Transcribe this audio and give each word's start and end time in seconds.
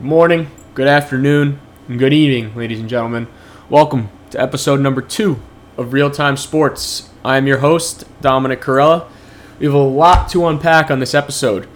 Good 0.00 0.06
morning, 0.06 0.50
good 0.72 0.88
afternoon, 0.88 1.60
and 1.86 1.98
good 1.98 2.14
evening, 2.14 2.56
ladies 2.56 2.80
and 2.80 2.88
gentlemen. 2.88 3.28
Welcome 3.68 4.08
to 4.30 4.40
episode 4.40 4.80
number 4.80 5.02
two 5.02 5.42
of 5.76 5.92
Real 5.92 6.10
Time 6.10 6.38
Sports. 6.38 7.10
I 7.22 7.36
am 7.36 7.46
your 7.46 7.58
host, 7.58 8.04
Dominic 8.22 8.62
Corella. 8.62 9.06
We 9.58 9.66
have 9.66 9.74
a 9.74 9.78
lot 9.78 10.30
to 10.30 10.46
unpack 10.46 10.90
on 10.90 11.00
this 11.00 11.14
episode. 11.14 11.68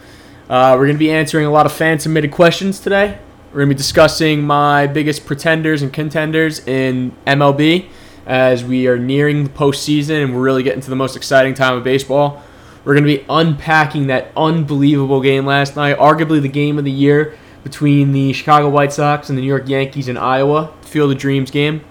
Uh, 0.48 0.74
we're 0.74 0.87
going 0.87 0.96
to 0.96 0.98
be 0.98 1.10
answering 1.10 1.45
a 1.45 1.50
lot 1.50 1.66
of 1.66 1.72
fan 1.72 1.98
submitted 1.98 2.30
questions 2.30 2.80
today. 2.80 3.18
We're 3.52 3.59
going 3.59 3.68
to 3.68 3.75
be 3.75 3.77
discussing 3.79 4.41
my 4.41 4.86
biggest 4.86 5.27
pretenders 5.27 5.82
and 5.82 5.93
contenders 5.93 6.66
in 6.66 7.12
MLB 7.27 7.91
as 8.25 8.64
we 8.64 8.86
are 8.86 8.98
nearing 8.98 9.45
the 9.45 9.50
postseason 9.50 10.25
and 10.25 10.34
we're 10.34 10.41
really 10.41 10.62
getting 10.62 10.80
to 10.80 10.88
the 10.88 10.96
most 10.96 11.14
exciting 11.14 11.52
time 11.52 11.77
of 11.77 11.84
baseball. 11.84 12.43
We're 12.86 12.95
going 12.95 13.04
to 13.04 13.18
be 13.18 13.27
unpacking 13.29 14.06
that 14.06 14.32
unbelievable 14.34 15.20
game 15.20 15.45
last 15.45 15.77
night, 15.77 15.98
arguably 15.98 16.41
the 16.41 16.48
game 16.48 16.79
of 16.79 16.86
the 16.86 16.91
year 16.91 17.36
between 17.65 18.12
the 18.12 18.33
Chicago 18.33 18.69
White 18.69 18.93
Sox 18.93 19.29
and 19.29 19.36
the 19.36 19.43
New 19.43 19.49
York 19.49 19.68
Yankees 19.68 20.07
in 20.07 20.17
Iowa, 20.17 20.72
Field 20.82 21.11
of 21.11 21.18
Dreams 21.18 21.50
game. 21.50 21.85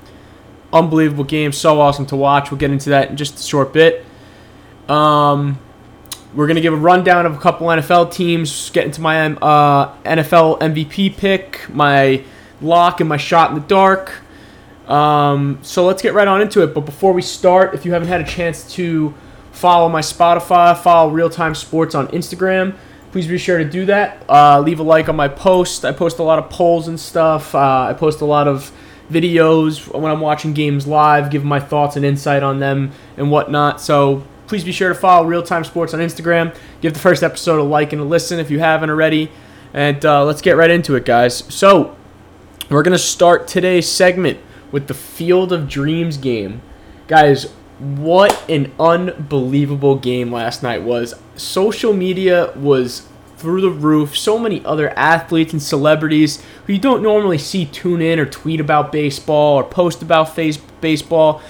Unbelievable 0.72 1.24
game, 1.26 1.52
so 1.52 1.82
awesome 1.82 2.06
to 2.08 2.16
watch. 2.16 2.50
We'll 2.50 2.60
get 2.60 2.72
into 2.72 2.92
that 2.92 3.10
in 3.10 3.18
just 3.18 3.40
a 3.40 3.44
short 3.44 3.74
bit. 3.74 4.06
Um, 4.88 5.60
we're 6.34 6.48
going 6.48 6.56
to 6.56 6.62
give 6.62 6.74
a 6.74 6.78
rundown 6.78 7.26
of 7.26 7.36
a 7.36 7.40
couple 7.40 7.68
NFL 7.68 8.12
teams, 8.12 8.70
get 8.70 8.86
into 8.86 9.02
my 9.02 9.26
uh, 9.26 9.96
NFL 10.04 10.60
MVP 10.60 11.18
pick, 11.18 11.68
my 11.70 12.24
lock, 12.62 13.02
and 13.02 13.10
my 13.10 13.18
shot 13.18 13.50
in 13.50 13.56
the 13.56 13.68
dark. 13.68 14.22
Um, 14.88 15.60
so 15.62 15.86
let's 15.86 16.02
get 16.02 16.14
right 16.14 16.28
on 16.28 16.42
into 16.42 16.64
it. 16.64 16.74
But 16.74 16.82
before 16.82 17.14
we 17.14 17.22
start, 17.22 17.74
if 17.74 17.86
you 17.86 17.94
haven't 17.94 18.08
had 18.08 18.22
a 18.22 18.26
chance 18.26 18.74
to 18.76 19.14
follow 19.52 19.90
my 19.90 20.02
Spotify, 20.02 20.78
follow 20.78 21.12
Real 21.12 21.30
Time 21.30 21.56
Sports 21.56 21.96
on 21.96 22.08
Instagram, 22.10 22.76
please 23.14 23.28
be 23.28 23.38
sure 23.38 23.60
to 23.60 23.64
do 23.64 23.86
that. 23.86 24.26
Uh, 24.28 24.60
leave 24.60 24.80
a 24.80 24.84
like 24.84 25.08
on 25.08 25.16
my 25.16 25.28
post. 25.28 25.86
I 25.86 25.92
post 25.92 26.18
a 26.18 26.24
lot 26.24 26.40
of 26.40 26.50
polls 26.50 26.88
and 26.88 27.00
stuff. 27.00 27.54
Uh, 27.54 27.86
I 27.90 27.94
post 27.94 28.22
a 28.22 28.26
lot 28.26 28.48
of 28.48 28.72
videos 29.08 29.88
when 29.88 30.12
I'm 30.12 30.20
watching 30.20 30.54
games 30.54 30.88
live, 30.88 31.30
give 31.30 31.46
my 31.46 31.60
thoughts 31.60 31.96
and 31.96 32.04
insight 32.04 32.42
on 32.42 32.60
them 32.60 32.92
and 33.16 33.30
whatnot. 33.30 33.80
So 33.80 34.26
please 34.48 34.64
be 34.64 34.72
sure 34.72 34.90
to 34.90 34.96
follow 34.96 35.28
Real 35.28 35.44
Time 35.44 35.64
Sports 35.64 35.94
on 35.94 36.00
Instagram. 36.00 36.56
Give 36.82 36.92
the 36.92 37.00
first 37.00 37.22
episode 37.22 37.60
a 37.60 37.64
like 37.64 37.94
and 37.94 38.02
a 38.02 38.06
listen 38.06 38.40
if 38.40 38.50
you 38.50 38.58
haven't 38.58 38.90
already. 38.90 39.30
And 39.76 40.04
uh, 40.04 40.26
let's 40.26 40.42
get 40.42 40.58
right 40.58 40.72
into 40.72 40.96
it, 40.96 41.06
guys. 41.06 41.44
So 41.54 41.96
we're 42.68 42.82
going 42.82 42.98
to 42.98 43.04
start 43.04 43.48
today's 43.48 43.88
segment 43.88 44.40
with 44.72 44.88
the 44.88 44.96
Field 44.96 45.54
of 45.54 45.70
Dreams 45.70 46.18
game. 46.18 46.64
Guys, 47.08 47.54
what 47.84 48.50
an 48.50 48.72
unbelievable 48.80 49.96
game 49.98 50.32
last 50.32 50.64
night 50.64 50.84
was. 50.84 51.14
Social 51.36 51.94
media 51.94 52.54
was 52.56 53.08
through 53.38 53.60
the 53.60 53.70
roof. 53.70 54.18
So 54.18 54.40
many 54.40 54.64
other 54.64 54.90
athletes 54.98 55.52
and 55.52 55.62
celebrities 55.62 56.42
who 56.66 56.74
you 56.74 56.80
don't 56.80 57.04
normally 57.04 57.38
see 57.38 57.66
tune 57.66 58.02
in 58.02 58.20
or 58.20 58.26
tweet 58.26 58.62
about 58.62 58.94
baseball 58.94 59.58
or 59.58 59.66
post 59.66 60.02
about 60.02 60.34
face 60.34 60.56
baseball. 60.80 61.42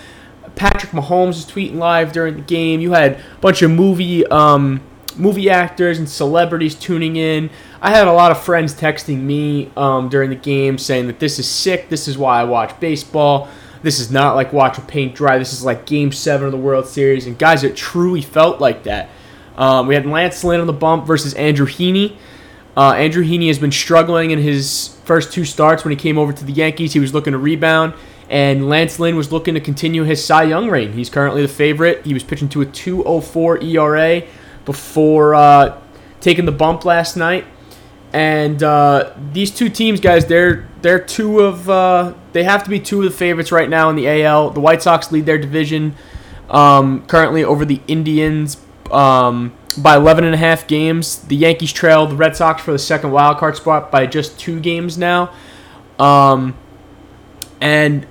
Patrick 0.56 0.92
Mahomes 0.92 1.28
was 1.28 1.46
tweeting 1.46 1.76
live 1.76 2.12
during 2.12 2.36
the 2.36 2.42
game. 2.42 2.80
You 2.82 2.94
had 2.94 3.14
a 3.14 3.24
bunch 3.42 3.62
of 3.62 3.70
movie 3.70 4.26
um, 4.28 4.82
movie 5.16 5.52
actors 5.52 6.00
and 6.00 6.10
celebrities 6.10 6.74
tuning 6.74 7.16
in. 7.16 7.52
I 7.80 7.92
had 7.92 8.08
a 8.08 8.14
lot 8.14 8.32
of 8.32 8.42
friends 8.42 8.74
texting 8.74 9.22
me 9.22 9.72
um, 9.78 10.10
during 10.10 10.32
the 10.32 10.36
game 10.36 10.80
saying 10.80 11.06
that 11.08 11.20
this 11.20 11.38
is 11.38 11.48
sick. 11.48 11.90
This 11.90 12.08
is 12.08 12.18
why 12.18 12.42
I 12.42 12.44
watch 12.44 12.80
baseball. 12.80 13.50
This 13.84 14.00
is 14.00 14.10
not 14.10 14.36
like 14.36 14.54
watching 14.54 14.86
paint 14.86 15.14
dry. 15.14 15.38
This 15.38 15.54
is 15.54 15.64
like 15.64 15.86
Game 15.86 16.12
Seven 16.12 16.46
of 16.46 16.52
the 16.52 16.58
World 16.58 16.88
Series. 16.88 17.28
And 17.28 17.38
guys, 17.38 17.64
it 17.64 17.76
truly 17.76 18.22
felt 18.22 18.60
like 18.60 18.84
that. 18.84 19.10
Um, 19.58 19.88
we 19.88 19.94
had 19.94 20.06
Lance 20.06 20.44
Lynn 20.44 20.62
on 20.62 20.68
the 20.68 20.74
bump 20.74 21.06
versus 21.06 21.34
Andrew 21.36 21.68
Heaney. 21.68 22.18
Uh, 22.76 22.94
Andrew 22.94 23.24
Heaney 23.24 23.48
has 23.48 23.60
been 23.60 23.72
struggling 23.72 24.32
in 24.32 24.40
his 24.40 24.98
first 25.06 25.32
two 25.32 25.46
starts 25.46 25.84
when 25.84 25.92
he 25.92 25.98
came 25.98 26.18
over 26.18 26.34
to 26.34 26.44
the 26.44 26.54
Yankees. 26.54 26.94
He 26.94 27.00
was 27.00 27.14
looking 27.14 27.34
to 27.34 27.38
rebound, 27.38 27.94
and 28.30 28.68
Lance 28.68 29.00
Lynn 29.00 29.16
was 29.16 29.32
looking 29.32 29.54
to 29.54 29.60
continue 29.60 30.04
his 30.04 30.24
Cy 30.26 30.44
Young 30.44 30.70
reign. 30.70 30.94
He's 30.94 31.10
currently 31.10 31.44
the 31.44 31.48
favorite. 31.48 32.04
He 32.04 32.16
was 32.16 32.24
pitching 32.24 32.50
to 32.50 32.62
a 32.62 32.66
2.04 32.66 33.64
ERA 33.64 34.24
before 34.66 35.36
uh, 35.36 35.80
taking 36.20 36.46
the 36.46 36.52
bump 36.52 36.84
last 36.84 37.16
night. 37.16 37.46
And 38.14 38.62
uh, 38.62 39.12
these 39.32 39.50
two 39.50 39.70
teams, 39.70 40.00
guys, 40.00 40.28
they're 40.28 40.68
they're 40.82 41.00
two 41.00 41.40
of 41.40 41.68
uh, 41.68 42.14
they 42.32 42.44
have 42.44 42.64
to 42.64 42.70
be 42.70 42.80
two 42.80 43.00
of 43.00 43.06
the 43.06 43.18
favorites 43.18 43.52
right 43.52 43.68
now 43.68 43.90
in 43.90 43.96
the 43.96 44.24
AL. 44.24 44.52
The 44.52 44.60
White 44.60 44.84
Sox 44.84 45.12
lead 45.12 45.26
their 45.26 45.40
division 45.40 45.96
um, 46.50 47.06
currently 47.08 47.44
over 47.44 47.66
the 47.66 47.82
Indians 47.88 48.58
um, 48.92 49.52
by 49.78 49.96
11 49.96 50.24
and 50.26 50.36
a 50.36 50.38
half 50.38 50.68
games. 50.68 51.20
The 51.24 51.36
Yankees 51.36 51.74
trail 51.74 52.06
the 52.06 52.16
Red 52.16 52.36
Sox 52.36 52.62
for 52.62 52.72
the 52.72 52.80
second 52.80 53.12
wild 53.12 53.38
card 53.38 53.58
spot 53.58 53.92
by 53.92 54.06
just 54.06 54.40
two 54.40 54.60
games 54.60 54.96
now. 54.98 55.34
Um, 55.98 56.56
and 57.60 58.06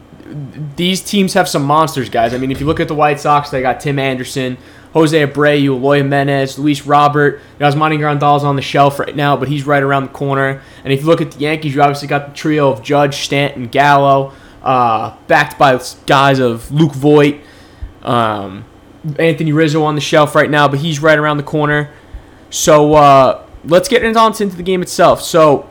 these 0.76 1.00
teams 1.02 1.34
have 1.34 1.48
some 1.48 1.62
monsters, 1.64 2.08
guys. 2.08 2.34
I 2.34 2.38
mean, 2.38 2.50
if 2.50 2.58
you 2.58 2.66
look 2.66 2.80
at 2.80 2.88
the 2.88 2.94
White 2.94 3.20
Sox, 3.20 3.50
they 3.50 3.62
got 3.62 3.80
Tim 3.80 3.98
Anderson, 3.98 4.56
Jose 4.92 5.26
Abreu, 5.26 5.62
Eloy 5.62 5.98
Jimenez, 5.98 6.58
Luis 6.58 6.86
Robert. 6.86 7.40
Yasmani 7.58 7.98
Grandal's 7.98 8.44
on 8.44 8.56
the 8.56 8.62
shelf 8.62 8.98
right 8.98 9.16
now, 9.16 9.36
but 9.36 9.48
he's 9.48 9.66
right 9.66 9.82
around 9.82 10.04
the 10.04 10.12
corner. 10.12 10.60
And 10.84 10.92
if 10.92 11.00
you 11.00 11.06
look 11.06 11.20
at 11.20 11.32
the 11.32 11.40
Yankees, 11.40 11.74
you 11.74 11.82
obviously 11.82 12.08
got 12.08 12.28
the 12.28 12.34
trio 12.34 12.70
of 12.70 12.82
Judge, 12.82 13.16
Stanton, 13.16 13.68
Gallo, 13.68 14.32
uh, 14.62 15.16
backed 15.28 15.58
by 15.58 15.80
guys 16.06 16.38
of 16.38 16.70
Luke 16.70 16.92
Voit, 16.92 17.40
um, 18.02 18.64
Anthony 19.18 19.52
Rizzo 19.52 19.82
on 19.82 19.94
the 19.94 20.00
shelf 20.00 20.34
right 20.34 20.50
now, 20.50 20.68
but 20.68 20.80
he's 20.80 21.00
right 21.00 21.18
around 21.18 21.38
the 21.38 21.42
corner. 21.42 21.90
So 22.50 22.94
uh, 22.94 23.46
let's 23.64 23.88
get 23.88 24.04
into 24.04 24.56
the 24.56 24.62
game 24.62 24.82
itself. 24.82 25.22
So 25.22 25.70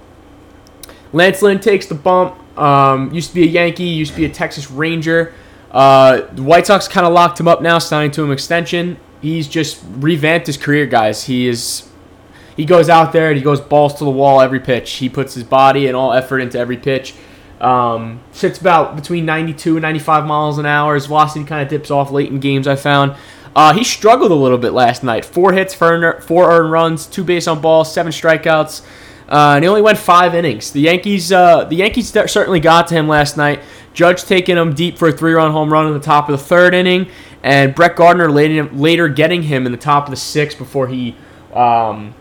Lance 1.14 1.42
Lynn 1.42 1.60
takes 1.60 1.86
the 1.86 1.96
bump. 1.96 2.38
Um, 2.58 3.14
used 3.14 3.30
to 3.30 3.36
be 3.36 3.44
a 3.44 3.46
Yankee, 3.46 3.84
used 3.84 4.12
to 4.12 4.18
be 4.18 4.26
a 4.26 4.30
Texas 4.30 4.70
Ranger. 4.70 5.34
Uh, 5.70 6.22
the 6.34 6.44
White 6.44 6.68
Sox 6.68 6.88
kind 6.88 7.06
of 7.08 7.14
locked 7.14 7.40
him 7.40 7.48
up 7.48 7.62
now, 7.62 7.80
signing 7.80 8.12
to 8.12 8.24
him 8.24 8.32
extension 8.32 8.98
he's 9.22 9.48
just 9.48 9.82
revamped 9.98 10.48
his 10.48 10.58
career, 10.58 10.86
guys. 10.86 11.24
He 11.24 11.48
is 11.48 11.88
he 12.56 12.66
goes 12.66 12.90
out 12.90 13.14
there 13.14 13.30
and 13.30 13.38
he 13.38 13.44
goes 13.44 13.62
balls 13.62 13.96
to 13.96 14.04
the 14.04 14.12
wall 14.12 14.42
every 14.42 14.60
pitch. 14.60 14.92
He 14.94 15.10
puts 15.10 15.34
his 15.34 15.44
body 15.44 15.88
and 15.88 15.96
all 15.96 16.14
effort 16.14 16.40
into 16.40 16.60
every 16.60 16.78
pitch. 16.78 17.14
Um, 17.60 18.22
sits 18.32 18.60
about 18.60 18.96
between 18.96 19.26
92 19.26 19.78
and 19.78 19.84
95 19.84 20.26
miles 20.26 20.58
an 20.58 20.66
hour. 20.66 20.96
His 20.96 21.06
velocity 21.06 21.46
kind 21.46 21.62
of 21.62 21.70
dips 21.70 21.92
off 21.92 22.12
late 22.12 22.30
in 22.30 22.40
games. 22.40 22.68
I 22.68 22.76
found. 22.76 23.16
Uh, 23.56 23.74
he 23.74 23.84
struggled 23.84 24.32
a 24.32 24.36
little 24.36 24.58
bit 24.58 24.72
last 24.72 25.04
night. 25.04 25.26
Four 25.26 25.54
hits, 25.54 25.74
four 25.74 25.92
earned 25.96 26.72
runs, 26.72 27.06
two 27.06 27.24
base 27.24 27.48
on 27.48 27.62
balls, 27.62 27.94
seven 27.94 28.12
strikeouts, 28.12 28.82
uh, 29.28 29.54
and 29.56 29.64
he 29.64 29.68
only 29.68 29.82
went 29.82 29.98
five 29.98 30.34
innings. 30.34 30.72
The 30.72 30.82
Yankees, 30.82 31.32
uh, 31.32 31.66
the 31.66 31.76
Yankees 31.76 32.10
certainly 32.10 32.62
got 32.62 32.88
to 32.88 32.96
him 32.96 33.10
last 33.10 33.36
night. 33.36 33.62
Judge 33.94 34.24
taking 34.24 34.56
him 34.56 34.74
deep 34.74 34.98
for 34.98 35.10
a 35.10 35.12
three-run 35.12 35.52
home 35.52 35.72
run 35.72 35.86
in 35.86 35.94
the 35.94 36.00
top 36.00 36.30
of 36.30 36.40
the 36.40 36.46
third 36.46 36.74
inning, 36.74 37.10
and 37.44 37.74
Brett 37.74 37.96
Gardner 37.96 38.30
later, 38.32 38.64
later 38.72 39.08
getting 39.08 39.44
him 39.44 39.66
in 39.66 39.72
the 39.72 39.78
top 39.78 40.06
of 40.06 40.12
the 40.12 40.18
sixth 40.18 40.58
before 40.58 40.88
he 40.88 41.16
um, 41.54 42.14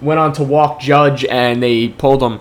went 0.00 0.20
on 0.20 0.32
to 0.34 0.42
walk 0.42 0.80
Judge 0.80 1.24
and 1.24 1.62
they 1.62 1.88
pulled 1.88 2.22
him. 2.22 2.40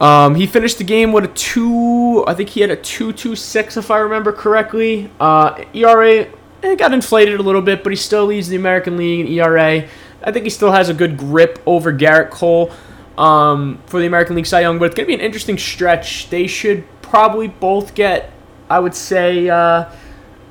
Um, 0.00 0.34
he 0.34 0.46
finished 0.46 0.78
the 0.78 0.84
game 0.84 1.12
with 1.12 1.24
a 1.24 1.28
two. 1.28 2.24
I 2.26 2.34
think 2.34 2.48
he 2.48 2.62
had 2.62 2.70
a 2.70 2.76
two-two-six 2.76 3.76
if 3.76 3.90
I 3.90 3.98
remember 3.98 4.32
correctly. 4.32 5.10
Uh, 5.20 5.62
ERA 5.74 6.26
it 6.62 6.78
got 6.78 6.92
inflated 6.92 7.40
a 7.40 7.42
little 7.42 7.62
bit, 7.62 7.82
but 7.82 7.90
he 7.90 7.96
still 7.96 8.26
leads 8.26 8.48
the 8.48 8.56
American 8.56 8.96
League 8.96 9.20
in 9.20 9.32
ERA. 9.32 9.86
I 10.22 10.32
think 10.32 10.44
he 10.44 10.50
still 10.50 10.72
has 10.72 10.88
a 10.88 10.94
good 10.94 11.16
grip 11.16 11.62
over 11.66 11.92
Gerrit 11.92 12.30
Cole 12.30 12.70
um, 13.16 13.80
for 13.86 14.00
the 14.00 14.06
American 14.06 14.36
League 14.36 14.46
Cy 14.46 14.60
Young, 14.60 14.78
but 14.78 14.86
it's 14.86 14.94
to 14.96 15.06
be 15.06 15.14
an 15.14 15.20
interesting 15.20 15.58
stretch. 15.58 16.28
They 16.28 16.46
should 16.46 16.84
probably 17.02 17.48
both 17.48 17.94
get, 17.94 18.30
I 18.68 18.78
would 18.78 18.94
say, 18.94 19.48
uh, 19.48 19.90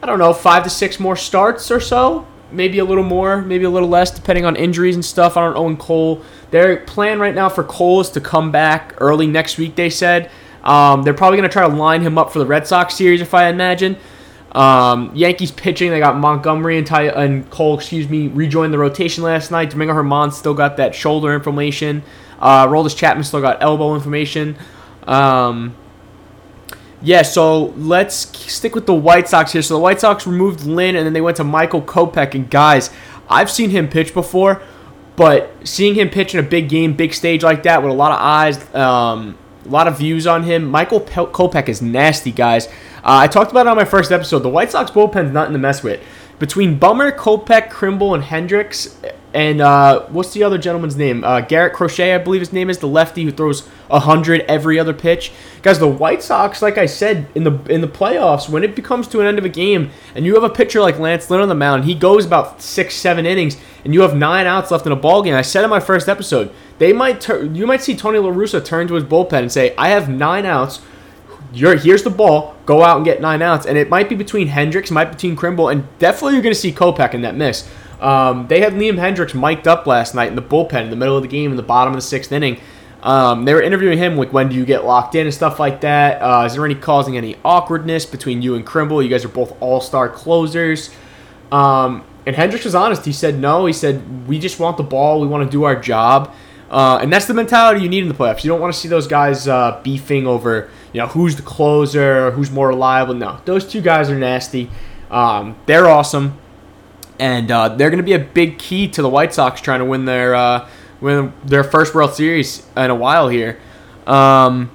I 0.02 0.06
don't 0.06 0.20
know, 0.20 0.34
five 0.34 0.64
to 0.64 0.70
six 0.70 1.00
more 1.00 1.16
starts 1.16 1.72
or 1.72 1.80
so. 1.80 2.26
Maybe 2.52 2.80
a 2.80 2.86
little 2.86 3.04
more, 3.04 3.42
maybe 3.42 3.66
a 3.66 3.70
little 3.70 3.90
less, 3.90 4.12
depending 4.12 4.46
on 4.46 4.56
injuries 4.56 4.96
and 4.96 5.06
stuff. 5.06 5.38
I 5.38 5.54
don't. 5.54 5.66
And 5.66 5.80
Cole, 5.80 6.24
their 6.52 6.78
plan 6.78 7.20
right 7.20 7.36
now 7.36 7.50
for 7.50 7.64
Cole 7.64 8.02
is 8.02 8.10
to 8.12 8.22
come 8.22 8.52
back 8.52 8.96
early 8.98 9.28
next 9.28 9.58
week. 9.58 9.76
They 9.76 9.90
said 9.90 10.32
um, 10.64 11.04
they're 11.04 11.14
probably 11.14 11.38
going 11.38 11.50
to 11.50 11.54
try 11.54 11.68
to 11.68 11.74
line 11.74 12.02
him 12.02 12.18
up 12.18 12.32
for 12.32 12.40
the 12.40 12.46
Red 12.46 12.66
Sox 12.66 12.96
series, 12.96 13.22
if 13.22 13.34
I 13.34 13.50
imagine. 13.50 13.98
Um, 14.54 15.12
Yankees 15.14 15.52
pitching, 15.52 15.92
they 15.92 16.00
got 16.00 16.18
Montgomery 16.18 16.80
and, 16.80 16.88
Ty- 16.88 17.10
and 17.10 17.48
Cole, 17.52 17.78
excuse 17.78 18.10
me, 18.10 18.28
rejoined 18.30 18.74
the 18.74 18.80
rotation 18.80 19.24
last 19.24 19.52
night. 19.52 19.70
Domingo 19.70 19.94
Germán 19.94 20.34
still 20.34 20.56
got 20.56 20.78
that 20.78 20.96
shoulder 20.96 21.36
inflammation. 21.36 22.02
Uh, 22.40 22.66
Roldis 22.66 22.98
Chapman 22.98 23.24
still 23.24 23.42
got 23.42 23.62
elbow 23.62 23.94
inflammation. 23.94 24.58
Um, 25.06 25.76
yeah, 27.02 27.22
so 27.22 27.66
let's 27.78 28.16
stick 28.52 28.76
with 28.76 28.86
the 28.86 28.94
White 28.94 29.30
Sox 29.30 29.54
here. 29.54 29.62
So 29.62 29.76
the 29.76 29.80
White 29.80 30.02
Sox 30.02 30.28
removed 30.28 30.66
Lynn, 30.66 30.96
and 30.96 31.06
then 31.06 31.14
they 31.14 31.22
went 31.22 31.38
to 31.38 31.44
Michael 31.44 31.82
Kopech. 31.82 32.36
And 32.36 32.50
guys, 32.50 32.90
I've 33.30 33.50
seen 33.50 33.70
him 33.70 33.88
pitch 33.88 34.14
before, 34.14 34.62
but 35.16 35.52
seeing 35.64 35.96
him 35.96 36.10
pitch 36.10 36.34
in 36.34 36.40
a 36.40 36.48
big 36.48 36.68
game, 36.68 36.94
big 36.94 37.14
stage 37.14 37.44
like 37.44 37.64
that 37.64 37.82
with 37.82 37.92
a 37.92 37.96
lot 37.96 38.12
of 38.12 38.20
eyes, 38.20 38.76
um, 38.76 39.38
a 39.66 39.70
lot 39.70 39.88
of 39.88 39.98
views 39.98 40.28
on 40.28 40.44
him, 40.44 40.66
Michael 40.66 41.00
Kopech 41.02 41.70
is 41.70 41.82
nasty, 41.82 42.32
guys. 42.32 42.68
Uh, 42.68 42.72
I 43.24 43.28
talked 43.28 43.52
about 43.52 43.66
it 43.66 43.70
on 43.70 43.78
my 43.78 43.86
first 43.86 44.12
episode. 44.12 44.40
The 44.40 44.50
White 44.50 44.72
Sox 44.72 44.92
bullpen's 44.92 45.32
nothing 45.32 45.54
to 45.54 45.60
mess 45.60 45.82
with. 45.84 46.02
Between 46.40 46.80
Bummer, 46.80 47.12
Kopech, 47.12 47.70
Kimbrel, 47.70 48.16
and 48.16 48.24
Hendriks, 48.24 48.96
and 49.34 49.62
uh, 49.62 50.06
what's 50.08 50.34
the 50.34 50.44
other 50.44 50.58
gentleman's 50.58 50.96
name? 50.96 51.24
Uh, 51.24 51.42
Garrett 51.42 51.74
Crochet, 51.74 52.16
I 52.16 52.18
believe 52.18 52.42
his 52.42 52.52
name 52.52 52.70
is, 52.70 52.80
the 52.80 52.88
lefty 52.88 53.24
who 53.24 53.32
throws 53.32 53.68
hundred 53.90 54.42
every 54.42 54.80
other 54.80 54.94
pitch. 54.94 55.32
Guys, 55.62 55.78
the 55.78 55.88
White 55.88 56.24
Sox, 56.24 56.62
like 56.62 56.78
I 56.78 56.86
said 56.86 57.28
in 57.36 57.44
the 57.44 57.60
in 57.70 57.82
the 57.82 57.88
playoffs, 57.88 58.50
when 58.50 58.64
it 58.64 58.76
becomes 58.76 59.08
to 59.10 59.20
an 59.20 59.28
end 59.28 59.38
of 59.38 59.46
a 59.46 59.50
game, 59.50 59.92
and 60.16 60.26
you 60.26 60.34
have 60.34 60.44
a 60.44 60.50
pitcher 60.50 60.82
like 60.82 60.98
Lance 60.98 61.30
Lynn 61.30 61.42
on 61.42 61.50
the 61.50 61.56
mound, 61.56 61.86
he 61.86 61.94
goes 61.94 62.26
about 62.26 62.62
six, 62.62 62.96
seven 62.96 63.26
innings, 63.26 63.58
and 63.84 63.94
you 63.94 64.02
have 64.02 64.16
nine 64.16 64.48
outs 64.48 64.72
left 64.72 64.86
in 64.86 64.92
a 64.92 64.96
ball 64.96 65.22
game. 65.22 65.36
I 65.36 65.42
said 65.42 65.64
in 65.64 65.70
my 65.70 65.80
first 65.80 66.10
episode, 66.10 66.52
they 66.80 66.94
might 66.94 67.22
tur- 67.22 67.44
you 67.44 67.68
might 67.68 67.82
see 67.82 67.96
Tony 67.96 68.18
La 68.18 68.32
Russa 68.32 68.64
turn 68.64 68.88
to 68.88 68.96
his 68.96 69.04
bullpen 69.04 69.42
and 69.42 69.52
say, 69.52 69.76
"I 69.78 69.90
have 69.90 70.10
nine 70.10 70.46
outs." 70.46 70.80
You're, 71.52 71.76
here's 71.76 72.04
the 72.04 72.10
ball. 72.10 72.56
Go 72.66 72.84
out 72.84 72.98
and 72.98 73.06
get 73.06 73.22
nine 73.22 73.42
outs. 73.42 73.66
And 73.66 73.78
it 73.78 73.90
might 73.90 74.10
be 74.10 74.16
between 74.16 74.48
Hendriks, 74.48 74.92
might 74.92 75.06
be 75.06 75.12
between 75.14 75.36
Kimbrel, 75.36 75.72
and 75.72 75.88
definitely 75.98 76.34
you're 76.34 76.44
going 76.44 76.54
to 76.54 76.60
see 76.60 76.72
Kopech 76.72 77.14
in 77.14 77.22
that 77.22 77.36
miss. 77.36 77.68
Um, 78.00 78.48
they 78.48 78.62
had 78.62 78.74
Liam 78.74 78.98
Hendriks 78.98 79.34
mic'd 79.34 79.68
up 79.68 79.86
last 79.86 80.16
night 80.16 80.30
in 80.30 80.36
the 80.36 80.42
bullpen 80.42 80.84
in 80.84 80.90
the 80.90 80.96
middle 80.96 81.18
of 81.18 81.24
the 81.24 81.28
game 81.28 81.52
in 81.52 81.58
the 81.58 81.64
bottom 81.64 81.94
of 81.94 81.98
the 81.98 82.06
sixth 82.06 82.32
inning. 82.32 82.60
Um, 83.02 83.46
they 83.46 83.54
were 83.54 83.62
interviewing 83.62 83.98
him 83.98 84.18
like 84.18 84.34
when 84.34 84.50
do 84.50 84.56
you 84.56 84.66
get 84.66 84.86
locked 84.86 85.16
in 85.16 85.26
and 85.26 85.34
stuff 85.34 85.60
like 85.60 85.82
that. 85.82 86.22
Uh, 86.22 86.46
is 86.46 86.54
there 86.54 86.66
any 86.66 86.76
causing 86.76 87.18
any 87.18 87.38
awkwardness 87.46 88.06
between 88.06 88.42
you 88.42 88.56
and 88.56 88.66
Kimbrel? 88.66 89.04
You 89.04 89.10
guys 89.10 89.24
are 89.26 89.30
both 89.30 89.56
all 89.62 89.82
star 89.82 90.10
closers. 90.10 90.94
Um, 91.52 92.04
and 92.26 92.36
Hendriks 92.36 92.66
was 92.66 92.76
honest. 92.76 93.06
He 93.06 93.14
said 93.14 93.40
no. 93.40 93.66
He 93.66 93.74
said 93.74 94.28
we 94.28 94.38
just 94.38 94.60
want 94.60 94.78
the 94.78 94.84
ball. 94.84 95.22
We 95.22 95.28
want 95.28 95.46
to 95.46 95.50
do 95.50 95.64
our 95.64 95.80
job. 95.80 96.34
Uh, 96.70 97.00
and 97.02 97.12
that's 97.12 97.26
the 97.26 97.34
mentality 97.34 97.82
you 97.82 97.90
need 97.90 98.04
in 98.04 98.10
the 98.10 98.14
playoffs. 98.14 98.44
You 98.44 98.50
don't 98.50 98.62
want 98.62 98.74
to 98.74 98.80
see 98.80 98.88
those 98.88 99.08
guys 99.08 99.48
uh, 99.48 99.80
beefing 99.84 100.28
over, 100.28 100.70
you 100.94 101.02
know, 101.02 101.08
who's 101.08 101.36
the 101.36 101.42
closer, 101.42 102.32
who's 102.32 102.52
more 102.52 102.70
reliable. 102.70 103.14
No, 103.14 103.40
those 103.46 103.68
two 103.68 103.82
guys 103.82 104.10
are 104.10 104.18
nasty. 104.18 104.70
Um, 105.12 105.58
they're 105.66 105.88
awesome, 105.88 106.40
and 107.20 107.50
uh, 107.52 107.70
they're 107.70 107.90
going 107.90 107.98
to 107.98 108.04
be 108.04 108.14
a 108.14 108.20
big 108.20 108.60
key 108.60 108.88
to 108.90 109.02
the 109.02 109.10
White 109.10 109.34
Sox 109.34 109.62
trying 109.62 109.80
to 109.80 109.86
win 109.86 110.06
their 110.06 110.36
uh, 110.36 110.70
win 111.02 111.34
their 111.44 111.64
first 111.64 111.94
World 111.94 112.14
Series 112.14 112.66
in 112.76 112.90
a 112.90 112.96
while 112.96 113.28
here. 113.30 113.60
Um, 114.06 114.72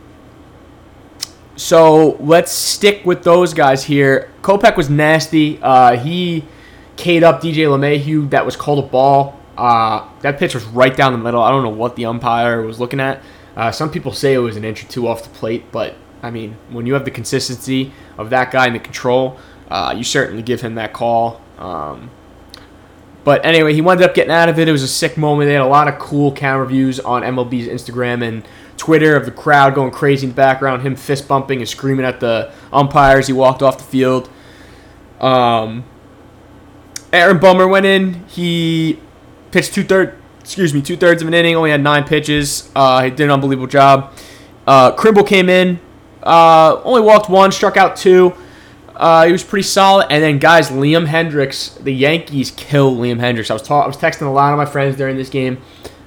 so 1.56 2.16
let's 2.20 2.52
stick 2.52 3.04
with 3.04 3.22
those 3.22 3.54
guys 3.54 3.84
here. 3.84 4.30
Kopech 4.42 4.76
was 4.76 4.90
nasty. 4.90 5.60
Uh, 5.62 5.96
he 5.96 6.44
K'd 6.96 7.22
up 7.22 7.40
DJ 7.40 7.66
LeMahieu. 7.66 8.30
That 8.30 8.44
was 8.44 8.56
called 8.56 8.84
a 8.84 8.88
ball. 8.88 9.40
Uh, 9.56 10.08
that 10.20 10.38
pitch 10.38 10.54
was 10.54 10.64
right 10.64 10.96
down 10.96 11.12
the 11.12 11.18
middle. 11.18 11.42
I 11.42 11.50
don't 11.50 11.62
know 11.62 11.68
what 11.68 11.96
the 11.96 12.06
umpire 12.06 12.62
was 12.62 12.80
looking 12.80 13.00
at. 13.00 13.22
Uh, 13.56 13.70
some 13.70 13.90
people 13.90 14.12
say 14.12 14.34
it 14.34 14.38
was 14.38 14.56
an 14.56 14.64
inch 14.64 14.84
or 14.84 14.88
two 14.88 15.06
off 15.06 15.22
the 15.22 15.28
plate, 15.30 15.70
but 15.70 15.94
I 16.24 16.30
mean, 16.30 16.56
when 16.70 16.86
you 16.86 16.94
have 16.94 17.04
the 17.04 17.10
consistency 17.10 17.92
of 18.16 18.30
that 18.30 18.50
guy 18.50 18.64
and 18.64 18.74
the 18.74 18.80
control, 18.80 19.38
uh, 19.70 19.94
you 19.94 20.02
certainly 20.02 20.42
give 20.42 20.62
him 20.62 20.76
that 20.76 20.94
call. 20.94 21.42
Um, 21.58 22.10
but 23.24 23.44
anyway, 23.44 23.74
he 23.74 23.82
wound 23.82 24.00
up 24.00 24.14
getting 24.14 24.32
out 24.32 24.48
of 24.48 24.58
it. 24.58 24.66
It 24.66 24.72
was 24.72 24.82
a 24.82 24.88
sick 24.88 25.18
moment. 25.18 25.48
They 25.48 25.52
had 25.52 25.60
a 25.60 25.66
lot 25.66 25.86
of 25.86 25.98
cool 25.98 26.32
camera 26.32 26.66
views 26.66 26.98
on 26.98 27.20
MLB's 27.20 27.68
Instagram 27.68 28.26
and 28.26 28.42
Twitter 28.78 29.14
of 29.16 29.26
the 29.26 29.30
crowd 29.32 29.74
going 29.74 29.90
crazy 29.90 30.24
in 30.24 30.30
the 30.30 30.34
background, 30.34 30.80
him 30.80 30.96
fist 30.96 31.28
bumping 31.28 31.58
and 31.58 31.68
screaming 31.68 32.06
at 32.06 32.20
the 32.20 32.50
umpires. 32.72 33.26
He 33.26 33.34
walked 33.34 33.62
off 33.62 33.76
the 33.76 33.84
field. 33.84 34.30
Um, 35.20 35.84
Aaron 37.12 37.38
Bummer 37.38 37.68
went 37.68 37.84
in. 37.84 38.26
He 38.28 38.98
pitched 39.50 39.74
two 39.74 39.84
third, 39.84 40.16
excuse 40.40 40.72
me, 40.72 40.80
two 40.80 40.96
thirds 40.96 41.20
of 41.20 41.28
an 41.28 41.34
inning. 41.34 41.54
Only 41.54 41.70
had 41.70 41.82
nine 41.82 42.04
pitches. 42.04 42.70
Uh, 42.74 43.04
he 43.04 43.10
did 43.10 43.20
an 43.20 43.30
unbelievable 43.30 43.68
job. 43.68 44.14
Uh, 44.66 44.90
came 45.24 45.50
in. 45.50 45.80
Uh, 46.24 46.80
only 46.84 47.02
walked 47.02 47.28
one, 47.28 47.52
struck 47.52 47.76
out 47.76 47.96
two. 47.96 48.34
Uh, 48.96 49.26
he 49.26 49.32
was 49.32 49.44
pretty 49.44 49.64
solid. 49.64 50.06
And 50.10 50.22
then, 50.22 50.38
guys, 50.38 50.70
Liam 50.70 51.06
Hendriks, 51.06 51.82
the 51.82 51.92
Yankees 51.92 52.50
kill 52.50 52.96
Liam 52.96 53.20
Hendriks. 53.20 53.50
I 53.50 53.54
was 53.54 53.62
ta- 53.62 53.82
I 53.82 53.86
was 53.86 53.96
texting 53.96 54.26
a 54.26 54.30
lot 54.30 54.52
of 54.52 54.58
my 54.58 54.64
friends 54.64 54.96
during 54.96 55.16
this 55.16 55.28
game. 55.28 55.60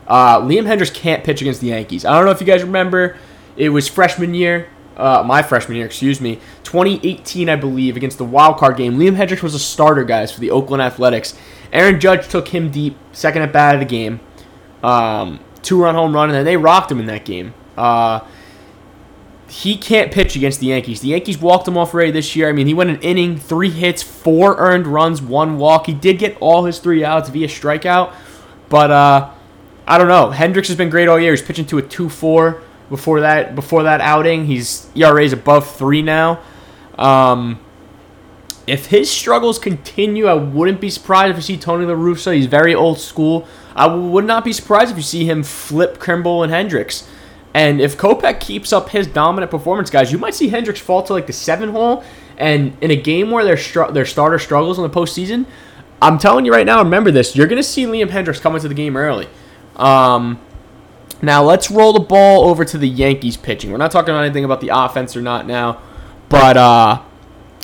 Uh, 0.07 0.41
Liam 0.41 0.65
Hendriks 0.65 0.93
can't 0.93 1.23
pitch 1.23 1.41
against 1.41 1.61
the 1.61 1.67
Yankees. 1.67 2.05
I 2.05 2.15
don't 2.15 2.25
know 2.25 2.31
if 2.31 2.39
you 2.39 2.47
guys 2.47 2.63
remember. 2.63 3.17
It 3.57 3.69
was 3.69 3.87
freshman 3.87 4.33
year, 4.33 4.69
uh, 4.95 5.23
my 5.25 5.41
freshman 5.41 5.77
year, 5.77 5.85
excuse 5.85 6.21
me, 6.21 6.35
2018, 6.63 7.49
I 7.49 7.55
believe, 7.55 7.97
against 7.97 8.17
the 8.17 8.25
wild 8.25 8.57
card 8.57 8.77
game. 8.77 8.97
Liam 8.97 9.15
Hendriks 9.15 9.41
was 9.41 9.53
a 9.53 9.59
starter, 9.59 10.03
guys, 10.03 10.31
for 10.31 10.39
the 10.39 10.51
Oakland 10.51 10.81
Athletics. 10.81 11.37
Aaron 11.73 11.99
Judge 11.99 12.27
took 12.29 12.47
him 12.49 12.71
deep, 12.71 12.95
second 13.11 13.41
at 13.41 13.51
bat 13.51 13.75
of 13.75 13.81
the 13.81 13.85
game, 13.85 14.19
um, 14.83 15.39
two 15.61 15.81
run 15.81 15.95
home 15.95 16.13
run, 16.13 16.29
and 16.29 16.35
then 16.35 16.45
they 16.45 16.55
rocked 16.55 16.91
him 16.91 16.99
in 16.99 17.07
that 17.07 17.25
game. 17.25 17.53
Uh, 17.75 18.21
he 19.49 19.77
can't 19.77 20.11
pitch 20.11 20.35
against 20.35 20.59
the 20.59 20.67
Yankees. 20.67 21.01
The 21.01 21.09
Yankees 21.09 21.37
walked 21.37 21.67
him 21.67 21.77
off 21.77 21.93
already 21.93 22.11
this 22.11 22.35
year. 22.35 22.49
I 22.49 22.51
mean, 22.51 22.67
he 22.67 22.73
went 22.73 22.89
an 22.89 22.99
inning, 23.01 23.37
three 23.37 23.69
hits, 23.69 24.03
four 24.03 24.57
earned 24.57 24.87
runs, 24.87 25.21
one 25.21 25.57
walk. 25.57 25.85
He 25.85 25.93
did 25.93 26.19
get 26.19 26.37
all 26.41 26.65
his 26.65 26.79
three 26.79 27.03
outs 27.03 27.29
via 27.29 27.47
strikeout, 27.47 28.13
but 28.67 28.91
uh, 28.91 29.31
I 29.87 29.97
don't 29.97 30.09
know. 30.09 30.31
Hendriks 30.31 30.67
has 30.67 30.75
been 30.75 30.89
great 30.89 31.07
all 31.07 31.19
year. 31.19 31.31
He's 31.31 31.41
pitching 31.41 31.65
to 31.67 31.77
a 31.77 31.81
two-four 31.81 32.61
before 32.89 33.21
that. 33.21 33.55
Before 33.55 33.83
that 33.83 34.01
outing, 34.01 34.45
he's 34.45 34.89
ERA 34.95 35.23
is 35.23 35.33
above 35.33 35.73
three 35.75 36.01
now. 36.01 36.41
Um, 36.97 37.59
if 38.65 38.87
his 38.87 39.09
struggles 39.09 39.59
continue, 39.59 40.25
I 40.25 40.33
wouldn't 40.33 40.81
be 40.81 40.89
surprised 40.89 41.31
if 41.31 41.37
you 41.37 41.41
see 41.41 41.57
Tony 41.57 41.85
La 41.85 41.93
Russa. 41.93 42.35
He's 42.35 42.47
very 42.47 42.75
old 42.75 42.99
school. 42.99 43.47
I 43.73 43.87
would 43.87 44.25
not 44.25 44.43
be 44.43 44.51
surprised 44.51 44.91
if 44.91 44.97
you 44.97 45.03
see 45.03 45.23
him 45.23 45.41
flip 45.43 45.99
Kimbrel 45.99 46.43
and 46.43 46.51
Hendriks. 46.51 47.07
And 47.53 47.81
if 47.81 47.97
Kopech 47.97 48.39
keeps 48.39 48.71
up 48.71 48.89
his 48.89 49.07
dominant 49.07 49.49
performance, 49.49 49.89
guys, 49.89 50.11
you 50.11 50.17
might 50.17 50.35
see 50.35 50.49
Hendriks 50.49 50.77
fall 50.77 51.01
to 51.03 51.13
like 51.13 51.27
the 51.27 51.33
seven 51.33 51.69
hole. 51.69 52.03
And 52.37 52.77
in 52.81 52.91
a 52.91 52.95
game 52.95 53.31
where 53.31 53.43
their 53.43 53.57
str- 53.57 53.91
their 53.91 54.05
starter 54.05 54.37
struggles 54.37 54.77
in 54.77 54.83
the 54.83 54.89
postseason, 54.89 55.45
I'm 56.01 56.19
telling 56.19 56.45
you 56.45 56.51
right 56.51 56.65
now, 56.65 56.83
remember 56.83 57.09
this: 57.09 57.35
you're 57.35 57.47
gonna 57.47 57.63
see 57.63 57.85
Liam 57.85 58.09
Hendriks 58.09 58.39
come 58.39 58.55
into 58.55 58.67
the 58.67 58.75
game 58.75 58.95
early. 58.95 59.27
Um, 59.75 60.39
now 61.21 61.43
let's 61.43 61.71
roll 61.71 61.93
the 61.93 61.99
ball 61.99 62.47
over 62.47 62.63
to 62.63 62.77
the 62.77 62.87
Yankees 62.87 63.37
pitching. 63.37 63.71
We're 63.71 63.77
not 63.77 63.91
talking 63.91 64.11
about 64.11 64.23
anything 64.23 64.45
about 64.45 64.61
the 64.61 64.69
offense 64.71 65.15
or 65.15 65.21
not 65.21 65.47
now, 65.47 65.81
but 66.29 66.57
uh, 66.57 67.01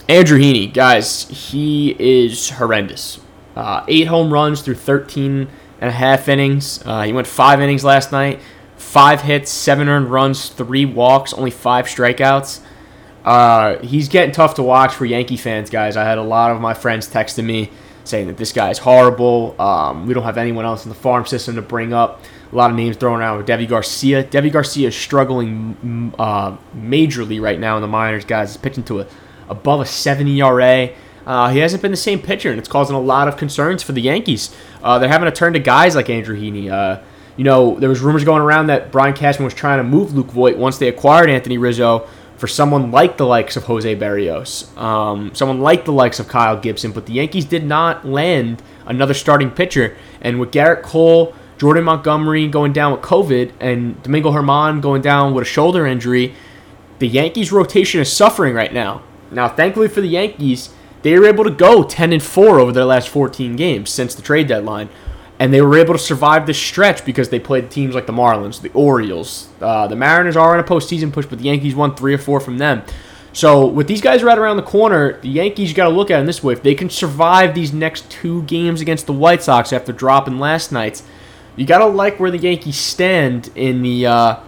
Andrew 0.10 0.40
Heaney, 0.40 0.74
guys, 0.74 1.30
he 1.30 1.96
is 2.00 2.50
horrendous. 2.50 3.20
Uh, 3.56 3.86
eight 3.88 4.08
home 4.08 4.34
runs 4.34 4.62
through 4.62 4.76
13 4.76 5.48
and 5.80 5.90
a 5.90 5.94
half 5.94 6.28
innings. 6.28 6.82
Uh, 6.84 7.04
he 7.04 7.14
went 7.14 7.28
five 7.28 7.62
innings 7.62 7.84
last 7.84 8.12
night 8.12 8.40
five 8.94 9.22
hits, 9.22 9.50
seven 9.50 9.90
earned 9.90 10.12
runs, 10.12 10.50
three 10.50 10.86
walks, 10.86 11.34
only 11.34 11.50
five 11.50 11.88
strikeouts. 11.88 12.60
Uh, 13.26 13.80
he's 13.80 14.08
getting 14.08 14.32
tough 14.32 14.54
to 14.54 14.62
watch 14.62 14.94
for 14.94 15.04
Yankee 15.04 15.36
fans, 15.36 15.72
guys. 15.72 15.98
I 15.98 16.04
had 16.04 16.20
a 16.20 16.24
lot 16.24 16.52
of 16.52 16.62
my 16.62 16.76
friends 16.76 17.10
texting 17.10 17.46
me 17.46 17.72
saying 18.04 18.28
that 18.28 18.38
this 18.38 18.52
guy 18.52 18.70
is 18.70 18.78
horrible. 18.78 19.60
Um, 19.60 20.06
we 20.06 20.14
don't 20.14 20.22
have 20.22 20.38
anyone 20.38 20.64
else 20.64 20.86
in 20.86 20.90
the 20.90 20.96
farm 20.96 21.26
system 21.26 21.56
to 21.56 21.62
bring 21.64 21.92
up. 21.92 22.22
A 22.52 22.56
lot 22.56 22.70
of 22.70 22.78
names 22.78 22.96
thrown 22.96 23.20
around 23.20 23.38
with 23.38 23.48
Deivi 23.48 23.68
Garcia. 23.68 24.26
Deivi 24.26 24.52
Garcia 24.52 24.90
is 24.90 24.96
struggling 24.96 26.14
uh, 26.20 26.56
majorly 26.78 27.42
right 27.42 27.60
now 27.60 27.78
in 27.78 27.82
the 27.82 27.88
minors, 27.88 28.26
guys. 28.26 28.52
He's 28.52 28.58
pitching 28.58 28.84
to 28.84 29.00
a 29.00 29.08
above 29.50 29.82
a 29.82 29.88
70 29.88 30.40
ERA. 30.40 30.90
Uh, 31.26 31.50
he 31.50 31.58
hasn't 31.60 31.82
been 31.82 31.90
the 31.90 31.98
same 31.98 32.22
pitcher, 32.22 32.52
and 32.52 32.60
it's 32.60 32.70
causing 32.70 32.96
a 32.96 33.02
lot 33.02 33.28
of 33.28 33.38
concerns 33.38 33.82
for 33.82 33.94
the 33.94 34.02
Yankees. 34.02 34.56
Uh, 34.84 35.00
they're 35.00 35.10
having 35.10 35.26
to 35.26 35.32
turn 35.32 35.54
to 35.54 35.60
guys 35.60 35.96
like 35.96 36.12
Andrew 36.12 36.40
Heaney. 36.40 36.70
You 37.36 37.44
know, 37.44 37.80
there 37.80 37.90
was 37.90 38.02
rumors 38.02 38.24
going 38.24 38.42
around 38.42 38.68
that 38.68 38.92
Brian 38.92 39.14
Cashman 39.14 39.46
was 39.46 39.54
trying 39.54 39.80
to 39.80 39.84
move 39.84 40.14
Luke 40.14 40.32
Voit 40.32 40.58
once 40.58 40.78
they 40.78 40.88
acquired 40.88 41.30
Anthony 41.30 41.58
Rizzo 41.58 42.08
for 42.38 42.48
someone 42.48 42.92
like 42.92 43.18
the 43.18 43.26
likes 43.26 43.56
of 43.56 43.64
Jose 43.64 43.96
Barrios, 43.96 44.76
um, 44.78 45.34
someone 45.34 45.62
like 45.62 45.86
the 45.86 45.94
likes 45.94 46.20
of 46.20 46.28
Kyle 46.28 46.60
Gibson, 46.60 46.92
but 46.92 47.06
the 47.06 47.14
Yankees 47.14 47.46
did 47.46 47.66
not 47.66 48.06
land 48.06 48.62
another 48.86 49.14
starting 49.14 49.50
pitcher. 49.50 49.96
And 50.22 50.40
with 50.40 50.52
Gerrit 50.52 50.84
Cole, 50.84 51.34
Jordan 51.58 51.86
Montgomery 51.86 52.48
going 52.48 52.74
down 52.74 52.92
with 52.92 53.02
COVID, 53.02 53.54
and 53.60 54.02
Domingo 54.04 54.32
Germán 54.32 54.82
going 54.82 55.02
down 55.02 55.34
with 55.34 55.44
a 55.44 55.46
shoulder 55.46 55.88
injury, 55.88 56.36
the 57.00 57.08
Yankees' 57.08 57.52
rotation 57.52 58.02
is 58.02 58.12
suffering 58.12 58.54
right 58.54 58.74
now. 58.74 59.02
Now, 59.32 59.48
thankfully 59.48 59.88
for 59.88 60.02
the 60.02 60.08
Yankees, 60.08 60.70
they 61.02 61.18
were 61.18 61.26
able 61.26 61.44
to 61.44 61.52
go 61.52 61.84
10 61.84 62.14
and 62.14 62.22
4 62.22 62.60
over 62.60 62.72
their 62.72 62.86
last 62.86 63.10
14 63.10 63.56
games 63.56 63.90
since 63.90 64.14
the 64.16 64.22
trade 64.22 64.48
deadline 64.48 64.90
and 65.44 65.54
they 65.54 65.62
were 65.62 65.78
able 65.78 65.92
to 65.92 66.00
survive 66.00 66.48
this 66.48 66.58
stretch 66.58 67.04
because 67.04 67.28
they 67.28 67.38
played 67.38 67.70
teams 67.70 67.94
like 67.94 68.06
the 68.06 68.14
Marlins, 68.14 68.62
the 68.62 68.72
Orioles, 68.72 69.50
uh, 69.60 69.86
the 69.88 69.96
Mariners 69.96 70.38
are 70.38 70.54
in 70.54 70.62
a 70.62 70.64
postseason 70.64 71.12
push, 71.12 71.26
but 71.26 71.38
the 71.40 71.44
Yankees 71.44 71.76
won 71.76 71.96
three 71.96 72.14
or 72.14 72.18
four 72.18 72.40
from 72.40 72.60
them. 72.60 72.82
So 73.34 73.68
with 73.68 73.90
these 73.90 74.00
guys 74.00 74.24
right 74.24 74.38
around 74.38 74.56
the 74.56 74.64
corner, 74.64 75.20
the 75.20 75.28
Yankees 75.28 75.74
got 75.74 75.90
to 75.90 75.94
look 75.94 76.10
at 76.10 76.22
it 76.22 76.26
this 76.28 76.42
way: 76.42 76.54
if 76.54 76.64
they 76.64 76.74
can 76.74 76.90
survive 76.90 77.54
these 77.54 77.74
next 77.74 78.10
two 78.10 78.44
games 78.44 78.80
against 78.80 79.06
the 79.06 79.12
White 79.12 79.44
Sox 79.44 79.74
after 79.74 79.92
dropping 79.92 80.40
last 80.40 80.72
night's, 80.72 81.04
you 81.58 81.66
got 81.66 81.80
to 81.80 81.88
like 81.88 82.22
where 82.22 82.32
the 82.32 82.38
Yankees 82.38 82.78
stand 82.78 83.52
in 83.54 83.82
the 83.82 84.06
uh, 84.06 84.40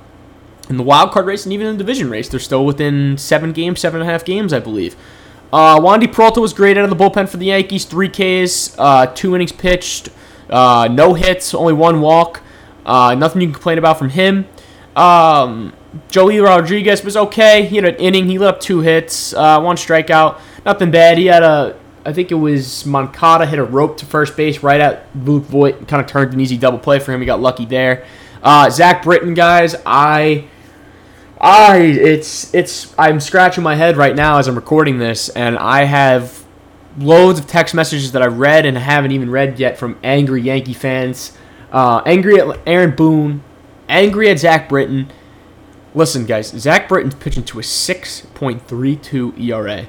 in 0.69 0.77
the 0.77 0.83
wild 0.83 1.11
card 1.11 1.25
race 1.25 1.43
and 1.45 1.51
even 1.51 1.67
in 1.67 1.77
the 1.77 1.83
division 1.83 2.09
race. 2.09 2.29
They're 2.29 2.39
still 2.39 2.65
within 2.65 3.17
seven 3.17 3.51
games, 3.51 3.81
seven 3.81 3.99
and 3.99 4.09
a 4.09 4.13
half 4.13 4.23
games, 4.23 4.53
I 4.53 4.59
believe. 4.59 4.95
Uh, 5.51 5.77
Wandy 5.77 6.09
Peralta 6.09 6.39
was 6.39 6.53
great 6.53 6.77
out 6.77 6.85
of 6.85 6.89
the 6.89 6.95
bullpen 6.95 7.27
for 7.27 7.35
the 7.35 7.47
Yankees. 7.47 7.83
Three 7.83 8.07
Ks, 8.07 8.77
uh, 8.79 9.07
two 9.07 9.35
innings 9.35 9.51
pitched. 9.51 10.07
Uh, 10.49 10.87
no 10.91 11.13
hits, 11.13 11.53
only 11.53 11.73
one 11.73 12.01
walk. 12.01 12.41
Uh, 12.85 13.15
nothing 13.15 13.41
you 13.41 13.47
can 13.47 13.53
complain 13.53 13.77
about 13.77 13.97
from 13.97 14.09
him. 14.09 14.47
Um, 14.95 15.73
Joey 16.09 16.39
Rodriguez 16.39 17.03
was 17.03 17.17
okay. 17.17 17.65
He 17.65 17.77
had 17.77 17.85
an 17.85 17.95
inning. 17.95 18.27
He 18.29 18.37
lit 18.37 18.47
up 18.47 18.59
two 18.59 18.81
hits, 18.81 19.33
uh, 19.33 19.59
one 19.61 19.75
strikeout. 19.75 20.39
Nothing 20.65 20.91
bad. 20.91 21.17
He 21.17 21.25
had 21.27 21.43
a 21.43 21.77
I 22.05 22.13
think 22.13 22.31
it 22.31 22.35
was 22.35 22.85
Moncada 22.85 23.47
hit 23.47 23.57
a 23.57 23.63
rope 23.63 23.97
to 23.97 24.05
first 24.05 24.37
base 24.37 24.61
right 24.61 24.79
at 24.79 25.07
Luke 25.15 25.45
Voit, 25.45 25.87
kind 25.87 26.01
of 26.03 26.07
turned 26.07 26.33
an 26.33 26.39
easy 26.39 26.55
double 26.55 26.77
play 26.77 26.99
for 26.99 27.11
him. 27.11 27.19
He 27.19 27.25
got 27.25 27.41
lucky 27.41 27.65
there. 27.65 28.05
Uh, 28.43 28.69
Zach 28.69 29.01
Britton, 29.03 29.33
guys, 29.33 29.75
I, 29.87 30.47
I, 31.41 31.77
it's, 31.77 32.53
it's, 32.53 32.93
I'm 32.99 33.19
scratching 33.19 33.63
my 33.63 33.73
head 33.73 33.97
right 33.97 34.15
now 34.15 34.37
as 34.37 34.47
I'm 34.47 34.53
recording 34.53 34.99
this, 34.99 35.29
and 35.29 35.57
I 35.57 35.85
have 35.85 36.44
loads 36.97 37.39
of 37.39 37.47
text 37.47 37.73
messages 37.73 38.11
that 38.13 38.21
I 38.21 38.27
read 38.27 38.65
and 38.65 38.77
haven't 38.77 39.11
even 39.11 39.29
read 39.29 39.59
yet 39.59 39.77
from 39.77 39.97
angry 40.03 40.41
Yankee 40.41 40.73
fans, 40.73 41.37
uh, 41.71 42.01
angry 42.05 42.39
at 42.39 42.59
Aaron 42.65 42.95
Boone, 42.95 43.43
angry 43.89 44.29
at 44.29 44.39
Zach 44.39 44.69
Britton. 44.69 45.11
Listen, 45.93 46.25
guys, 46.25 46.49
Zach 46.49 46.89
Britton's 46.89 47.15
pitching 47.15 47.43
to 47.45 47.59
a 47.59 47.61
6.32 47.61 49.39
ERA. 49.39 49.87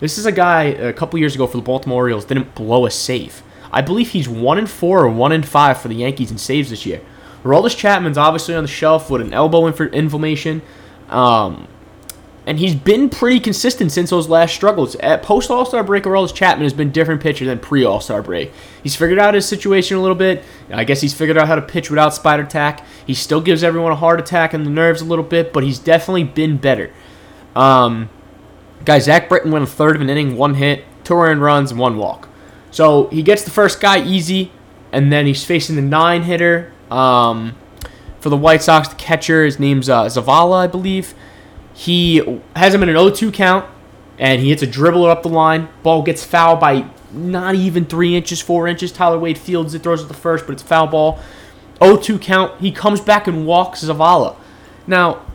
This 0.00 0.18
is 0.18 0.26
a 0.26 0.32
guy 0.32 0.64
a 0.64 0.92
couple 0.92 1.18
years 1.18 1.34
ago 1.34 1.46
for 1.46 1.56
the 1.56 1.62
Baltimore 1.62 2.02
Orioles 2.02 2.24
didn't 2.24 2.54
blow 2.54 2.86
a 2.86 2.90
save. 2.90 3.42
I 3.72 3.80
believe 3.80 4.10
he's 4.10 4.28
one 4.28 4.58
in 4.58 4.66
four 4.66 5.04
or 5.04 5.08
one 5.08 5.32
in 5.32 5.42
five 5.42 5.80
for 5.80 5.88
the 5.88 5.94
Yankees 5.94 6.30
in 6.30 6.38
saves 6.38 6.70
this 6.70 6.84
year. 6.86 7.00
Aroldis 7.42 7.76
Chapman's 7.76 8.18
obviously 8.18 8.54
on 8.54 8.64
the 8.64 8.68
shelf 8.68 9.10
with 9.10 9.20
an 9.20 9.32
elbow 9.32 9.66
inflammation. 9.66 10.62
Um, 11.08 11.68
and 12.46 12.58
he's 12.58 12.74
been 12.74 13.08
pretty 13.08 13.40
consistent 13.40 13.90
since 13.90 14.10
those 14.10 14.28
last 14.28 14.54
struggles. 14.54 14.96
At 14.96 15.22
post 15.22 15.50
All 15.50 15.64
Star 15.64 15.82
break, 15.82 16.04
Aroldis 16.04 16.34
Chapman 16.34 16.64
has 16.64 16.74
been 16.74 16.90
different 16.90 17.22
pitcher 17.22 17.44
than 17.44 17.58
pre 17.58 17.84
All 17.84 18.00
Star 18.00 18.22
break. 18.22 18.52
He's 18.82 18.94
figured 18.94 19.18
out 19.18 19.34
his 19.34 19.48
situation 19.48 19.96
a 19.96 20.00
little 20.00 20.16
bit. 20.16 20.44
I 20.70 20.84
guess 20.84 21.00
he's 21.00 21.14
figured 21.14 21.38
out 21.38 21.46
how 21.46 21.54
to 21.54 21.62
pitch 21.62 21.90
without 21.90 22.12
spider 22.12 22.44
tack. 22.44 22.84
He 23.06 23.14
still 23.14 23.40
gives 23.40 23.64
everyone 23.64 23.92
a 23.92 23.96
heart 23.96 24.20
attack 24.20 24.52
and 24.52 24.66
the 24.66 24.70
nerves 24.70 25.00
a 25.00 25.04
little 25.04 25.24
bit, 25.24 25.52
but 25.52 25.64
he's 25.64 25.78
definitely 25.78 26.24
been 26.24 26.58
better. 26.58 26.92
Um, 27.56 28.10
guy 28.84 28.98
Zach 28.98 29.28
Britton 29.28 29.50
went 29.50 29.64
a 29.64 29.66
third 29.66 29.96
of 29.96 30.02
an 30.02 30.10
inning, 30.10 30.36
one 30.36 30.54
hit, 30.54 30.84
two 31.04 31.14
earned 31.14 31.40
runs, 31.40 31.70
and 31.70 31.80
one 31.80 31.96
walk. 31.96 32.28
So 32.70 33.06
he 33.08 33.22
gets 33.22 33.44
the 33.44 33.50
first 33.50 33.80
guy 33.80 34.02
easy, 34.04 34.52
and 34.92 35.12
then 35.12 35.26
he's 35.26 35.44
facing 35.44 35.76
the 35.76 35.82
nine 35.82 36.24
hitter. 36.24 36.72
Um, 36.90 37.56
for 38.20 38.30
the 38.30 38.36
White 38.36 38.62
Sox, 38.62 38.88
the 38.88 38.94
catcher, 38.94 39.44
his 39.44 39.58
name's 39.58 39.88
uh, 39.88 40.06
Zavala, 40.06 40.64
I 40.64 40.66
believe. 40.66 41.14
He 41.74 42.40
has 42.54 42.72
him 42.72 42.82
in 42.82 42.88
an 42.88 42.94
0-2 42.94 43.34
count, 43.34 43.66
and 44.18 44.40
he 44.40 44.50
hits 44.50 44.62
a 44.62 44.66
dribbler 44.66 45.10
up 45.10 45.22
the 45.22 45.28
line. 45.28 45.68
Ball 45.82 46.02
gets 46.02 46.24
fouled 46.24 46.60
by 46.60 46.88
not 47.12 47.54
even 47.56 47.84
three 47.84 48.16
inches, 48.16 48.40
four 48.40 48.66
inches. 48.68 48.92
Tyler 48.92 49.18
Wade 49.18 49.36
fields 49.36 49.74
it, 49.74 49.82
throws 49.82 50.02
it 50.02 50.08
the 50.08 50.14
first, 50.14 50.46
but 50.46 50.52
it's 50.52 50.62
foul 50.62 50.86
ball. 50.86 51.18
0-2 51.80 52.20
count. 52.20 52.60
He 52.60 52.70
comes 52.70 53.00
back 53.00 53.26
and 53.26 53.46
walks 53.46 53.84
Zavala. 53.84 54.36
Now, 54.86 55.26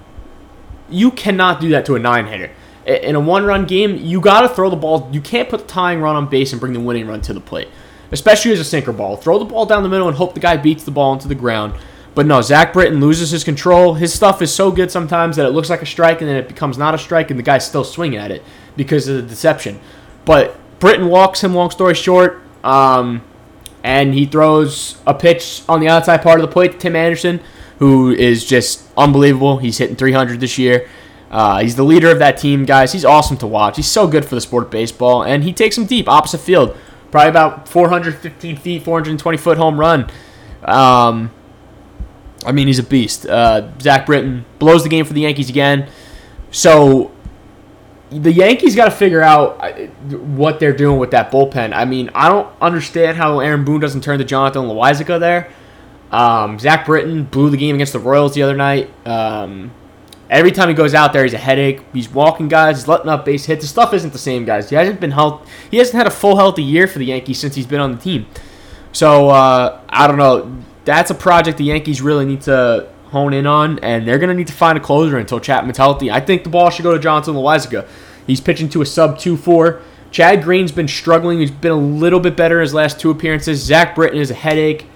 you 0.89 1.11
cannot 1.11 1.59
do 1.59 1.69
that 1.69 1.85
to 1.85 1.95
a 1.95 1.99
nine 1.99 2.27
hitter. 2.27 2.51
In 2.85 3.15
a 3.15 3.19
one-run 3.19 3.65
game, 3.65 3.97
you 3.97 4.19
got 4.21 4.41
to 4.41 4.49
throw 4.49 4.69
the 4.69 4.75
ball. 4.75 5.09
You 5.11 5.21
can't 5.21 5.49
put 5.49 5.61
the 5.61 5.67
tying 5.67 6.01
run 6.01 6.15
on 6.15 6.27
base 6.27 6.51
and 6.53 6.59
bring 6.59 6.73
the 6.73 6.79
winning 6.79 7.07
run 7.07 7.21
to 7.21 7.33
the 7.33 7.41
plate, 7.41 7.67
especially 8.11 8.51
as 8.51 8.59
a 8.59 8.63
sinker 8.63 8.93
ball. 8.93 9.15
Throw 9.17 9.37
the 9.37 9.45
ball 9.45 9.65
down 9.65 9.83
the 9.83 9.89
middle 9.89 10.07
and 10.07 10.17
hope 10.17 10.33
the 10.33 10.39
guy 10.39 10.57
beats 10.57 10.85
the 10.85 10.91
ball 10.91 11.13
into 11.13 11.27
the 11.27 11.35
ground. 11.35 11.73
But 12.15 12.25
no, 12.25 12.41
Zach 12.41 12.73
Britton 12.73 12.99
loses 12.99 13.31
his 13.31 13.43
control. 13.43 13.93
His 13.93 14.13
stuff 14.13 14.41
is 14.41 14.53
so 14.53 14.71
good 14.71 14.91
sometimes 14.91 15.35
that 15.35 15.45
it 15.45 15.51
looks 15.51 15.69
like 15.69 15.81
a 15.81 15.85
strike 15.85 16.21
and 16.21 16.29
then 16.29 16.37
it 16.37 16.47
becomes 16.47 16.77
not 16.77 16.93
a 16.95 16.97
strike 16.97 17.29
and 17.29 17.39
the 17.39 17.43
guy's 17.43 17.65
still 17.65 17.83
swinging 17.83 18.19
at 18.19 18.31
it 18.31 18.43
because 18.75 19.07
of 19.07 19.15
the 19.15 19.21
deception. 19.21 19.79
But 20.25 20.57
Britton 20.79 21.07
walks 21.07 21.43
him, 21.43 21.53
long 21.53 21.69
story 21.71 21.93
short, 21.93 22.41
um, 22.63 23.21
and 23.83 24.13
he 24.13 24.25
throws 24.25 24.97
a 25.05 25.13
pitch 25.13 25.63
on 25.69 25.79
the 25.79 25.87
outside 25.87 26.21
part 26.21 26.39
of 26.39 26.47
the 26.47 26.51
plate 26.51 26.73
to 26.73 26.77
Tim 26.77 26.95
Anderson, 26.95 27.39
who 27.77 28.11
is 28.11 28.45
just 28.45 28.89
unbelievable. 28.97 29.57
He's 29.57 29.77
hitting 29.77 29.95
300 29.95 30.39
this 30.39 30.57
year. 30.57 30.89
Uh, 31.31 31.59
he's 31.59 31.75
the 31.75 31.83
leader 31.83 32.09
of 32.09 32.19
that 32.19 32.37
team, 32.37 32.65
guys. 32.65 32.91
He's 32.91 33.05
awesome 33.05 33.37
to 33.37 33.47
watch. 33.47 33.75
He's 33.75 33.87
so 33.87 34.07
good 34.07 34.25
for 34.25 34.35
the 34.35 34.41
sport 34.41 34.65
of 34.65 34.71
baseball, 34.71 35.23
and 35.23 35.43
he 35.43 35.53
takes 35.53 35.77
him 35.77 35.85
deep, 35.85 36.09
opposite 36.09 36.39
field, 36.39 36.75
probably 37.11 37.29
about 37.29 37.69
415 37.69 38.57
feet, 38.57 38.83
420 38.83 39.37
foot 39.37 39.57
home 39.57 39.79
run. 39.79 40.09
Um, 40.63 41.31
I 42.45 42.51
mean, 42.51 42.67
he's 42.67 42.79
a 42.79 42.83
beast. 42.83 43.25
Uh, 43.25 43.69
Zach 43.79 44.05
Britton 44.05 44.45
blows 44.59 44.83
the 44.83 44.89
game 44.89 45.05
for 45.05 45.13
the 45.13 45.21
Yankees 45.21 45.49
again. 45.49 45.89
So 46.51 47.11
the 48.11 48.31
Yankees 48.31 48.75
got 48.75 48.85
to 48.85 48.91
figure 48.91 49.21
out 49.21 49.57
uh, 49.59 49.71
what 50.15 50.59
they're 50.59 50.75
doing 50.75 50.99
with 50.99 51.11
that 51.11 51.31
bullpen. 51.31 51.73
I 51.73 51.85
mean, 51.85 52.09
I 52.15 52.29
don't 52.29 52.49
understand 52.61 53.17
how 53.17 53.39
Aaron 53.39 53.65
Boone 53.65 53.79
doesn't 53.79 54.03
turn 54.03 54.19
to 54.19 54.25
Jonathan 54.25 54.63
Loáisiga 54.63 55.19
there. 55.19 55.51
Um, 56.11 56.57
Zach 56.57 56.85
Britton 56.85 57.25
blew 57.25 57.49
the 57.49 57.57
game 57.57 57.75
against 57.75 57.93
the 57.93 57.99
Royals 57.99 58.33
the 58.33 58.41
other 58.41 58.55
night. 58.55 58.89
Um, 59.05 59.71
every 60.29 60.51
time 60.51 60.69
he 60.69 60.73
goes 60.73 60.95
out 60.95 61.13
there, 61.13 61.23
he's 61.23 61.33
a 61.33 61.37
headache. 61.37 61.81
He's 61.93 62.09
walking 62.09 62.47
guys. 62.47 62.77
He's 62.77 62.87
letting 62.87 63.09
up 63.09 63.25
base 63.25 63.45
hits. 63.45 63.63
The 63.63 63.67
stuff 63.67 63.93
isn't 63.93 64.11
the 64.11 64.17
same, 64.17 64.45
guys. 64.45 64.69
He 64.69 64.75
hasn't 64.75 64.99
been 64.99 65.11
health. 65.11 65.47
He 65.69 65.77
hasn't 65.77 65.97
had 65.97 66.07
a 66.07 66.11
full 66.11 66.35
healthy 66.37 66.63
year 66.63 66.87
for 66.87 66.99
the 66.99 67.05
Yankees 67.05 67.39
since 67.39 67.53
he's 67.53 67.67
been 67.67 67.79
on 67.79 67.91
the 67.91 67.99
team. 67.99 68.25
So 68.91 69.29
uh, 69.29 69.81
I 69.87 70.07
don't 70.07 70.17
know 70.17 70.63
that's 70.89 71.11
a 71.11 71.15
project 71.15 71.59
the 71.59 71.65
Yankees 71.65 72.01
really 72.01 72.25
need 72.25 72.41
to 72.41 72.87
hone 73.05 73.31
in 73.31 73.45
on, 73.45 73.77
and 73.79 74.07
they're 74.07 74.17
going 74.17 74.29
to 74.29 74.35
need 74.35 74.47
to 74.47 74.53
find 74.53 74.75
a 74.75 74.81
closer 74.81 75.17
until 75.17 75.39
Chapman's 75.39 75.77
healthy. 75.77 76.09
I 76.09 76.19
think 76.19 76.43
the 76.43 76.49
ball 76.49 76.71
should 76.71 76.83
go 76.83 76.93
to 76.93 76.99
Jonathan 76.99 77.35
Loáisiga. 77.35 77.87
He's 78.25 78.41
pitching 78.41 78.69
to 78.69 78.81
a 78.81 78.85
sub 78.85 79.19
2 79.19 79.37
4. 79.37 79.81
Chad 80.09 80.43
Green's 80.43 80.71
been 80.71 80.87
struggling. 80.87 81.39
He's 81.39 81.51
been 81.51 81.71
a 81.71 81.75
little 81.75 82.19
bit 82.19 82.35
better 82.35 82.57
in 82.57 82.61
his 82.63 82.73
last 82.73 82.99
two 82.99 83.11
appearances. 83.11 83.61
Zach 83.61 83.93
Britton 83.93 84.19
is 84.19 84.31
a 84.31 84.33
headache. 84.33 84.87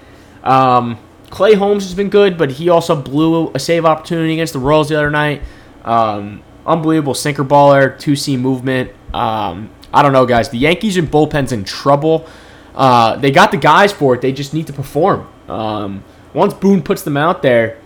Um, 0.44 0.98
Clay 1.30 1.54
Holmes 1.54 1.84
has 1.84 1.94
been 1.94 2.10
good, 2.10 2.38
but 2.38 2.52
he 2.52 2.70
also 2.70 3.00
blew 3.00 3.52
a 3.54 3.60
save 3.60 3.86
opportunity 3.86 4.34
against 4.34 4.54
the 4.54 4.60
Royals 4.60 4.90
the 4.90 4.96
other 4.96 5.12
night. 5.12 5.44
Um, 5.84 6.42
unbelievable 6.66 7.14
sinker 7.14 7.44
baller, 7.44 7.98
two 8.00 8.16
seam 8.16 8.42
movement. 8.42 8.92
Um, 9.14 9.70
I 9.94 10.02
don't 10.02 10.14
know, 10.14 10.26
guys. 10.26 10.50
The 10.50 10.58
Yankees 10.58 10.98
and 10.98 11.10
bullpen's 11.10 11.52
in 11.52 11.64
trouble. 11.64 12.28
Uh, 12.74 13.16
they 13.18 13.30
got 13.30 13.52
the 13.52 13.58
guys 13.58 13.92
for 13.92 14.16
it. 14.16 14.22
They 14.22 14.32
just 14.32 14.56
need 14.56 14.66
to 14.68 14.74
perform. 14.74 15.28
Um, 15.48 16.04
once 16.34 16.54
Boone 16.54 16.82
puts 16.82 17.04
them 17.04 17.18
out 17.18 17.42
there, 17.42 17.78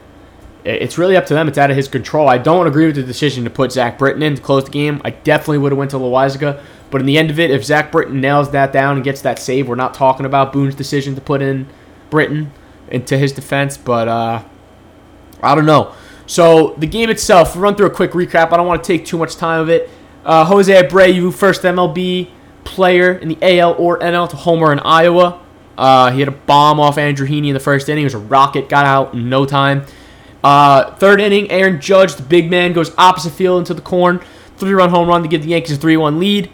it's 0.64 0.98
really 0.98 1.16
up 1.16 1.26
to 1.28 1.34
them. 1.34 1.48
It's 1.48 1.58
out 1.58 1.72
of 1.72 1.78
his 1.78 1.88
control. 1.88 2.28
I 2.28 2.38
don't 2.38 2.68
agree 2.68 2.88
with 2.88 2.96
the 2.96 3.04
decision 3.04 3.44
to 3.46 3.50
put 3.50 3.72
Zach 3.72 3.98
Britton 3.98 4.22
in 4.22 4.36
to 4.36 4.42
close 4.42 4.66
the 4.66 4.72
game. 4.72 5.02
I 5.06 5.12
definitely 5.12 5.60
would 5.60 5.72
have 5.72 5.80
went 5.80 5.92
to 5.92 5.98
Loáisiga. 5.98 6.62
But 6.90 7.02
in 7.02 7.08
the 7.08 7.18
end 7.18 7.30
of 7.30 7.40
it, 7.40 7.52
if 7.52 7.64
Zach 7.64 7.92
Britton 7.92 8.20
nails 8.22 8.52
that 8.52 8.72
down 8.72 8.96
and 8.96 9.04
gets 9.04 9.22
that 9.22 9.40
save, 9.40 9.68
we're 9.68 9.76
not 9.76 9.94
talking 9.94 10.26
about 10.26 10.54
Boone's 10.54 10.76
decision 10.76 11.16
to 11.16 11.22
put 11.22 11.42
in 11.42 11.68
Britton 12.10 12.52
into 12.90 13.18
his 13.18 13.32
defense. 13.32 13.78
But 13.78 14.08
uh, 14.08 14.44
I 15.42 15.56
don't 15.56 15.66
know. 15.66 15.94
So 16.26 16.76
the 16.78 16.88
game 16.88 17.10
itself, 17.10 17.56
we'll 17.56 17.64
run 17.64 17.76
through 17.76 17.88
a 17.88 17.92
quick 17.92 18.12
recap. 18.12 18.52
I 18.52 18.58
don't 18.58 18.68
want 18.68 18.84
to 18.84 18.88
take 18.88 19.06
too 19.06 19.18
much 19.18 19.38
time 19.38 19.62
of 19.62 19.70
it. 19.70 19.90
Uh, 20.26 20.44
Jose 20.46 20.72
Abreu, 20.72 21.34
first 21.34 21.62
MLB 21.62 22.30
player 22.66 23.14
in 23.14 23.30
the 23.30 23.60
AL 23.60 23.76
or 23.78 24.00
NL 24.00 24.30
to 24.30 24.36
homer 24.36 24.74
in 24.74 24.80
Iowa. 24.80 25.42
Uh, 25.78 26.12
he 26.12 26.20
had 26.20 26.28
a 26.28 26.32
bomb 26.32 26.80
off 26.80 26.98
Andrew 26.98 27.28
Heaney 27.28 27.50
in 27.50 27.54
the 27.54 27.60
first 27.60 27.88
inning. 27.88 28.04
It 28.04 28.08
was 28.08 28.14
a 28.16 28.20
rocket, 28.20 28.68
got 28.70 28.86
out 28.86 29.14
in 29.14 29.30
no 29.30 29.46
time. 29.46 29.86
Uh, 30.44 30.96
third 30.96 31.20
inning, 31.22 31.50
Aaron 31.52 31.80
Judge, 31.80 32.16
the 32.16 32.24
big 32.24 32.50
man, 32.50 32.74
goes 32.74 32.94
opposite 32.98 33.34
field 33.34 33.60
into 33.60 33.74
the 33.74 33.82
corn. 33.82 34.22
Three 34.58 34.74
run 34.74 34.90
home 34.90 35.08
run 35.08 35.22
to 35.22 35.28
give 35.28 35.44
the 35.44 35.50
Yankees 35.50 35.78
a 35.78 35.78
3 35.78 35.98
1 35.98 36.20
lead. 36.20 36.50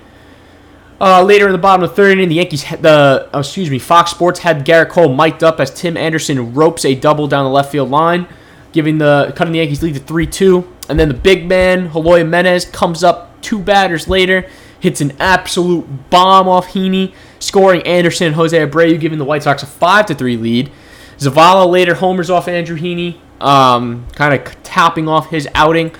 Uh, 0.99 1.21
later 1.23 1.47
in 1.47 1.51
the 1.51 1.57
bottom 1.57 1.83
of 1.83 1.89
the 1.89 1.95
third 1.95 2.11
inning, 2.11 2.29
the 2.29 2.35
Yankees, 2.35 2.63
the 2.63 3.29
oh, 3.33 3.39
excuse 3.39 3.69
me, 3.69 3.79
Fox 3.79 4.11
Sports 4.11 4.39
had 4.39 4.65
Gerrit 4.65 4.89
Cole 4.89 5.13
mic'd 5.13 5.43
up 5.43 5.59
as 5.59 5.73
Tim 5.73 5.97
Anderson 5.97 6.53
ropes 6.53 6.85
a 6.85 6.95
double 6.95 7.27
down 7.27 7.45
the 7.45 7.51
left 7.51 7.71
field 7.71 7.89
line, 7.89 8.27
giving 8.71 8.97
the 8.97 9.33
cutting 9.35 9.53
the 9.53 9.59
Yankees 9.59 9.83
lead 9.83 9.95
to 9.95 9.99
3 9.99 10.27
2. 10.27 10.73
And 10.89 10.99
then 10.99 11.07
the 11.07 11.13
big 11.13 11.45
man, 11.45 11.91
Eloy 11.93 12.19
Jimenez, 12.19 12.65
comes 12.65 13.03
up 13.03 13.41
two 13.41 13.59
batters 13.59 14.07
later, 14.07 14.49
hits 14.83 14.99
an 14.99 15.13
absolute 15.17 16.09
bomb 16.09 16.45
off 16.45 16.67
Heaney 16.73 17.13
scoring 17.39 17.81
Anderson 17.83 18.27
and 18.27 18.35
Jose 18.35 18.57
Abreu, 18.57 18.99
giving 18.99 19.17
the 19.17 19.23
White 19.23 19.43
Sox 19.43 19.63
a 19.63 19.65
5 19.65 20.07
to 20.07 20.13
3 20.13 20.35
lead. 20.35 20.69
Zavala 21.17 21.71
later 21.71 21.95
homers 21.95 22.29
off 22.29 22.49
Andrew 22.49 22.77
Heaney, 22.77 23.15
um, 23.39 24.05
kind 24.13 24.33
of 24.33 24.61
topping 24.63 25.07
off 25.07 25.29
his 25.29 25.47
outing. 25.55 25.93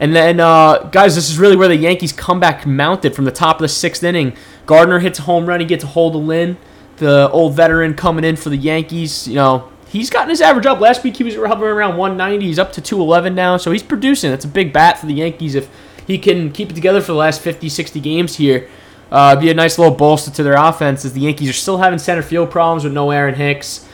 And 0.00 0.12
then, 0.12 0.40
uh, 0.40 0.88
guys, 0.90 1.14
this 1.14 1.30
is 1.30 1.38
really 1.38 1.54
where 1.54 1.68
the 1.68 1.76
Yankees 1.76 2.12
comeback 2.12 2.66
mounted 2.66 3.14
from 3.14 3.26
the 3.26 3.30
top 3.30 3.58
of 3.58 3.62
the 3.62 3.68
sixth 3.68 4.02
inning. 4.02 4.36
Gardner 4.66 4.98
hits 4.98 5.20
a 5.20 5.22
home 5.22 5.46
run. 5.46 5.60
He 5.60 5.66
gets 5.66 5.84
a 5.84 5.86
hold 5.86 6.16
of 6.16 6.22
Lynn, 6.22 6.56
the 6.96 7.30
old 7.30 7.54
veteran 7.54 7.94
coming 7.94 8.24
in 8.24 8.34
for 8.34 8.48
the 8.48 8.56
Yankees. 8.56 9.28
You 9.28 9.36
know, 9.36 9.70
he's 9.86 10.10
gotten 10.10 10.30
his 10.30 10.40
average 10.40 10.66
up. 10.66 10.80
Last 10.80 11.04
week 11.04 11.16
he 11.16 11.22
was 11.22 11.36
hovering 11.36 11.72
around 11.72 11.96
190. 11.96 12.44
He's 12.44 12.58
up 12.58 12.72
to 12.72 12.80
211 12.80 13.36
now, 13.36 13.56
so 13.56 13.70
he's 13.70 13.84
producing. 13.84 14.32
That's 14.32 14.44
a 14.44 14.48
big 14.48 14.72
bat 14.72 14.98
for 14.98 15.06
the 15.06 15.14
Yankees 15.14 15.54
if 15.54 15.70
he 16.06 16.18
can 16.18 16.52
keep 16.52 16.70
it 16.70 16.74
together 16.74 17.00
for 17.00 17.12
the 17.12 17.18
last 17.18 17.40
50, 17.40 17.68
60 17.68 18.00
games 18.00 18.36
here. 18.36 18.68
Uh, 19.10 19.36
be 19.36 19.50
a 19.50 19.54
nice 19.54 19.78
little 19.78 19.94
bolster 19.94 20.30
to 20.32 20.42
their 20.42 20.54
offense 20.54 21.04
as 21.04 21.12
the 21.12 21.20
Yankees 21.20 21.48
are 21.48 21.54
still 21.54 21.78
having 21.78 21.98
center 21.98 22.22
field 22.22 22.50
problems 22.50 22.84
with 22.84 22.92
no 22.92 23.10
Aaron 23.10 23.34
Hicks. 23.34 23.88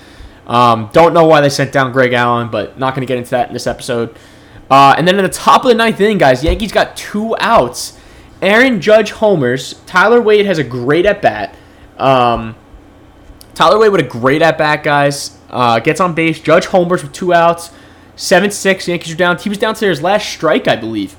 Um, 0.46 0.90
don't 0.92 1.14
know 1.14 1.24
why 1.24 1.40
they 1.40 1.48
sent 1.48 1.72
down 1.72 1.92
Greg 1.92 2.12
Allen, 2.12 2.50
but 2.50 2.78
not 2.78 2.94
going 2.94 3.06
to 3.06 3.10
get 3.10 3.18
into 3.18 3.30
that 3.30 3.48
in 3.48 3.52
this 3.52 3.66
episode. 3.66 4.16
Uh, 4.70 4.94
and 4.96 5.06
then 5.06 5.18
in 5.18 5.22
the 5.22 5.30
top 5.30 5.64
of 5.64 5.68
the 5.68 5.74
ninth 5.74 6.00
inning, 6.00 6.18
guys, 6.18 6.42
Yankees 6.42 6.72
got 6.72 6.96
two 6.96 7.36
outs. 7.38 7.98
Aaron 8.40 8.80
Judge 8.80 9.10
homers. 9.12 9.74
Tyler 9.86 10.20
Wade 10.20 10.46
has 10.46 10.58
a 10.58 10.64
great 10.64 11.06
at 11.06 11.22
bat. 11.22 11.54
Um, 11.98 12.56
Tyler 13.54 13.78
Wade 13.78 13.92
with 13.92 14.00
a 14.00 14.08
great 14.08 14.42
at 14.42 14.58
bat, 14.58 14.82
guys. 14.82 15.38
Uh, 15.50 15.78
gets 15.78 16.00
on 16.00 16.14
base. 16.14 16.40
Judge 16.40 16.66
homers 16.66 17.02
with 17.02 17.12
two 17.12 17.32
outs. 17.32 17.70
7 18.16 18.50
6. 18.50 18.88
Yankees 18.88 19.12
are 19.12 19.16
down. 19.16 19.38
He 19.38 19.48
was 19.48 19.58
down 19.58 19.74
to 19.76 19.86
his 19.86 20.02
last 20.02 20.28
strike, 20.28 20.66
I 20.66 20.76
believe. 20.76 21.16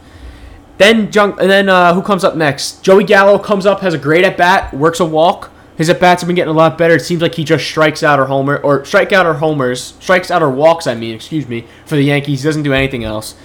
Then 0.84 1.12
Junk, 1.14 1.40
and 1.40 1.50
then 1.50 1.70
uh, 1.70 1.94
who 1.94 2.02
comes 2.02 2.26
up 2.26 2.36
next? 2.36 2.84
Joey 2.84 3.06
Gallo 3.06 3.40
comes 3.40 3.66
up, 3.66 3.80
has 3.80 3.94
a 3.94 3.98
great 3.98 4.26
at 4.26 4.36
bat, 4.36 4.74
works 4.74 5.00
a 5.00 5.06
walk. 5.06 5.50
His 5.78 5.90
at 5.90 6.02
bats 6.02 6.22
have 6.22 6.28
been 6.28 6.36
getting 6.36 6.54
a 6.54 6.58
lot 6.58 6.78
better. 6.78 6.96
It 6.96 7.00
seems 7.00 7.22
like 7.22 7.36
he 7.36 7.46
just 7.46 7.66
strikes 7.66 8.04
out 8.04 8.20
or 8.20 8.26
homer 8.26 8.58
or 8.58 8.84
strike 8.84 9.14
out 9.14 9.26
or 9.26 9.36
homers, 9.36 9.96
strikes 10.02 10.30
out 10.30 10.44
or 10.44 10.50
walks. 10.50 10.86
I 10.86 10.94
mean, 10.94 11.16
excuse 11.16 11.48
me, 11.48 11.66
for 11.86 11.96
the 11.96 12.02
Yankees. 12.04 12.44
He 12.44 12.50
doesn't 12.50 12.64
do 12.64 12.74
anything 12.74 13.06
else. 13.06 13.36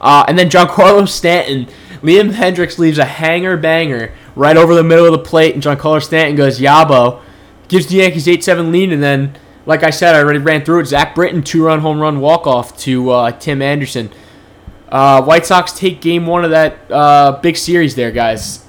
Uh, 0.00 0.24
and 0.26 0.36
then 0.36 0.50
Giancarlo 0.50 1.06
Stanton, 1.18 1.72
Liam 2.02 2.32
Hendriks 2.32 2.80
leaves 2.80 2.98
a 2.98 3.04
hanger 3.04 3.56
banger 3.56 4.12
right 4.34 4.56
over 4.56 4.74
the 4.74 4.82
middle 4.82 5.06
of 5.06 5.12
the 5.12 5.18
plate, 5.18 5.54
and 5.54 5.62
Giancarlo 5.62 6.02
Stanton 6.02 6.34
goes 6.34 6.58
Yabo, 6.58 7.22
gives 7.68 7.86
the 7.86 7.98
Yankees 7.98 8.26
8-7 8.26 8.72
lead, 8.72 8.92
and 8.92 9.00
then, 9.00 9.38
like 9.66 9.84
I 9.84 9.90
said, 9.90 10.16
I 10.16 10.18
already 10.18 10.40
ran 10.40 10.64
through 10.64 10.80
it. 10.80 10.86
Zach 10.86 11.14
Britton 11.14 11.44
two-run 11.44 11.78
home 11.78 12.00
run 12.00 12.18
walk 12.18 12.48
off 12.48 12.76
to 12.78 13.10
uh, 13.10 13.30
Tim 13.30 13.62
Anderson. 13.62 14.10
Uh, 14.88 15.22
White 15.22 15.46
Sox 15.46 15.72
take 15.72 16.00
game 16.00 16.26
one 16.26 16.44
of 16.44 16.50
that 16.50 16.90
uh, 16.90 17.38
big 17.42 17.56
series 17.56 17.94
there, 17.94 18.10
guys. 18.10 18.64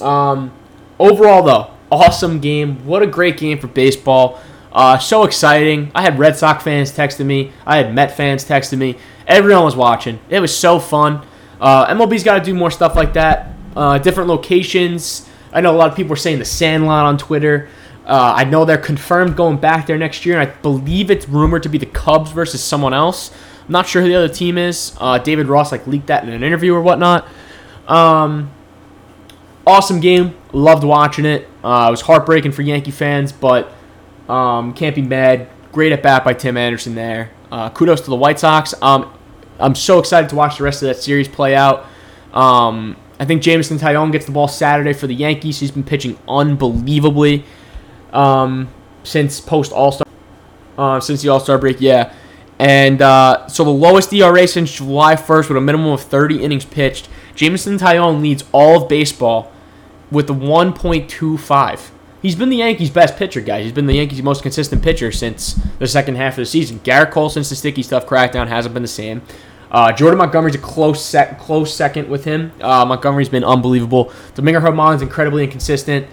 Um, 0.00 0.52
overall, 0.98 1.42
though, 1.42 1.70
awesome 1.90 2.40
game. 2.40 2.84
What 2.86 3.02
a 3.02 3.06
great 3.06 3.38
game 3.38 3.58
for 3.58 3.68
baseball. 3.68 4.40
Uh, 4.72 4.98
so 4.98 5.24
exciting. 5.24 5.90
I 5.94 6.02
had 6.02 6.18
Red 6.18 6.36
Sox 6.36 6.64
fans 6.64 6.92
texting 6.92 7.26
me. 7.26 7.52
I 7.66 7.76
had 7.76 7.94
Met 7.94 8.16
fans 8.16 8.44
texting 8.44 8.78
me. 8.78 8.96
Everyone 9.26 9.64
was 9.64 9.76
watching. 9.76 10.18
It 10.28 10.40
was 10.40 10.56
so 10.56 10.78
fun. 10.78 11.26
Uh, 11.60 11.86
MLB's 11.94 12.24
got 12.24 12.38
to 12.38 12.44
do 12.44 12.54
more 12.54 12.70
stuff 12.70 12.94
like 12.96 13.12
that. 13.12 13.54
Uh, 13.76 13.98
different 13.98 14.28
locations. 14.28 15.28
I 15.52 15.60
know 15.60 15.74
a 15.74 15.76
lot 15.76 15.90
of 15.90 15.96
people 15.96 16.14
are 16.14 16.16
saying 16.16 16.38
the 16.38 16.44
Sandlot 16.44 17.04
on 17.04 17.18
Twitter. 17.18 17.68
Uh, 18.06 18.34
I 18.36 18.44
know 18.44 18.64
they're 18.64 18.78
confirmed 18.78 19.36
going 19.36 19.58
back 19.58 19.86
there 19.86 19.98
next 19.98 20.26
year, 20.26 20.40
and 20.40 20.50
I 20.50 20.52
believe 20.52 21.10
it's 21.10 21.28
rumored 21.28 21.62
to 21.62 21.68
be 21.68 21.78
the 21.78 21.86
Cubs 21.86 22.32
versus 22.32 22.62
someone 22.62 22.94
else. 22.94 23.30
I'm 23.64 23.72
not 23.72 23.86
sure 23.86 24.02
who 24.02 24.08
the 24.08 24.16
other 24.16 24.28
team 24.28 24.58
is. 24.58 24.96
Uh, 25.00 25.18
David 25.18 25.46
Ross 25.46 25.72
like 25.72 25.86
leaked 25.86 26.08
that 26.08 26.24
in 26.24 26.30
an 26.30 26.42
interview 26.42 26.74
or 26.74 26.80
whatnot. 26.80 27.28
Um, 27.86 28.50
awesome 29.66 30.00
game. 30.00 30.36
Loved 30.52 30.84
watching 30.84 31.24
it. 31.24 31.48
Uh, 31.62 31.86
it 31.88 31.90
was 31.90 32.00
heartbreaking 32.02 32.52
for 32.52 32.62
Yankee 32.62 32.90
fans, 32.90 33.32
but 33.32 33.72
um, 34.28 34.74
can't 34.74 34.94
be 34.94 35.02
mad. 35.02 35.48
Great 35.70 35.92
at 35.92 36.02
bat 36.02 36.24
by 36.24 36.34
Tim 36.34 36.56
Anderson 36.56 36.94
there. 36.94 37.30
Uh, 37.50 37.70
kudos 37.70 38.00
to 38.02 38.10
the 38.10 38.16
White 38.16 38.38
Sox. 38.38 38.74
Um, 38.82 39.12
I'm 39.58 39.74
so 39.74 39.98
excited 39.98 40.28
to 40.30 40.36
watch 40.36 40.58
the 40.58 40.64
rest 40.64 40.82
of 40.82 40.88
that 40.88 40.96
series 40.96 41.28
play 41.28 41.54
out. 41.54 41.86
Um, 42.32 42.96
I 43.20 43.24
think 43.24 43.42
Jameson 43.42 43.78
Taillon 43.78 44.10
gets 44.10 44.26
the 44.26 44.32
ball 44.32 44.48
Saturday 44.48 44.92
for 44.92 45.06
the 45.06 45.14
Yankees. 45.14 45.60
He's 45.60 45.70
been 45.70 45.84
pitching 45.84 46.18
unbelievably 46.28 47.44
um, 48.12 48.68
since 49.04 49.40
post 49.40 49.72
All 49.72 49.92
Star, 49.92 50.06
uh, 50.76 51.00
since 51.00 51.22
the 51.22 51.28
All 51.28 51.40
Star 51.40 51.58
break. 51.58 51.80
Yeah, 51.80 52.12
and 52.62 53.02
uh, 53.02 53.48
so 53.48 53.64
the 53.64 53.70
lowest 53.70 54.12
ERA 54.12 54.46
since 54.46 54.72
July 54.76 55.16
1st 55.16 55.48
with 55.48 55.56
a 55.56 55.60
minimum 55.60 55.90
of 55.90 56.00
30 56.00 56.44
innings 56.44 56.64
pitched. 56.64 57.08
Jameson 57.34 57.76
Taillon 57.76 58.22
leads 58.22 58.44
all 58.52 58.80
of 58.80 58.88
baseball 58.88 59.50
with 60.12 60.30
a 60.30 60.32
1.25. 60.32 61.90
He's 62.20 62.36
been 62.36 62.50
the 62.50 62.58
Yankees' 62.58 62.90
best 62.90 63.16
pitcher, 63.16 63.40
guys. 63.40 63.64
He's 63.64 63.72
been 63.72 63.86
the 63.86 63.96
Yankees' 63.96 64.22
most 64.22 64.42
consistent 64.42 64.80
pitcher 64.80 65.10
since 65.10 65.54
the 65.80 65.88
second 65.88 66.14
half 66.14 66.34
of 66.34 66.36
the 66.36 66.46
season. 66.46 66.78
Gerrit 66.84 67.10
Cole, 67.10 67.30
since 67.30 67.48
the 67.48 67.56
sticky 67.56 67.82
stuff 67.82 68.06
crackdown, 68.06 68.46
hasn't 68.46 68.74
been 68.74 68.84
the 68.84 68.88
same. 68.88 69.22
Uh, 69.68 69.90
Jordan 69.90 70.18
Montgomery's 70.18 70.54
a 70.54 70.58
close 70.58 71.16
close 71.40 71.74
second 71.74 72.08
with 72.08 72.24
him. 72.24 72.52
Uh, 72.60 72.84
Montgomery's 72.84 73.28
been 73.28 73.42
unbelievable. 73.42 74.12
Domingo 74.36 74.60
Germán's 74.60 75.02
incredibly 75.02 75.42
inconsistent. 75.42 76.06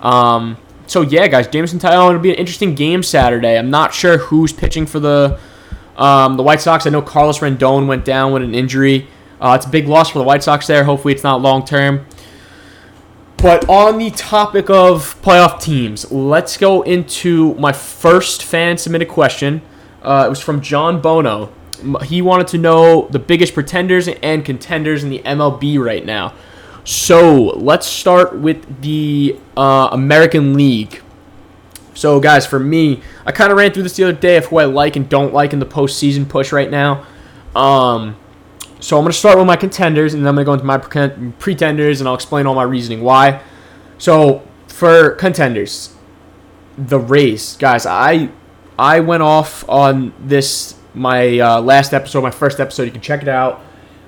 Um, 0.00 0.56
so 0.86 1.02
yeah, 1.02 1.26
guys, 1.26 1.46
Jameson 1.46 1.78
Taillon 1.78 2.14
will 2.14 2.20
be 2.20 2.30
an 2.30 2.36
interesting 2.36 2.74
game 2.74 3.02
Saturday. 3.02 3.58
I'm 3.58 3.68
not 3.68 3.92
sure 3.92 4.16
who's 4.16 4.54
pitching 4.54 4.86
for 4.86 4.98
the 4.98 5.38
um, 6.00 6.36
the 6.36 6.42
White 6.42 6.60
Sox. 6.60 6.86
I 6.86 6.90
know 6.90 7.02
Carlos 7.02 7.38
Rendon 7.38 7.86
went 7.86 8.04
down 8.04 8.32
with 8.32 8.42
an 8.42 8.54
injury. 8.54 9.06
Uh, 9.40 9.54
it's 9.56 9.66
a 9.66 9.70
big 9.70 9.86
loss 9.86 10.10
for 10.10 10.18
the 10.18 10.24
White 10.24 10.42
Sox 10.42 10.66
there. 10.66 10.84
Hopefully, 10.84 11.14
it's 11.14 11.22
not 11.22 11.40
long 11.40 11.64
term. 11.64 12.06
But 13.36 13.68
on 13.68 13.98
the 13.98 14.10
topic 14.10 14.68
of 14.68 15.20
playoff 15.22 15.62
teams, 15.62 16.10
let's 16.10 16.56
go 16.56 16.82
into 16.82 17.54
my 17.54 17.72
first 17.72 18.42
fan 18.42 18.76
submitted 18.76 19.08
question. 19.08 19.62
Uh, 20.02 20.24
it 20.26 20.28
was 20.28 20.40
from 20.40 20.60
John 20.60 21.00
Bono. 21.00 21.52
He 22.02 22.20
wanted 22.20 22.48
to 22.48 22.58
know 22.58 23.08
the 23.10 23.18
biggest 23.18 23.54
pretenders 23.54 24.08
and 24.08 24.44
contenders 24.44 25.02
in 25.02 25.08
the 25.08 25.20
MLB 25.20 25.82
right 25.82 26.04
now. 26.04 26.34
So 26.84 27.44
let's 27.56 27.86
start 27.86 28.38
with 28.38 28.82
the 28.82 29.38
uh, 29.56 29.88
American 29.92 30.54
League. 30.54 31.00
So, 32.00 32.18
guys, 32.18 32.46
for 32.46 32.58
me, 32.58 33.02
I 33.26 33.32
kind 33.32 33.52
of 33.52 33.58
ran 33.58 33.72
through 33.74 33.82
this 33.82 33.94
the 33.94 34.04
other 34.04 34.14
day 34.14 34.38
of 34.38 34.46
who 34.46 34.56
I 34.56 34.64
like 34.64 34.96
and 34.96 35.06
don't 35.06 35.34
like 35.34 35.52
in 35.52 35.58
the 35.58 35.66
postseason 35.66 36.26
push 36.26 36.50
right 36.50 36.70
now. 36.70 37.04
Um, 37.54 38.16
so 38.80 38.96
I'm 38.96 39.04
going 39.04 39.12
to 39.12 39.18
start 39.18 39.36
with 39.36 39.46
my 39.46 39.56
contenders, 39.56 40.14
and 40.14 40.22
then 40.24 40.28
I'm 40.28 40.34
going 40.42 40.46
to 40.46 40.48
go 40.48 40.52
into 40.54 40.64
my 40.64 40.78
pretenders, 41.38 42.00
and 42.00 42.08
I'll 42.08 42.14
explain 42.14 42.46
all 42.46 42.54
my 42.54 42.62
reasoning 42.62 43.02
why. 43.02 43.42
So 43.98 44.48
for 44.66 45.10
contenders, 45.10 45.94
the 46.78 46.98
Rays, 46.98 47.58
guys, 47.58 47.84
I 47.84 48.30
I 48.78 49.00
went 49.00 49.22
off 49.22 49.68
on 49.68 50.14
this 50.18 50.76
my 50.94 51.38
uh, 51.38 51.60
last 51.60 51.92
episode, 51.92 52.22
my 52.22 52.30
first 52.30 52.60
episode. 52.60 52.84
You 52.84 52.92
can 52.92 53.02
check 53.02 53.20
it 53.20 53.28
out. 53.28 53.60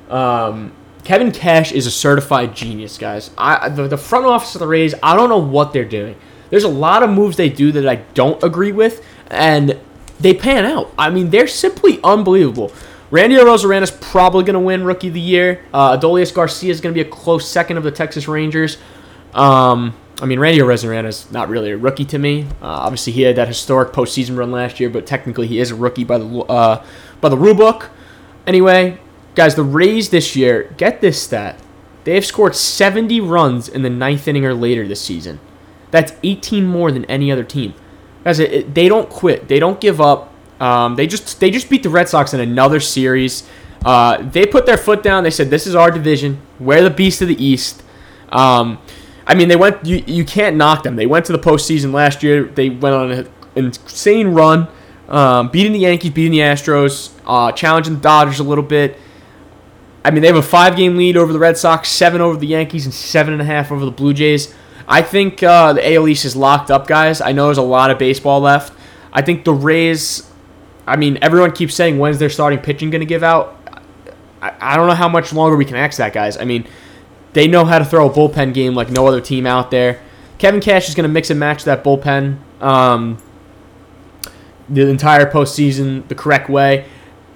Um, 0.09 0.73
Kevin 1.05 1.31
Cash 1.31 1.73
is 1.73 1.87
a 1.87 1.91
certified 1.91 2.57
genius, 2.57 2.97
guys. 2.97 3.33
I 3.37 3.69
the, 3.69 3.87
the 3.87 3.99
front 3.99 4.25
office 4.25 4.55
of 4.55 4.61
the 4.61 4.67
Rays, 4.67 4.95
I 5.03 5.15
don't 5.15 5.29
know 5.29 5.37
what 5.37 5.75
they're 5.75 5.85
doing. 5.85 6.17
There's 6.53 6.65
a 6.65 6.69
lot 6.69 7.03
of 7.03 7.09
moves 7.09 7.39
they 7.39 7.49
do 7.49 7.73
that 7.73 7.89
I 7.89 7.97
don't 8.13 8.43
agree 8.43 8.73
with, 8.73 9.03
and 9.31 9.81
they 10.21 10.35
pan 10.35 10.67
out. 10.67 10.93
I 10.99 11.09
mean, 11.09 11.31
they're 11.31 11.47
simply 11.47 11.99
unbelievable. 12.05 12.71
Randy 13.11 13.37
Arozarena 13.37 13.81
is 13.81 13.91
probably 13.91 14.45
going 14.45 14.53
to 14.53 14.61
win 14.61 14.85
Rookie 14.85 15.09
of 15.09 15.15
the 15.15 15.21
Year. 15.21 15.65
Uh, 15.73 15.97
Adolis 15.97 16.33
Garcia 16.35 16.71
is 16.71 16.83
going 16.83 16.95
to 16.95 17.03
be 17.03 17.09
a 17.09 17.11
close 17.11 17.49
second 17.49 17.79
of 17.79 17.85
the 17.85 17.91
Texas 17.91 18.29
Rangers. 18.29 18.77
Um, 19.33 19.97
I 20.21 20.27
mean, 20.27 20.39
Randy 20.39 20.61
Arozarena 20.61 21.07
is 21.07 21.33
not 21.33 21.49
really 21.49 21.71
a 21.71 21.77
rookie 21.79 22.05
to 22.05 22.19
me. 22.19 22.43
Uh, 22.61 22.67
obviously, 22.67 23.15
he 23.15 23.23
had 23.23 23.37
that 23.37 23.49
historic 23.49 23.95
postseason 23.95 24.37
run 24.37 24.53
last 24.53 24.79
year, 24.79 24.91
but 24.91 25.07
technically 25.07 25.47
he 25.47 25.59
is 25.59 25.71
a 25.71 25.75
rookie 25.75 26.05
by 26.05 26.19
the 26.19 26.27
uh, 26.27 26.85
by 27.23 27.31
the 27.31 27.39
rule 27.39 27.55
book. 27.55 27.89
Anyway, 28.47 28.99
guys, 29.35 29.55
the 29.55 29.63
Rays 29.63 30.11
this 30.11 30.37
year, 30.37 30.75
get 30.77 31.01
this 31.01 31.23
stat. 31.23 31.59
They 32.05 32.15
have 32.15 32.27
scored 32.27 32.55
70 32.55 33.23
runs 33.23 33.71
in 33.71 33.81
the 33.81 33.89
ninth 33.89 34.29
inning 34.29 34.45
or 34.45 34.53
later 34.53 34.87
this 34.87 35.01
season. 35.01 35.41
That's 35.93 36.13
18 36.25 36.67
more 36.67 36.91
than 36.91 37.05
any 37.05 37.31
other 37.31 37.45
team. 37.45 37.75
Guys, 38.25 38.39
they 38.39 38.89
don't 38.89 39.09
quit. 39.09 39.47
They 39.47 39.61
don't 39.61 39.81
give 39.81 40.01
up. 40.01 40.33
Um, 40.61 40.97
they 40.97 41.07
just 41.07 41.39
they 41.41 41.51
just 41.51 41.69
beat 41.69 41.83
the 41.83 41.91
Red 41.91 42.09
Sox 42.09 42.35
in 42.35 42.41
another 42.41 42.81
series. 42.81 43.49
Uh, 43.85 44.23
they 44.23 44.47
put 44.47 44.65
their 44.65 44.77
foot 44.77 45.03
down. 45.03 45.25
They 45.25 45.31
said, 45.31 45.51
"This 45.51 45.67
is 45.67 45.75
our 45.75 45.91
division. 45.91 46.41
We're 46.59 46.83
the 46.83 46.91
beast 46.91 47.21
of 47.21 47.29
the 47.29 47.45
East." 47.45 47.83
Um, 48.31 48.79
I 49.27 49.35
mean, 49.35 49.49
they 49.49 49.57
went. 49.57 49.85
You, 49.85 50.03
you 50.07 50.25
can't 50.25 50.57
knock 50.57 50.83
them. 50.83 50.97
They 50.97 51.07
went 51.07 51.27
to 51.27 51.33
the 51.33 51.39
postseason 51.39 51.93
last 51.93 52.23
year. 52.23 52.45
They 52.45 52.71
went 52.71 52.95
on 52.95 53.11
an 53.11 53.29
insane 53.57 54.29
run, 54.29 54.69
um, 55.09 55.49
beating 55.51 55.73
the 55.73 55.81
Yankees, 55.81 56.13
beating 56.13 56.33
the 56.33 56.39
Astros, 56.39 57.11
uh, 57.27 57.51
challenging 57.53 57.95
the 57.95 58.01
Dodgers 58.01 58.39
a 58.39 58.45
little 58.45 58.65
bit. 58.65 58.97
I 60.05 60.11
mean, 60.11 60.23
they 60.23 60.29
have 60.29 60.37
a 60.37 60.43
five-game 60.43 60.97
lead 60.97 61.17
over 61.17 61.33
the 61.33 61.39
Red 61.39 61.57
Sox, 61.57 61.89
seven 61.89 62.21
over 62.21 62.37
the 62.37 62.47
Yankees, 62.47 62.87
and 62.87 62.95
seven 62.95 63.33
and 63.33 63.43
a 63.43 63.45
half 63.45 63.71
over 63.71 63.85
the 63.85 63.93
Blue 63.93 64.15
Jays. 64.15 64.53
I 64.87 65.03
think 65.03 65.43
uh, 65.43 65.73
the 65.75 65.95
AL 65.95 66.09
East 66.09 66.25
is 66.25 66.37
locked 66.37 66.71
up, 66.71 66.87
guys. 66.87 67.21
I 67.21 67.33
know 67.33 67.47
there's 67.47 67.59
a 67.59 67.63
lot 67.63 67.91
of 67.91 67.99
baseball 67.99 68.41
left. 68.41 68.73
I 69.13 69.23
think 69.23 69.45
the 69.45 69.53
Rays 69.53 70.33
I 70.87 70.97
mean, 70.97 71.19
everyone 71.23 71.53
keeps 71.53 71.75
saying 71.75 71.99
when's 71.99 72.19
their 72.19 72.31
starting 72.31 72.59
pitching 72.59 72.91
going 72.91 73.01
to 73.01 73.07
give 73.07 73.23
out. 73.23 73.57
I, 74.41 74.53
I 74.61 74.77
don't 74.77 74.89
know 74.89 74.95
how 74.95 75.09
much 75.09 75.33
longer 75.33 75.57
we 75.57 75.65
can 75.65 75.77
ask 75.77 75.99
that, 75.99 76.13
guys. 76.13 76.37
I 76.37 76.45
mean, 76.45 76.67
they 77.33 77.47
know 77.47 77.65
how 77.65 77.79
to 77.79 77.85
throw 77.85 78.09
a 78.09 78.13
bullpen 78.13 78.53
game 78.53 78.75
like 78.75 78.91
no 78.91 79.07
other 79.07 79.21
team 79.21 79.47
out 79.47 79.71
there. 79.71 80.01
Kevin 80.39 80.61
Cash 80.61 80.89
is 80.89 80.95
going 80.95 81.05
to 81.05 81.13
mix 81.13 81.31
and 81.31 81.39
match 81.39 81.65
that 81.65 81.85
bullpen 81.85 82.39
um, 82.61 83.19
the 84.69 84.89
entire 84.89 85.31
postseason 85.31 86.07
the 86.09 86.17
correct 86.17 86.51
way. 86.51 86.87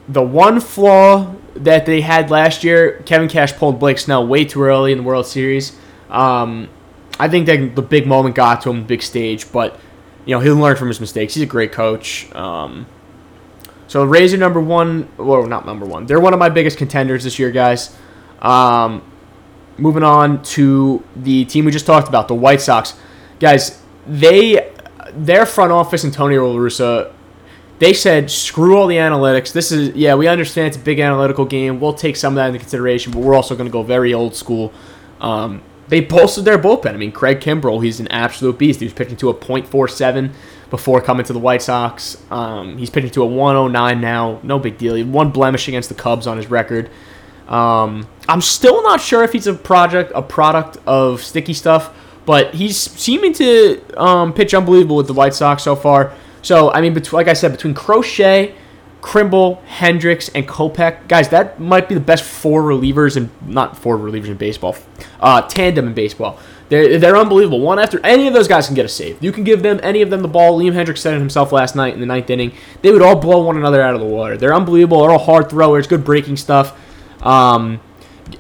The 0.09 0.23
one 0.23 0.61
flaw 0.61 1.35
that 1.55 1.87
they 1.87 2.01
had 2.01 2.31
last 2.31 2.65
year, 2.65 3.03
Kevin 3.07 3.29
Cash 3.29 3.55
pulled 3.55 3.79
Blake 3.79 3.99
Snell 3.99 4.27
way 4.27 4.45
too 4.45 4.63
early 4.63 4.91
in 4.91 4.99
the 4.99 5.05
World 5.05 5.27
Series. 5.27 5.79
Um, 6.11 6.69
I 7.19 7.29
think 7.29 7.47
that 7.47 7.75
the 7.75 7.83
big 7.83 8.07
moment 8.07 8.35
got 8.35 8.63
to 8.63 8.71
him, 8.71 8.85
big 8.85 9.03
stage, 9.03 9.51
but 9.53 9.79
you 10.25 10.35
know 10.35 10.41
he'll 10.41 10.57
learn 10.57 10.77
from 10.77 10.89
his 10.89 11.01
mistakes. 11.01 11.35
He's 11.35 11.43
a 11.43 11.47
great 11.47 11.73
coach. 11.73 12.33
Um, 12.35 12.87
so 13.89 14.05
Rays 14.05 14.35
are 14.35 14.39
number 14.39 14.61
one. 14.61 15.09
Well, 15.17 15.47
not 15.47 15.65
number 15.65 15.87
one. 15.87 16.07
They're 16.07 16.21
one 16.21 16.33
of 16.33 16.39
my 16.39 16.49
biggest 16.49 16.79
contenders 16.79 17.25
this 17.25 17.39
year, 17.39 17.51
guys. 17.51 17.97
Um, 18.41 19.03
moving 19.79 20.03
on 20.03 20.43
to 20.43 21.03
the 21.15 21.45
team 21.45 21.65
we 21.65 21.73
just 21.73 21.87
talked 21.87 22.09
about, 22.09 22.29
the 22.29 22.35
White 22.35 22.61
Sox. 22.61 22.95
Guys, 23.39 23.81
they 24.07 24.73
their 25.13 25.47
front 25.47 25.73
office 25.73 26.05
and 26.05 26.13
Tony 26.13 26.37
La 26.37 26.55
Russa, 26.55 27.13
they 27.79 27.93
said 27.93 28.31
screw 28.31 28.77
all 28.77 28.87
the 28.87 28.97
analytics. 28.97 29.53
This 29.53 29.73
is 29.73 29.95
yeah, 29.95 30.15
we 30.15 30.29
understand 30.29 30.69
it's 30.69 30.77
a 30.77 30.81
big 30.81 30.99
analytical 30.99 31.45
game. 31.45 31.81
We'll 31.81 31.95
take 31.95 32.17
some 32.17 32.35
of 32.35 32.37
that 32.37 32.49
into 32.49 32.59
consideration, 32.59 33.13
but 33.13 33.21
we're 33.21 33.35
also 33.35 33.55
going 33.55 33.69
to 33.69 33.73
go 33.73 33.83
very 33.83 34.15
old 34.15 34.35
school. 34.35 34.73
Um, 35.21 35.63
they 35.89 36.01
bolstered 36.01 36.45
their 36.45 36.59
bullpen. 36.59 36.95
I 36.95 36.97
mean, 36.97 37.13
Craig 37.13 37.41
Kimbrel, 37.41 37.83
he's 37.83 38.01
an 38.01 38.09
absolute 38.09 38.59
beast. 38.59 38.81
He 38.81 38.87
was 38.87 38.93
pitching 38.93 39.17
to 39.19 39.31
a 39.31 39.35
.47 39.35 40.33
before 40.71 41.01
coming 41.01 41.25
to 41.27 41.33
the 41.33 41.39
White 41.39 41.63
Sox. 41.63 42.23
Um, 42.31 42.77
he's 42.79 42.91
pitching 42.91 43.11
to 43.11 43.23
a 43.23 43.27
109 43.27 44.01
now. 44.01 44.41
No 44.43 44.59
big 44.59 44.79
deal. 44.79 44.95
He 44.95 45.03
had 45.03 45.13
one 45.13 45.31
blemish 45.31 45.69
against 45.69 45.89
the 45.89 45.95
Cubs 45.95 46.27
on 46.27 46.37
his 46.37 46.51
record. 46.51 46.91
Um, 47.49 48.09
I'm 48.29 48.41
still 48.41 48.83
not 48.83 49.01
sure 49.01 49.23
if 49.23 49.33
he's 49.33 49.47
a 49.47 49.55
project, 49.55 50.11
a 50.15 50.23
product 50.23 50.79
of 50.87 51.23
sticky 51.23 51.55
stuff, 51.55 51.97
but 52.25 52.55
he's 52.55 52.77
seeming 52.77 53.33
to 53.35 53.81
um, 53.97 54.33
pitch 54.33 54.53
unbelievable 54.53 54.97
with 54.97 55.07
the 55.07 55.13
White 55.13 55.35
Sox 55.35 55.63
so 55.63 55.77
far. 55.77 56.13
So 56.43 56.73
I 56.73 56.81
mean, 56.81 57.01
like 57.13 57.29
I 57.29 57.33
said, 57.33 57.53
between 57.53 57.75
Crochet, 57.75 58.55
Kimbrel, 59.07 59.63
Hendriks, 59.67 60.29
and 60.35 60.49
Kopech, 60.49 61.07
guys, 61.07 61.29
that 61.29 61.61
might 61.61 61.89
be 61.89 61.95
the 61.95 62.01
best 62.01 62.25
four 62.25 62.63
relievers 62.63 63.17
and 63.17 63.31
not 63.47 63.79
four 63.79 63.97
relievers 63.97 64.27
in 64.27 64.37
baseball, 64.37 64.77
uh, 65.21 65.43
tandem 65.43 65.87
in 65.87 65.95
baseball. 65.95 66.41
They're, 66.71 66.99
they're 66.99 67.17
unbelievable. 67.17 67.61
One 67.61 67.79
after 67.79 68.05
any 68.05 68.27
of 68.27 68.35
those 68.35 68.49
guys 68.49 68.67
can 68.67 68.75
get 68.75 68.85
a 68.85 68.89
save. 68.89 69.23
You 69.23 69.31
can 69.31 69.45
give 69.45 69.63
them 69.63 69.79
any 69.85 70.03
of 70.03 70.11
them 70.11 70.23
the 70.23 70.29
ball. 70.29 70.59
Liam 70.59 70.73
Hendriks 70.73 70.99
said 70.99 71.15
it 71.15 71.21
himself 71.21 71.53
last 71.53 71.77
night 71.77 71.95
in 71.95 72.01
the 72.01 72.07
ninth 72.07 72.29
inning. 72.29 72.53
They 72.83 72.91
would 72.91 73.01
all 73.01 73.15
blow 73.15 73.45
one 73.45 73.57
another 73.57 73.81
out 73.81 73.95
of 73.95 74.01
the 74.01 74.07
water. 74.07 74.37
They're 74.37 74.53
unbelievable. 74.53 75.03
They're 75.03 75.13
all 75.13 75.19
hard 75.19 75.49
throwers, 75.49 75.87
good 75.87 76.05
breaking 76.05 76.39
stuff. 76.39 76.77
Um, 77.23 77.81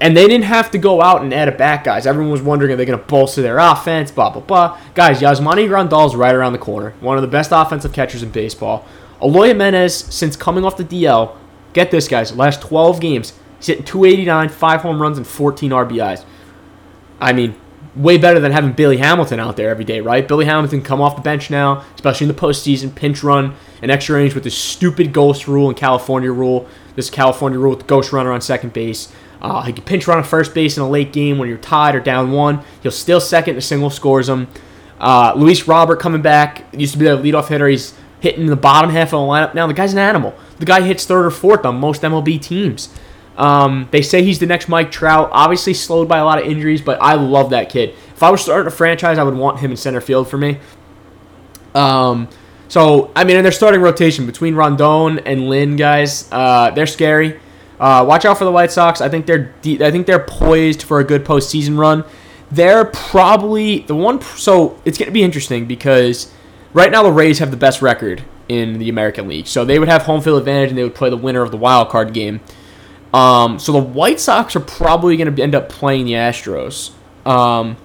and 0.00 0.16
they 0.16 0.26
didn't 0.26 0.46
have 0.46 0.72
to 0.72 0.78
go 0.78 1.00
out 1.00 1.22
and 1.22 1.32
add 1.32 1.46
a 1.46 1.52
back, 1.52 1.84
guys. 1.84 2.08
Everyone 2.08 2.32
was 2.32 2.42
wondering 2.42 2.72
are 2.72 2.76
they 2.76 2.84
going 2.84 2.98
to 2.98 3.04
bolster 3.04 3.40
their 3.40 3.58
offense, 3.58 4.10
blah, 4.10 4.30
blah, 4.30 4.42
blah. 4.42 4.80
Guys, 4.94 5.20
Yasmani 5.20 5.68
Grandal's 5.68 6.16
right 6.16 6.34
around 6.34 6.54
the 6.54 6.58
corner. 6.58 6.94
One 6.98 7.16
of 7.16 7.22
the 7.22 7.28
best 7.28 7.52
offensive 7.52 7.92
catchers 7.92 8.24
in 8.24 8.30
baseball. 8.30 8.84
Eloy 9.22 9.48
Jimenez, 9.48 9.94
since 9.94 10.36
coming 10.36 10.64
off 10.64 10.76
the 10.76 10.84
DL, 10.84 11.36
get 11.72 11.90
this, 11.90 12.08
guys, 12.08 12.36
last 12.36 12.60
12 12.62 13.00
games, 13.00 13.32
he's 13.58 13.66
hitting 13.66 13.84
289, 13.84 14.48
5 14.48 14.80
home 14.82 15.00
runs, 15.00 15.16
and 15.16 15.26
14 15.26 15.70
RBIs. 15.70 16.24
I 17.20 17.32
mean, 17.32 17.54
way 17.94 18.18
better 18.18 18.38
than 18.38 18.52
having 18.52 18.72
Billy 18.72 18.98
Hamilton 18.98 19.40
out 19.40 19.56
there 19.56 19.70
every 19.70 19.84
day, 19.84 20.00
right? 20.00 20.26
Billy 20.26 20.44
Hamilton 20.44 20.82
come 20.82 21.00
off 21.00 21.16
the 21.16 21.22
bench 21.22 21.50
now, 21.50 21.82
especially 21.94 22.26
in 22.26 22.28
the 22.28 22.38
postseason, 22.40 22.94
pinch 22.94 23.22
run, 23.22 23.54
an 23.82 23.90
extra 23.90 24.18
innings 24.18 24.34
with 24.34 24.44
this 24.44 24.56
stupid 24.56 25.12
ghost 25.12 25.48
rule 25.48 25.68
and 25.68 25.76
California 25.76 26.30
rule, 26.30 26.68
this 26.94 27.08
California 27.10 27.58
rule 27.58 27.70
with 27.70 27.80
the 27.80 27.86
ghost 27.86 28.12
runner 28.12 28.32
on 28.32 28.40
second 28.40 28.72
base. 28.72 29.12
Uh, 29.40 29.62
he 29.62 29.72
can 29.72 29.84
pinch 29.84 30.06
run 30.06 30.18
on 30.18 30.24
first 30.24 30.54
base 30.54 30.76
in 30.76 30.82
a 30.82 30.88
late 30.88 31.12
game 31.12 31.38
when 31.38 31.48
you're 31.48 31.58
tied 31.58 31.94
or 31.94 32.00
down 32.00 32.32
one. 32.32 32.62
He'll 32.82 32.92
steal 32.92 33.20
second 33.20 33.50
and 33.50 33.58
a 33.58 33.62
single 33.62 33.90
scores 33.90 34.28
him. 34.28 34.48
Uh, 34.98 35.34
Luis 35.36 35.68
Robert 35.68 35.96
coming 36.00 36.22
back 36.22 36.64
used 36.72 36.94
to 36.94 36.98
be 36.98 37.04
the 37.04 37.16
leadoff 37.16 37.48
hitter. 37.48 37.68
He's 37.68 37.94
hitting 38.20 38.46
the 38.46 38.56
bottom 38.56 38.90
half 38.90 39.08
of 39.08 39.10
the 39.12 39.16
lineup 39.18 39.54
now. 39.54 39.66
The 39.66 39.74
guy's 39.74 39.92
an 39.92 39.98
animal. 39.98 40.34
The 40.58 40.66
guy 40.66 40.80
hits 40.82 41.04
third 41.04 41.26
or 41.26 41.30
fourth 41.30 41.64
on 41.64 41.76
most 41.76 42.02
MLB 42.02 42.40
teams. 42.40 42.88
Um, 43.36 43.88
they 43.90 44.02
say 44.02 44.22
he's 44.22 44.38
the 44.38 44.46
next 44.46 44.68
Mike 44.68 44.90
Trout. 44.90 45.28
Obviously 45.32 45.74
slowed 45.74 46.08
by 46.08 46.18
a 46.18 46.24
lot 46.24 46.40
of 46.40 46.46
injuries, 46.46 46.80
but 46.80 47.00
I 47.02 47.14
love 47.14 47.50
that 47.50 47.68
kid. 47.68 47.90
If 47.90 48.22
I 48.22 48.30
was 48.30 48.40
starting 48.40 48.66
a 48.66 48.70
franchise, 48.70 49.18
I 49.18 49.22
would 49.22 49.34
want 49.34 49.60
him 49.60 49.70
in 49.70 49.76
center 49.76 50.00
field 50.00 50.28
for 50.28 50.38
me. 50.38 50.58
Um, 51.74 52.28
so 52.68 53.12
I 53.14 53.24
mean, 53.24 53.36
in 53.36 53.42
their 53.42 53.52
starting 53.52 53.82
rotation 53.82 54.26
between 54.26 54.54
Rondon 54.54 55.20
and 55.20 55.48
Lynn, 55.48 55.76
guys, 55.76 56.28
uh, 56.32 56.70
they're 56.70 56.86
scary. 56.86 57.38
Uh, 57.78 58.04
watch 58.08 58.24
out 58.24 58.38
for 58.38 58.44
the 58.44 58.52
White 58.52 58.72
Sox. 58.72 59.02
I 59.02 59.10
think 59.10 59.26
they're 59.26 59.54
de- 59.60 59.84
I 59.84 59.90
think 59.90 60.06
they're 60.06 60.24
poised 60.24 60.82
for 60.82 60.98
a 61.00 61.04
good 61.04 61.24
postseason 61.24 61.78
run. 61.78 62.04
They're 62.50 62.86
probably 62.86 63.80
the 63.80 63.94
one. 63.94 64.22
So 64.22 64.80
it's 64.84 64.96
going 64.96 65.08
to 65.08 65.12
be 65.12 65.22
interesting 65.22 65.66
because 65.66 66.32
right 66.72 66.90
now 66.90 67.02
the 67.02 67.12
Rays 67.12 67.38
have 67.38 67.50
the 67.50 67.56
best 67.56 67.82
record 67.82 68.24
in 68.48 68.78
the 68.78 68.88
American 68.88 69.28
League. 69.28 69.46
So 69.46 69.64
they 69.64 69.78
would 69.78 69.88
have 69.88 70.02
home 70.02 70.20
field 70.20 70.38
advantage 70.38 70.70
and 70.70 70.78
they 70.78 70.84
would 70.84 70.94
play 70.94 71.10
the 71.10 71.16
winner 71.16 71.42
of 71.42 71.50
the 71.50 71.56
wild 71.56 71.88
card 71.88 72.12
game. 72.12 72.40
Um, 73.12 73.58
so 73.58 73.72
the 73.72 73.78
White 73.78 74.20
Sox 74.20 74.54
are 74.56 74.60
probably 74.60 75.16
going 75.16 75.34
to 75.34 75.42
end 75.42 75.54
up 75.54 75.68
playing 75.68 76.06
the 76.06 76.12
Astros. 76.12 76.92
Um, 77.24 77.76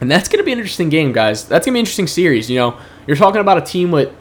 and 0.00 0.10
that's 0.10 0.28
going 0.28 0.38
to 0.38 0.44
be 0.44 0.52
an 0.52 0.58
interesting 0.58 0.88
game, 0.88 1.12
guys. 1.12 1.46
That's 1.46 1.66
going 1.66 1.72
to 1.72 1.76
be 1.76 1.78
an 1.80 1.82
interesting 1.82 2.06
series. 2.06 2.50
You 2.50 2.56
know, 2.56 2.78
you're 3.06 3.16
talking 3.16 3.40
about 3.40 3.58
a 3.58 3.62
team 3.62 3.90
with 3.90 4.12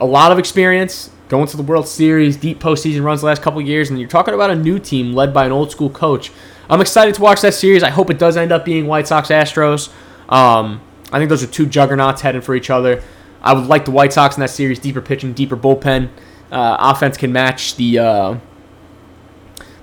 a 0.00 0.06
lot 0.06 0.32
of 0.32 0.38
experience, 0.38 1.10
going 1.28 1.46
to 1.48 1.56
the 1.56 1.62
World 1.62 1.88
Series, 1.88 2.36
deep 2.36 2.60
postseason 2.60 3.02
runs 3.02 3.20
the 3.20 3.26
last 3.26 3.42
couple 3.42 3.60
years, 3.60 3.90
and 3.90 3.98
you're 3.98 4.08
talking 4.08 4.34
about 4.34 4.50
a 4.50 4.56
new 4.56 4.78
team 4.78 5.12
led 5.12 5.32
by 5.32 5.46
an 5.46 5.52
old 5.52 5.70
school 5.70 5.90
coach. 5.90 6.30
I'm 6.68 6.80
excited 6.80 7.14
to 7.14 7.22
watch 7.22 7.40
that 7.42 7.54
series. 7.54 7.82
I 7.82 7.90
hope 7.90 8.10
it 8.10 8.18
does 8.18 8.36
end 8.36 8.52
up 8.52 8.64
being 8.64 8.86
White 8.86 9.06
Sox 9.06 9.28
Astros. 9.28 9.90
Um, 10.28 10.80
I 11.12 11.18
think 11.18 11.28
those 11.28 11.42
are 11.42 11.48
two 11.48 11.66
juggernauts 11.66 12.22
heading 12.22 12.40
for 12.40 12.54
each 12.54 12.70
other. 12.70 13.02
I 13.42 13.52
would 13.52 13.66
like 13.66 13.84
the 13.84 13.90
White 13.92 14.12
Sox 14.12 14.36
in 14.36 14.40
that 14.40 14.50
series, 14.50 14.78
deeper 14.78 15.00
pitching, 15.00 15.32
deeper 15.32 15.56
bullpen. 15.56 16.10
Uh, 16.50 16.76
offense 16.80 17.16
can 17.16 17.32
match 17.32 17.76
the. 17.76 17.98
Uh, 17.98 18.38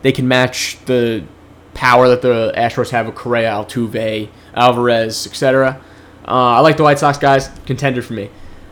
they 0.01 0.11
can 0.11 0.27
match 0.27 0.77
the 0.85 1.23
power 1.73 2.09
that 2.09 2.21
the 2.21 2.53
Astros 2.55 2.89
have 2.89 3.05
with 3.05 3.15
Correa, 3.15 3.51
Altuve, 3.51 4.29
Alvarez, 4.53 5.25
etc. 5.25 5.81
Uh, 6.27 6.31
I 6.31 6.59
like 6.59 6.77
the 6.77 6.83
White 6.83 6.99
Sox 6.99 7.17
guys, 7.17 7.49
contender 7.65 8.01
for 8.01 8.13
me. 8.13 8.29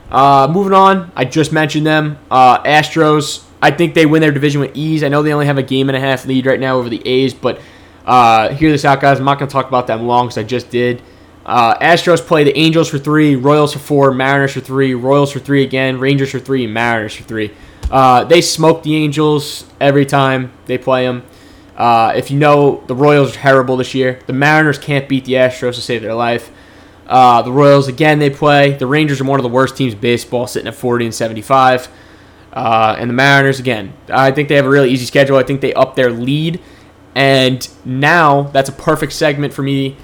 Uh, 0.09 0.49
moving 0.51 0.73
on, 0.73 1.11
I 1.15 1.23
just 1.25 1.53
mentioned 1.53 1.87
them. 1.87 2.17
Uh, 2.29 2.61
Astros, 2.63 3.45
I 3.61 3.71
think 3.71 3.93
they 3.93 4.05
win 4.05 4.21
their 4.21 4.31
division 4.31 4.59
with 4.59 4.75
ease. 4.75 5.03
I 5.03 5.07
know 5.07 5.23
they 5.23 5.33
only 5.33 5.45
have 5.45 5.57
a 5.57 5.63
game 5.63 5.89
and 5.89 5.95
a 5.95 6.01
half 6.01 6.25
lead 6.25 6.45
right 6.45 6.59
now 6.59 6.77
over 6.77 6.89
the 6.89 7.01
A's, 7.07 7.33
but 7.33 7.61
uh, 8.05 8.49
hear 8.49 8.71
this 8.71 8.83
out, 8.83 8.99
guys. 8.99 9.19
I'm 9.19 9.25
not 9.25 9.39
going 9.39 9.47
to 9.47 9.53
talk 9.53 9.67
about 9.67 9.87
them 9.87 10.05
long 10.05 10.27
because 10.27 10.37
I 10.37 10.43
just 10.43 10.69
did. 10.69 11.01
Uh, 11.45 11.77
Astros 11.79 12.21
play 12.21 12.43
the 12.43 12.57
Angels 12.57 12.89
for 12.89 12.99
three, 12.99 13.35
Royals 13.35 13.73
for 13.73 13.79
four, 13.79 14.13
Mariners 14.13 14.53
for 14.53 14.59
three, 14.59 14.93
Royals 14.93 15.31
for 15.31 15.39
three 15.39 15.63
again, 15.63 15.99
Rangers 15.99 16.31
for 16.31 16.39
three, 16.39 16.67
Mariners 16.67 17.15
for 17.15 17.23
three. 17.23 17.51
Uh, 17.89 18.23
they 18.23 18.41
smoke 18.41 18.83
the 18.83 18.95
Angels 18.95 19.65
every 19.79 20.05
time 20.05 20.51
they 20.65 20.77
play 20.77 21.05
them. 21.05 21.23
Uh, 21.75 22.13
if 22.15 22.29
you 22.29 22.37
know, 22.37 22.83
the 22.87 22.95
Royals 22.95 23.35
are 23.35 23.39
terrible 23.39 23.75
this 23.77 23.95
year. 23.95 24.19
The 24.27 24.33
Mariners 24.33 24.77
can't 24.77 25.09
beat 25.09 25.25
the 25.25 25.33
Astros 25.33 25.75
to 25.75 25.81
save 25.81 26.01
their 26.01 26.13
life. 26.13 26.51
Uh, 27.07 27.41
the 27.41 27.51
Royals 27.51 27.87
again 27.87 28.19
they 28.19 28.29
play. 28.29 28.73
The 28.73 28.87
Rangers 28.87 29.19
are 29.19 29.25
one 29.25 29.39
of 29.39 29.43
the 29.43 29.49
worst 29.49 29.75
teams 29.75 29.95
baseball, 29.95 30.47
sitting 30.47 30.67
at 30.67 30.75
40 30.75 31.05
and 31.05 31.15
75. 31.15 31.89
Uh, 32.53 32.95
and 32.99 33.09
the 33.09 33.13
Mariners 33.13 33.59
again, 33.59 33.93
I 34.09 34.31
think 34.31 34.47
they 34.47 34.55
have 34.55 34.65
a 34.65 34.69
really 34.69 34.91
easy 34.91 35.05
schedule. 35.05 35.37
I 35.37 35.43
think 35.43 35.61
they 35.61 35.73
up 35.73 35.95
their 35.95 36.11
lead, 36.11 36.61
and 37.15 37.67
now 37.83 38.43
that's 38.43 38.69
a 38.69 38.73
perfect 38.73 39.13
segment 39.13 39.53
for 39.53 39.63
me. 39.63 39.97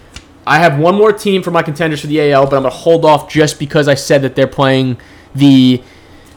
I 0.48 0.60
have 0.60 0.80
one 0.80 0.96
more 0.96 1.12
team 1.12 1.44
for 1.44 1.52
my 1.52 1.62
contenders 1.62 2.02
for 2.02 2.08
the 2.08 2.32
AL, 2.32 2.46
but 2.46 2.56
I'm 2.56 2.64
gonna 2.64 2.70
hold 2.70 3.06
off 3.06 3.30
just 3.30 3.60
because 3.60 3.88
I 3.88 3.96
said 3.96 4.22
that 4.24 4.36
they're 4.36 4.48
playing 4.48 4.98
the. 5.36 5.84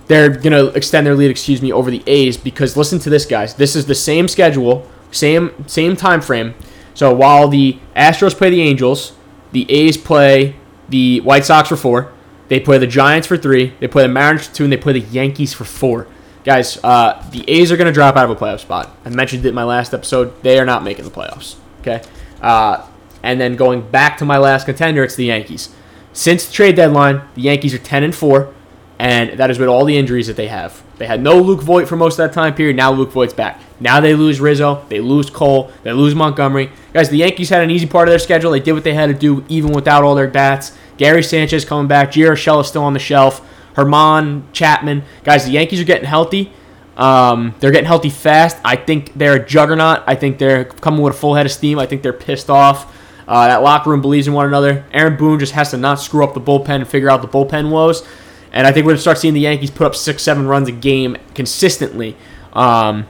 They're 0.09 0.29
gonna 0.29 0.67
extend 0.67 1.07
their 1.07 1.15
lead, 1.15 1.31
excuse 1.31 1.63
me, 1.63 1.73
over 1.73 1.91
the 1.91 2.03
A's 2.07 2.37
because 2.37 2.77
listen 2.77 2.99
to 3.01 3.11
this, 3.11 3.25
guys. 3.25 3.55
This 3.55 3.77
is 3.77 3.87
the 3.87 3.95
same 3.95 4.27
schedule, 4.27 4.87
same 5.13 5.53
same 5.69 5.97
time 5.97 6.21
frame. 6.21 6.55
So 6.95 7.15
while 7.15 7.49
the 7.49 7.79
Astros 7.95 8.35
play 8.35 8.51
the 8.51 8.61
Angels, 8.61 9.13
the 9.53 9.71
A's 9.71 9.97
play 9.97 10.57
the 10.89 11.21
White 11.21 11.45
Sox 11.45 11.69
for 11.69 11.77
four. 11.77 12.13
They 12.49 12.59
play 12.59 12.79
the 12.79 12.87
Giants 12.87 13.29
for 13.29 13.37
three. 13.37 13.75
They 13.79 13.87
play 13.87 14.03
the 14.03 14.09
Mariners 14.09 14.49
for 14.49 14.55
two, 14.57 14.65
and 14.65 14.73
they 14.73 14.77
play 14.77 14.93
the 14.93 15.01
Yankees 15.01 15.55
for 15.55 15.65
four. 15.65 16.09
Guys, 16.43 16.79
uh, 16.83 17.25
the 17.31 17.49
A's 17.49 17.71
are 17.71 17.77
going 17.77 17.87
to 17.87 17.93
drop 17.93 18.17
out 18.17 18.29
of 18.29 18.31
a 18.31 18.35
playoff 18.37 18.61
spot. 18.61 18.97
I 19.05 19.11
mentioned 19.11 19.45
it 19.45 19.51
in 19.51 19.55
my 19.55 19.65
last 19.65 19.95
episode. 19.95 20.43
They 20.43 20.59
are 20.59 20.65
not 20.65 20.83
making 20.83 21.05
the 21.05 21.11
playoffs. 21.11 21.57
Okay, 21.81 22.03
uh, 22.43 22.87
and 23.23 23.41
then 23.41 23.57
going 23.57 23.89
back 23.91 24.19
to 24.19 24.25
my 24.25 24.39
last 24.39 24.65
contender, 24.65 25.03
it's 25.05 25.17
the 25.17 25.27
Yankees. 25.27 25.75
Since 26.13 26.47
the 26.47 26.53
trade 26.53 26.77
deadline, 26.77 27.23
the 27.35 27.43
Yankees 27.43 27.75
are 27.75 27.79
ten 27.79 28.03
and 28.03 28.15
four, 28.15 28.53
and 28.99 29.39
that 29.39 29.51
is 29.51 29.59
with 29.59 29.69
all 29.69 29.85
the 29.85 29.97
injuries 29.97 30.27
that 30.27 30.37
they 30.37 30.49
have. 30.49 30.83
They 30.99 31.07
had 31.07 31.23
no 31.23 31.41
Luke 31.41 31.63
Voit 31.63 31.89
for 31.89 31.97
most 31.97 32.19
of 32.19 32.29
that 32.29 32.35
time 32.35 32.55
period. 32.55 32.77
Now 32.77 32.93
Luke 32.93 33.13
Voit's 33.13 33.33
back. 33.33 33.61
Now 33.81 34.01
they 34.01 34.15
lose 34.15 34.41
Rizzo, 34.41 34.85
they 34.91 35.01
lose 35.01 35.31
Cole, 35.31 35.73
they 35.83 35.93
lose 35.93 36.15
Montgomery. 36.15 36.71
Guys, 36.93 37.09
the 37.09 37.17
Yankees 37.17 37.49
had 37.49 37.63
an 37.63 37.71
easy 37.71 37.87
part 37.87 38.09
of 38.09 38.13
their 38.13 38.19
schedule. 38.19 38.51
They 38.51 38.61
did 38.61 38.73
what 38.73 38.85
they 38.85 38.93
had 38.93 39.07
to 39.07 39.15
do 39.15 39.45
even 39.49 39.73
without 39.73 40.05
all 40.05 40.15
their 40.15 40.29
bats. 40.29 40.77
Gary 40.99 41.23
Sanchez 41.23 41.65
coming 41.65 41.89
back. 41.89 42.13
Gio 42.13 42.33
Urshela 42.33 42.61
is 42.61 42.69
still 42.69 42.85
on 42.85 42.93
the 42.93 42.99
shelf. 42.99 43.41
Germán, 43.75 44.43
Chapman. 44.53 45.03
Guys, 45.25 45.47
the 45.47 45.53
Yankees 45.53 45.81
are 45.81 45.85
getting 45.85 46.07
healthy. 46.07 46.53
Um, 46.99 47.55
they're 47.61 47.71
getting 47.71 47.87
healthy 47.87 48.11
fast. 48.11 48.59
I 48.63 48.77
think 48.77 49.15
they're 49.15 49.37
a 49.37 49.47
juggernaut. 49.47 50.03
I 50.07 50.15
think 50.15 50.37
they're 50.37 50.67
coming 50.67 51.01
with 51.01 51.15
a 51.15 51.17
full 51.17 51.35
head 51.35 51.47
of 51.47 51.53
steam. 51.53 51.79
I 51.79 51.87
think 51.87 52.03
they're 52.03 52.13
pissed 52.13 52.51
off. 52.51 52.95
Uh, 53.31 53.47
that 53.47 53.63
locker 53.63 53.91
room 53.91 54.01
believes 54.01 54.27
in 54.27 54.35
one 54.35 54.45
another. 54.45 54.85
Aaron 54.91 55.17
Boone 55.17 55.39
just 55.39 55.53
has 55.53 55.71
to 55.71 55.77
not 55.77 56.01
screw 56.01 56.25
up 56.25 56.35
the 56.35 56.41
bullpen 56.41 56.69
and 56.69 56.89
figure 56.89 57.09
out 57.09 57.23
the 57.23 57.29
bullpen 57.29 57.71
woes. 57.71 58.05
And 58.53 58.67
I 58.67 58.73
think 58.73 58.85
we're 58.85 58.91
going 58.91 58.97
to 58.97 59.03
start 59.03 59.19
seeing 59.19 59.35
the 59.35 59.41
Yankees 59.41 59.71
put 59.71 59.87
up 59.87 59.95
six, 59.95 60.25
seven 60.25 60.49
runs 60.49 60.69
a 60.69 60.73
game 60.73 61.17
consistently 61.33 62.17
um, 62.55 63.07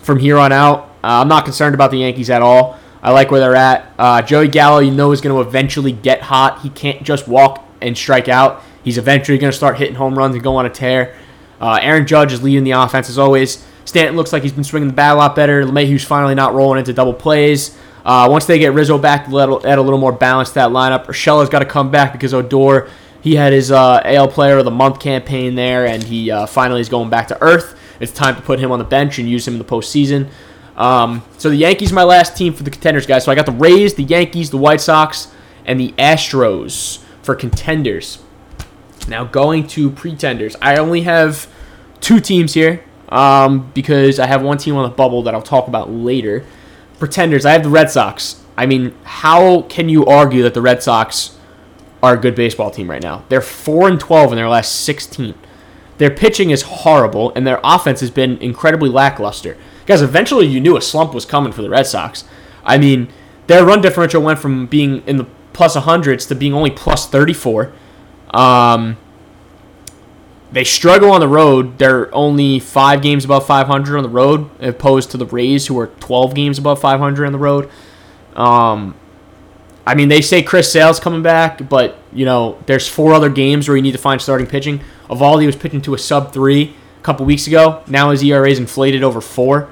from 0.00 0.20
here 0.20 0.38
on 0.38 0.52
out. 0.52 0.84
Uh, 1.02 1.20
I'm 1.20 1.26
not 1.26 1.44
concerned 1.44 1.74
about 1.74 1.90
the 1.90 1.96
Yankees 1.96 2.30
at 2.30 2.40
all. 2.40 2.78
I 3.02 3.10
like 3.10 3.32
where 3.32 3.40
they're 3.40 3.56
at. 3.56 3.92
Uh, 3.98 4.22
Joey 4.22 4.46
Gallo, 4.46 4.78
you 4.78 4.92
know, 4.92 5.10
is 5.10 5.20
going 5.20 5.34
to 5.34 5.46
eventually 5.46 5.90
get 5.90 6.22
hot. 6.22 6.60
He 6.60 6.70
can't 6.70 7.02
just 7.02 7.26
walk 7.26 7.66
and 7.80 7.98
strike 7.98 8.28
out. 8.28 8.62
He's 8.84 8.96
eventually 8.96 9.38
going 9.38 9.50
to 9.50 9.56
start 9.56 9.76
hitting 9.76 9.96
home 9.96 10.16
runs 10.16 10.36
and 10.36 10.44
go 10.44 10.54
on 10.54 10.66
a 10.66 10.70
tear. 10.70 11.16
Uh, 11.60 11.80
Aaron 11.82 12.06
Judge 12.06 12.32
is 12.32 12.44
leading 12.44 12.62
the 12.62 12.70
offense 12.70 13.10
as 13.10 13.18
always. 13.18 13.66
Stanton 13.84 14.14
looks 14.14 14.32
like 14.32 14.44
he's 14.44 14.52
been 14.52 14.62
swinging 14.62 14.88
the 14.88 14.94
bat 14.94 15.14
a 15.14 15.18
lot 15.18 15.34
better. 15.34 15.64
LeMahieu's 15.64 16.04
finally 16.04 16.36
not 16.36 16.54
rolling 16.54 16.78
into 16.78 16.92
double 16.92 17.12
plays. 17.12 17.76
Uh, 18.04 18.28
once 18.30 18.46
they 18.46 18.58
get 18.58 18.74
Rizzo 18.74 18.98
back, 18.98 19.26
they'll 19.28 19.66
add 19.66 19.78
a 19.78 19.82
little 19.82 19.98
more 19.98 20.12
balance 20.12 20.50
to 20.50 20.54
that 20.56 20.70
lineup. 20.70 21.06
Urshela's 21.06 21.48
got 21.48 21.60
to 21.60 21.64
come 21.64 21.90
back 21.90 22.12
because 22.12 22.34
Odor, 22.34 22.90
he 23.22 23.36
had 23.36 23.52
his 23.52 23.70
uh, 23.70 24.02
AL 24.04 24.28
Player 24.28 24.58
of 24.58 24.66
the 24.66 24.70
Month 24.70 25.00
campaign 25.00 25.54
there, 25.54 25.86
and 25.86 26.02
he 26.02 26.30
uh, 26.30 26.46
finally 26.46 26.80
is 26.80 26.88
going 26.88 27.08
back 27.08 27.28
to 27.28 27.42
earth. 27.42 27.78
It's 28.00 28.12
time 28.12 28.36
to 28.36 28.42
put 28.42 28.58
him 28.58 28.70
on 28.70 28.78
the 28.78 28.84
bench 28.84 29.18
and 29.18 29.28
use 29.28 29.48
him 29.48 29.54
in 29.54 29.58
the 29.58 29.64
postseason. 29.64 30.28
Um, 30.76 31.22
so 31.38 31.48
the 31.48 31.56
Yankees 31.56 31.92
my 31.92 32.02
last 32.02 32.36
team 32.36 32.52
for 32.52 32.64
the 32.64 32.70
contenders, 32.70 33.06
guys. 33.06 33.24
So 33.24 33.32
I 33.32 33.34
got 33.34 33.46
the 33.46 33.52
Rays, 33.52 33.94
the 33.94 34.02
Yankees, 34.02 34.50
the 34.50 34.58
White 34.58 34.80
Sox, 34.80 35.32
and 35.64 35.78
the 35.80 35.92
Astros 35.92 36.98
for 37.22 37.34
contenders. 37.34 38.18
Now 39.08 39.24
going 39.24 39.66
to 39.68 39.90
pretenders. 39.90 40.56
I 40.60 40.76
only 40.76 41.02
have 41.02 41.48
two 42.00 42.20
teams 42.20 42.54
here 42.54 42.84
um, 43.08 43.70
because 43.74 44.18
I 44.18 44.26
have 44.26 44.42
one 44.42 44.58
team 44.58 44.76
on 44.76 44.88
the 44.88 44.94
bubble 44.94 45.22
that 45.22 45.34
I'll 45.34 45.42
talk 45.42 45.68
about 45.68 45.90
later. 45.90 46.44
Pretenders, 46.98 47.44
I 47.44 47.52
have 47.52 47.62
the 47.62 47.70
Red 47.70 47.90
Sox. 47.90 48.42
I 48.56 48.66
mean, 48.66 48.94
how 49.04 49.62
can 49.62 49.88
you 49.88 50.06
argue 50.06 50.42
that 50.42 50.54
the 50.54 50.62
Red 50.62 50.82
Sox 50.82 51.36
are 52.02 52.14
a 52.14 52.20
good 52.20 52.34
baseball 52.34 52.70
team 52.70 52.90
right 52.90 53.02
now? 53.02 53.24
They're 53.28 53.40
4 53.40 53.88
and 53.88 54.00
12 54.00 54.32
in 54.32 54.36
their 54.36 54.48
last 54.48 54.84
16. 54.84 55.34
Their 55.98 56.10
pitching 56.10 56.50
is 56.50 56.62
horrible, 56.62 57.32
and 57.34 57.46
their 57.46 57.60
offense 57.62 58.00
has 58.00 58.10
been 58.10 58.38
incredibly 58.38 58.90
lackluster. 58.90 59.56
Guys, 59.86 60.02
eventually 60.02 60.46
you 60.46 60.60
knew 60.60 60.76
a 60.76 60.80
slump 60.80 61.14
was 61.14 61.24
coming 61.24 61.52
for 61.52 61.62
the 61.62 61.70
Red 61.70 61.86
Sox. 61.86 62.24
I 62.64 62.78
mean, 62.78 63.08
their 63.46 63.64
run 63.64 63.80
differential 63.80 64.22
went 64.22 64.38
from 64.38 64.66
being 64.66 65.02
in 65.06 65.18
the 65.18 65.26
plus 65.52 65.76
100s 65.76 66.26
to 66.28 66.34
being 66.34 66.54
only 66.54 66.70
plus 66.70 67.06
34. 67.06 67.72
Um, 68.32 68.96
they 70.54 70.62
struggle 70.62 71.10
on 71.10 71.20
the 71.20 71.28
road. 71.28 71.78
They're 71.78 72.14
only 72.14 72.60
five 72.60 73.02
games 73.02 73.24
above 73.24 73.44
500 73.44 73.96
on 73.96 74.04
the 74.04 74.08
road, 74.08 74.48
opposed 74.60 75.10
to 75.10 75.16
the 75.16 75.26
Rays, 75.26 75.66
who 75.66 75.78
are 75.80 75.88
12 75.88 76.32
games 76.34 76.58
above 76.58 76.80
500 76.80 77.26
on 77.26 77.32
the 77.32 77.38
road. 77.38 77.68
Um, 78.36 78.94
I 79.84 79.96
mean, 79.96 80.08
they 80.08 80.20
say 80.20 80.44
Chris 80.44 80.70
Sale's 80.70 81.00
coming 81.00 81.22
back, 81.22 81.68
but 81.68 81.98
you 82.12 82.24
know, 82.24 82.62
there's 82.66 82.88
four 82.88 83.12
other 83.12 83.28
games 83.28 83.68
where 83.68 83.76
you 83.76 83.82
need 83.82 83.92
to 83.92 83.98
find 83.98 84.22
starting 84.22 84.46
pitching. 84.46 84.80
Eovaldi 85.10 85.44
was 85.44 85.56
pitching 85.56 85.82
to 85.82 85.94
a 85.94 85.98
sub 85.98 86.32
three 86.32 86.74
a 87.00 87.02
couple 87.02 87.26
weeks 87.26 87.48
ago. 87.48 87.82
Now 87.88 88.10
his 88.10 88.22
ERA 88.22 88.48
is 88.48 88.60
inflated 88.60 89.02
over 89.02 89.20
four. 89.20 89.70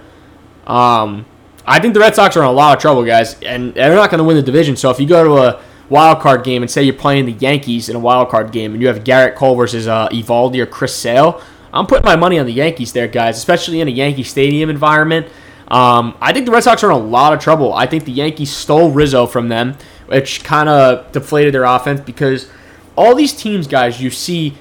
Um, 0.67 1.27
I 1.65 1.79
think 1.79 1.95
the 1.95 2.01
Red 2.01 2.17
Sox 2.17 2.37
are 2.37 2.41
in 2.41 2.47
a 2.47 2.53
lot 2.53 2.77
of 2.77 2.83
trouble, 2.83 3.05
guys, 3.05 3.41
and 3.41 3.73
they're 3.73 3.95
not 3.95 4.11
going 4.11 4.19
to 4.19 4.25
win 4.25 4.37
the 4.37 4.43
division. 4.43 4.75
So 4.75 4.91
if 4.91 4.99
you 4.99 5.07
go 5.07 5.23
to 5.23 5.37
a 5.37 5.63
wild 5.89 6.21
card 6.21 6.45
game 6.45 6.63
and 6.63 6.71
say 6.71 6.83
you're 6.83 6.95
playing 6.95 7.27
the 7.27 7.33
Yankees 7.33 7.89
in 7.89 7.97
a 7.97 7.99
wild 7.99 8.29
card 8.29 8.53
game 8.53 8.73
and 8.73 8.81
you 8.81 8.89
have 8.89 9.05
Gerrit 9.05 9.35
Cole 9.35 9.55
versus 9.57 9.87
uh, 9.87 10.09
Eovaldi 10.09 10.59
or 10.59 10.67
Chris 10.67 10.95
Sale, 10.95 11.41
I'm 11.73 11.87
putting 11.87 12.05
my 12.05 12.17
money 12.17 12.39
on 12.39 12.47
the 12.47 12.53
Yankees 12.53 12.93
there, 12.93 13.09
guys, 13.09 13.39
especially 13.39 13.81
in 13.81 13.89
a 13.89 13.91
Yankee 13.91 14.23
Stadium 14.23 14.69
environment. 14.69 15.27
Um, 15.69 16.17
I 16.21 16.33
think 16.33 16.45
the 16.45 16.53
Red 16.53 16.65
Sox 16.65 16.85
are 16.85 16.91
in 16.91 16.97
a 16.97 16.99
lot 16.99 17.33
of 17.33 17.41
trouble. 17.41 17.73
I 17.73 17.87
think 17.87 18.05
the 18.05 18.13
Yankees 18.13 18.51
stole 18.51 18.91
Rizzo 18.91 19.27
from 19.27 19.49
them, 19.49 19.77
which 20.07 20.45
kind 20.45 20.69
of 20.69 21.11
deflated 21.13 21.55
their 21.55 21.65
offense 21.65 22.01
because 22.03 22.51
all 22.95 23.15
these 23.15 23.33
teams, 23.33 23.67
guys, 23.67 24.03
you 24.03 24.11
see 24.11 24.59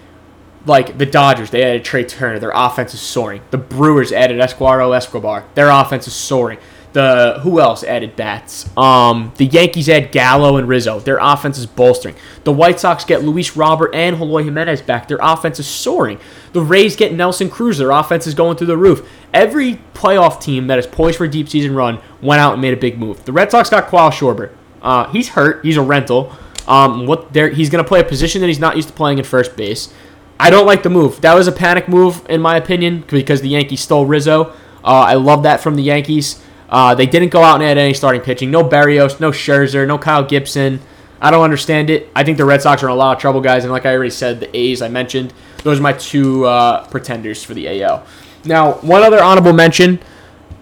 like 0.66 0.98
the 0.98 1.06
Dodgers, 1.06 1.50
they 1.50 1.64
added 1.64 1.84
Trea 1.84 2.06
Turner. 2.06 2.40
Their 2.40 2.52
offense 2.54 2.94
is 2.94 3.02
soaring. 3.02 3.42
The 3.52 3.58
Brewers 3.58 4.14
added 4.14 4.40
Eduardo 4.40 4.92
Escobar. 4.94 5.46
Their 5.56 5.70
offense 5.70 6.08
is 6.08 6.14
soaring. 6.14 6.60
The 6.94 7.40
who 7.42 7.62
else 7.62 7.86
added 7.86 8.18
bats? 8.18 8.70
Um, 8.78 9.32
the 9.38 9.46
Yankees 9.46 9.88
add 9.88 10.12
Gallo 10.12 10.58
and 10.58 10.68
Rizzo. 10.68 11.00
Their 11.00 11.20
offense 11.22 11.58
is 11.58 11.66
bolstering. 11.66 12.16
The 12.44 12.52
White 12.52 12.82
Sox 12.82 13.06
get 13.06 13.24
Luis 13.24 13.56
Robert 13.56 13.96
and 13.96 14.18
Eloy 14.18 14.44
Jimenez 14.44 14.82
back. 14.82 15.08
Their 15.08 15.20
offense 15.22 15.58
is 15.58 15.68
soaring. 15.68 16.20
The 16.52 16.62
Rays 16.62 16.98
get 16.98 17.14
Nelson 17.14 17.50
Cruz. 17.50 17.78
Their 17.78 17.92
offense 17.92 18.28
is 18.28 18.34
going 18.34 18.58
through 18.58 18.68
the 18.68 18.78
roof. 18.78 19.08
Every 19.34 19.80
playoff 19.94 20.42
team 20.42 20.68
that 20.68 20.80
is 20.80 20.86
poised 20.86 21.18
for 21.18 21.24
a 21.24 21.30
deep 21.30 21.48
season 21.48 21.76
run 21.76 22.02
went 22.22 22.42
out 22.42 22.54
and 22.54 22.62
made 22.62 22.74
a 22.74 22.78
big 22.78 22.98
move. 22.98 23.24
The 23.24 23.32
Red 23.32 23.52
Sox 23.52 23.70
got 23.70 23.88
Kyle 23.88 24.12
Schwarber. 24.12 24.52
Uh, 24.82 25.10
he's 25.12 25.30
hurt. 25.30 25.64
He's 25.64 25.78
a 25.78 25.82
rental. 25.82 26.36
Um, 26.68 27.06
what 27.08 27.34
he's 27.34 27.70
going 27.70 27.84
to 27.84 27.88
play 27.88 28.02
a 28.02 28.04
position 28.04 28.42
that 28.42 28.48
he's 28.48 28.60
not 28.60 28.76
used 28.76 28.90
to 28.90 28.94
playing 28.94 29.18
in 29.18 29.24
first 29.24 29.56
base. 29.56 29.94
I 30.40 30.50
don't 30.50 30.66
like 30.66 30.84
the 30.84 30.90
move. 30.90 31.22
That 31.22 31.36
was 31.36 31.48
a 31.48 31.52
panic 31.52 31.88
move, 31.88 32.26
in 32.28 32.42
my 32.42 32.58
opinion, 32.58 33.04
because 33.08 33.42
the 33.42 33.50
Yankees 33.50 33.82
stole 33.82 34.06
Rizzo. 34.06 34.54
Uh, 34.84 35.06
I 35.06 35.14
love 35.14 35.44
that 35.44 35.62
from 35.62 35.76
the 35.76 35.84
Yankees. 35.84 36.42
Uh, 36.72 36.96
they 36.96 37.06
didn't 37.06 37.30
go 37.30 37.44
out 37.44 37.56
and 37.56 37.64
add 37.64 37.78
any 37.78 37.94
starting 37.94 38.22
pitching. 38.22 38.50
No 38.50 38.64
Barrios, 38.64 39.20
no 39.20 39.32
Scherzer, 39.32 39.86
no 39.86 39.98
Kyle 39.98 40.24
Gibson. 40.24 40.80
I 41.20 41.30
don't 41.30 41.44
understand 41.44 41.90
it. 41.90 42.10
I 42.16 42.24
think 42.24 42.38
the 42.38 42.46
Red 42.46 42.62
Sox 42.62 42.82
are 42.82 42.88
in 42.88 42.94
a 42.94 42.96
lot 42.96 43.16
of 43.16 43.22
trouble, 43.22 43.42
guys. 43.42 43.64
And 43.64 43.72
like 43.72 43.86
I 43.86 43.94
already 43.94 44.10
said, 44.10 44.40
the 44.40 44.58
A's 44.58 44.82
I 44.82 44.88
mentioned, 44.88 45.34
those 45.64 45.80
are 45.80 45.82
my 45.84 45.94
two 45.94 46.46
uh, 46.46 46.88
pretenders 46.88 47.44
for 47.44 47.54
the 47.54 47.84
AL. 47.84 48.06
Now, 48.46 48.74
one 48.76 49.04
other 49.04 49.22
honorable 49.22 49.54
mention. 49.54 50.00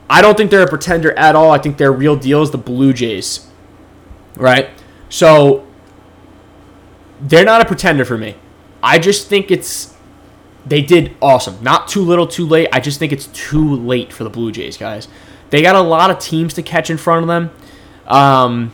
I 0.10 0.22
don't 0.22 0.36
think 0.36 0.50
they're 0.50 0.64
a 0.64 0.68
pretender 0.68 1.18
at 1.18 1.36
all. 1.36 1.52
I 1.52 1.60
think 1.60 1.78
their 1.78 1.92
real 1.92 2.16
deal 2.16 2.42
is 2.42 2.50
the 2.52 2.58
Blue 2.58 2.92
Jays. 2.92 3.48
Right? 4.36 4.70
So, 5.08 5.68
they're 7.22 7.46
not 7.46 7.62
a 7.62 7.66
pretender 7.66 8.04
for 8.04 8.18
me. 8.18 8.36
I 8.82 8.98
just 8.98 9.28
think 9.28 9.52
it's 9.52 9.96
they 10.66 10.82
did 10.82 11.16
awesome. 11.22 11.62
Not 11.64 11.88
too 11.88 12.02
little, 12.02 12.28
too 12.28 12.46
late. 12.46 12.68
I 12.74 12.80
just 12.80 13.00
think 13.00 13.12
it's 13.12 13.28
too 13.28 13.76
late 13.76 14.12
for 14.12 14.24
the 14.24 14.30
Blue 14.30 14.52
Jays, 14.52 14.78
guys. 14.78 15.08
They 15.50 15.62
got 15.62 15.76
a 15.76 15.82
lot 15.82 16.12
of 16.12 16.20
teams 16.20 16.54
to 16.56 16.62
catch 16.62 16.90
in 16.90 16.98
front 16.98 17.24
of 17.24 17.28
them. 17.28 17.52
Um, 18.08 18.72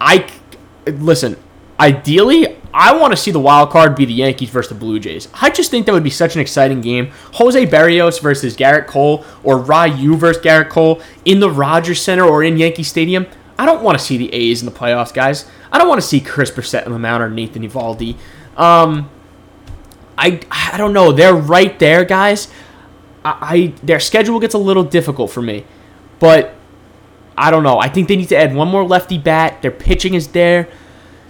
I 0.00 0.30
listen. 0.86 1.36
Ideally, 1.78 2.56
I 2.72 2.94
want 2.94 3.12
to 3.12 3.16
see 3.16 3.30
the 3.30 3.40
wild 3.40 3.70
card 3.70 3.96
be 3.96 4.04
the 4.04 4.12
Yankees 4.12 4.50
versus 4.50 4.68
the 4.68 4.74
Blue 4.74 5.00
Jays. 5.00 5.28
I 5.34 5.50
just 5.50 5.70
think 5.70 5.86
that 5.86 5.92
would 5.92 6.04
be 6.04 6.10
such 6.10 6.34
an 6.34 6.40
exciting 6.40 6.80
game. 6.80 7.10
Jose 7.34 7.64
Barrios 7.66 8.18
versus 8.18 8.56
Gerrit 8.56 8.86
Cole 8.86 9.24
or 9.42 9.58
Ryu 9.58 10.16
versus 10.16 10.42
Gerrit 10.42 10.68
Cole 10.68 11.00
in 11.24 11.40
the 11.40 11.50
Rogers 11.50 12.00
Center 12.00 12.24
or 12.24 12.44
in 12.44 12.58
Yankee 12.58 12.82
Stadium. 12.82 13.26
I 13.58 13.66
don't 13.66 13.82
want 13.82 13.98
to 13.98 14.04
see 14.04 14.16
the 14.16 14.32
A's 14.32 14.62
in 14.62 14.66
the 14.66 14.72
playoffs, 14.72 15.12
guys. 15.12 15.50
I 15.72 15.78
don't 15.78 15.88
want 15.88 16.00
to 16.00 16.06
see 16.06 16.20
Chris 16.20 16.50
Bassitt 16.50 16.86
in 16.86 16.92
the 16.92 16.98
mound 16.98 17.22
or 17.22 17.28
Nathan 17.28 17.62
Eovaldi. 17.62 18.16
Um, 18.56 19.10
I 20.16 20.40
I 20.50 20.76
don't 20.76 20.92
know. 20.92 21.12
They're 21.12 21.34
right 21.34 21.78
there, 21.78 22.04
guys. 22.04 22.48
I, 23.24 23.38
I 23.40 23.66
their 23.82 24.00
schedule 24.00 24.40
gets 24.40 24.54
a 24.54 24.58
little 24.58 24.84
difficult 24.84 25.30
for 25.30 25.42
me, 25.42 25.64
but 26.18 26.54
I 27.36 27.50
don't 27.50 27.62
know. 27.62 27.78
I 27.78 27.88
think 27.88 28.08
they 28.08 28.16
need 28.16 28.28
to 28.28 28.36
add 28.36 28.54
one 28.54 28.68
more 28.68 28.84
lefty 28.84 29.18
bat. 29.18 29.62
Their 29.62 29.70
pitching 29.70 30.14
is 30.14 30.28
there. 30.28 30.68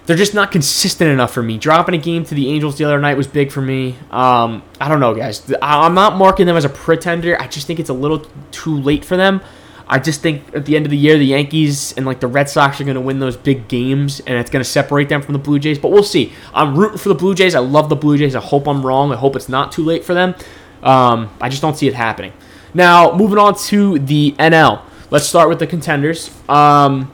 They're 0.06 0.16
just 0.16 0.34
not 0.34 0.50
consistent 0.50 1.10
enough 1.10 1.32
for 1.32 1.42
me. 1.42 1.56
Dropping 1.56 1.94
a 1.94 1.98
game 1.98 2.24
to 2.24 2.34
the 2.34 2.48
Angels 2.48 2.78
the 2.78 2.84
other 2.84 2.98
night 2.98 3.16
was 3.16 3.28
big 3.28 3.52
for 3.52 3.60
me. 3.60 3.96
Um, 4.10 4.64
I 4.80 4.88
don't 4.88 4.98
know, 4.98 5.14
guys. 5.14 5.52
I'm 5.62 5.94
not 5.94 6.16
marking 6.16 6.46
them 6.46 6.56
as 6.56 6.64
a 6.64 6.68
pretender. 6.68 7.40
I 7.40 7.46
just 7.46 7.68
think 7.68 7.78
it's 7.78 7.90
a 7.90 7.94
little 7.94 8.26
too 8.50 8.76
late 8.76 9.04
for 9.04 9.16
them. 9.16 9.40
I 9.86 9.98
just 9.98 10.20
think 10.20 10.54
at 10.54 10.66
the 10.66 10.76
end 10.76 10.86
of 10.86 10.90
the 10.90 10.96
year, 10.96 11.18
the 11.18 11.26
Yankees 11.26 11.92
and 11.94 12.06
like 12.06 12.20
the 12.20 12.28
Red 12.28 12.48
Sox 12.48 12.80
are 12.80 12.84
going 12.84 12.94
to 12.94 13.00
win 13.00 13.18
those 13.18 13.36
big 13.36 13.66
games, 13.66 14.20
and 14.20 14.38
it's 14.38 14.48
going 14.48 14.62
to 14.62 14.68
separate 14.68 15.08
them 15.08 15.20
from 15.20 15.32
the 15.32 15.38
Blue 15.38 15.58
Jays. 15.58 15.80
But 15.80 15.90
we'll 15.90 16.04
see. 16.04 16.32
I'm 16.54 16.76
rooting 16.76 16.98
for 16.98 17.08
the 17.08 17.14
Blue 17.14 17.34
Jays. 17.34 17.56
I 17.56 17.58
love 17.58 17.88
the 17.88 17.96
Blue 17.96 18.16
Jays. 18.16 18.36
I 18.36 18.40
hope 18.40 18.68
I'm 18.68 18.86
wrong. 18.86 19.12
I 19.12 19.16
hope 19.16 19.34
it's 19.34 19.48
not 19.48 19.72
too 19.72 19.84
late 19.84 20.04
for 20.04 20.14
them. 20.14 20.36
Um, 20.82 21.30
I 21.40 21.48
just 21.48 21.62
don't 21.62 21.76
see 21.76 21.88
it 21.88 21.94
happening. 21.94 22.32
Now, 22.72 23.14
moving 23.14 23.38
on 23.38 23.56
to 23.66 23.98
the 23.98 24.34
NL. 24.38 24.82
Let's 25.10 25.26
start 25.26 25.48
with 25.48 25.58
the 25.58 25.66
contenders. 25.66 26.30
Um, 26.48 27.10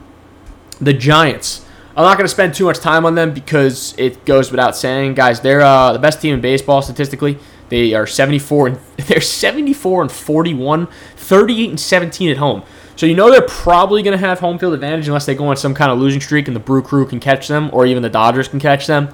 the 0.79 0.93
Giants. 0.93 1.65
I'm 1.95 2.03
not 2.03 2.17
going 2.17 2.25
to 2.25 2.31
spend 2.31 2.53
too 2.53 2.65
much 2.65 2.77
time 2.77 3.05
on 3.05 3.15
them 3.15 3.33
because 3.33 3.95
it 3.97 4.23
goes 4.23 4.51
without 4.51 4.75
saying, 4.75 5.15
guys. 5.15 5.41
They're 5.41 5.61
uh, 5.61 5.93
the 5.93 5.99
best 5.99 6.21
team 6.21 6.35
in 6.35 6.41
baseball 6.41 6.83
statistically. 6.83 7.39
They 7.69 7.93
are 7.93 8.07
74 8.07 8.67
and 8.67 8.79
they're 9.07 9.19
74 9.19 10.03
and 10.03 10.11
41, 10.11 10.87
38 11.15 11.69
and 11.69 11.79
17 11.79 12.29
at 12.29 12.37
home. 12.37 12.63
So 12.95 13.05
you 13.05 13.15
know 13.15 13.29
they're 13.29 13.41
probably 13.41 14.01
going 14.01 14.17
to 14.17 14.25
have 14.25 14.39
home 14.39 14.57
field 14.57 14.73
advantage 14.73 15.07
unless 15.07 15.25
they 15.25 15.35
go 15.35 15.47
on 15.47 15.57
some 15.57 15.73
kind 15.73 15.91
of 15.91 15.99
losing 15.99 16.21
streak 16.21 16.47
and 16.47 16.55
the 16.55 16.59
Brew 16.59 16.81
Crew 16.81 17.05
can 17.05 17.19
catch 17.19 17.47
them 17.47 17.69
or 17.73 17.85
even 17.85 18.01
the 18.01 18.09
Dodgers 18.09 18.47
can 18.47 18.59
catch 18.59 18.87
them. 18.87 19.09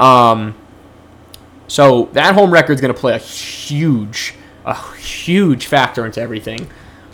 Um, 0.00 0.54
so 1.68 2.08
that 2.12 2.34
home 2.34 2.52
record 2.52 2.72
is 2.72 2.80
going 2.80 2.92
to 2.92 2.98
play 2.98 3.14
a 3.14 3.18
huge, 3.18 4.34
a 4.64 4.74
huge 4.96 5.66
factor 5.66 6.04
into 6.04 6.20
everything. 6.20 6.68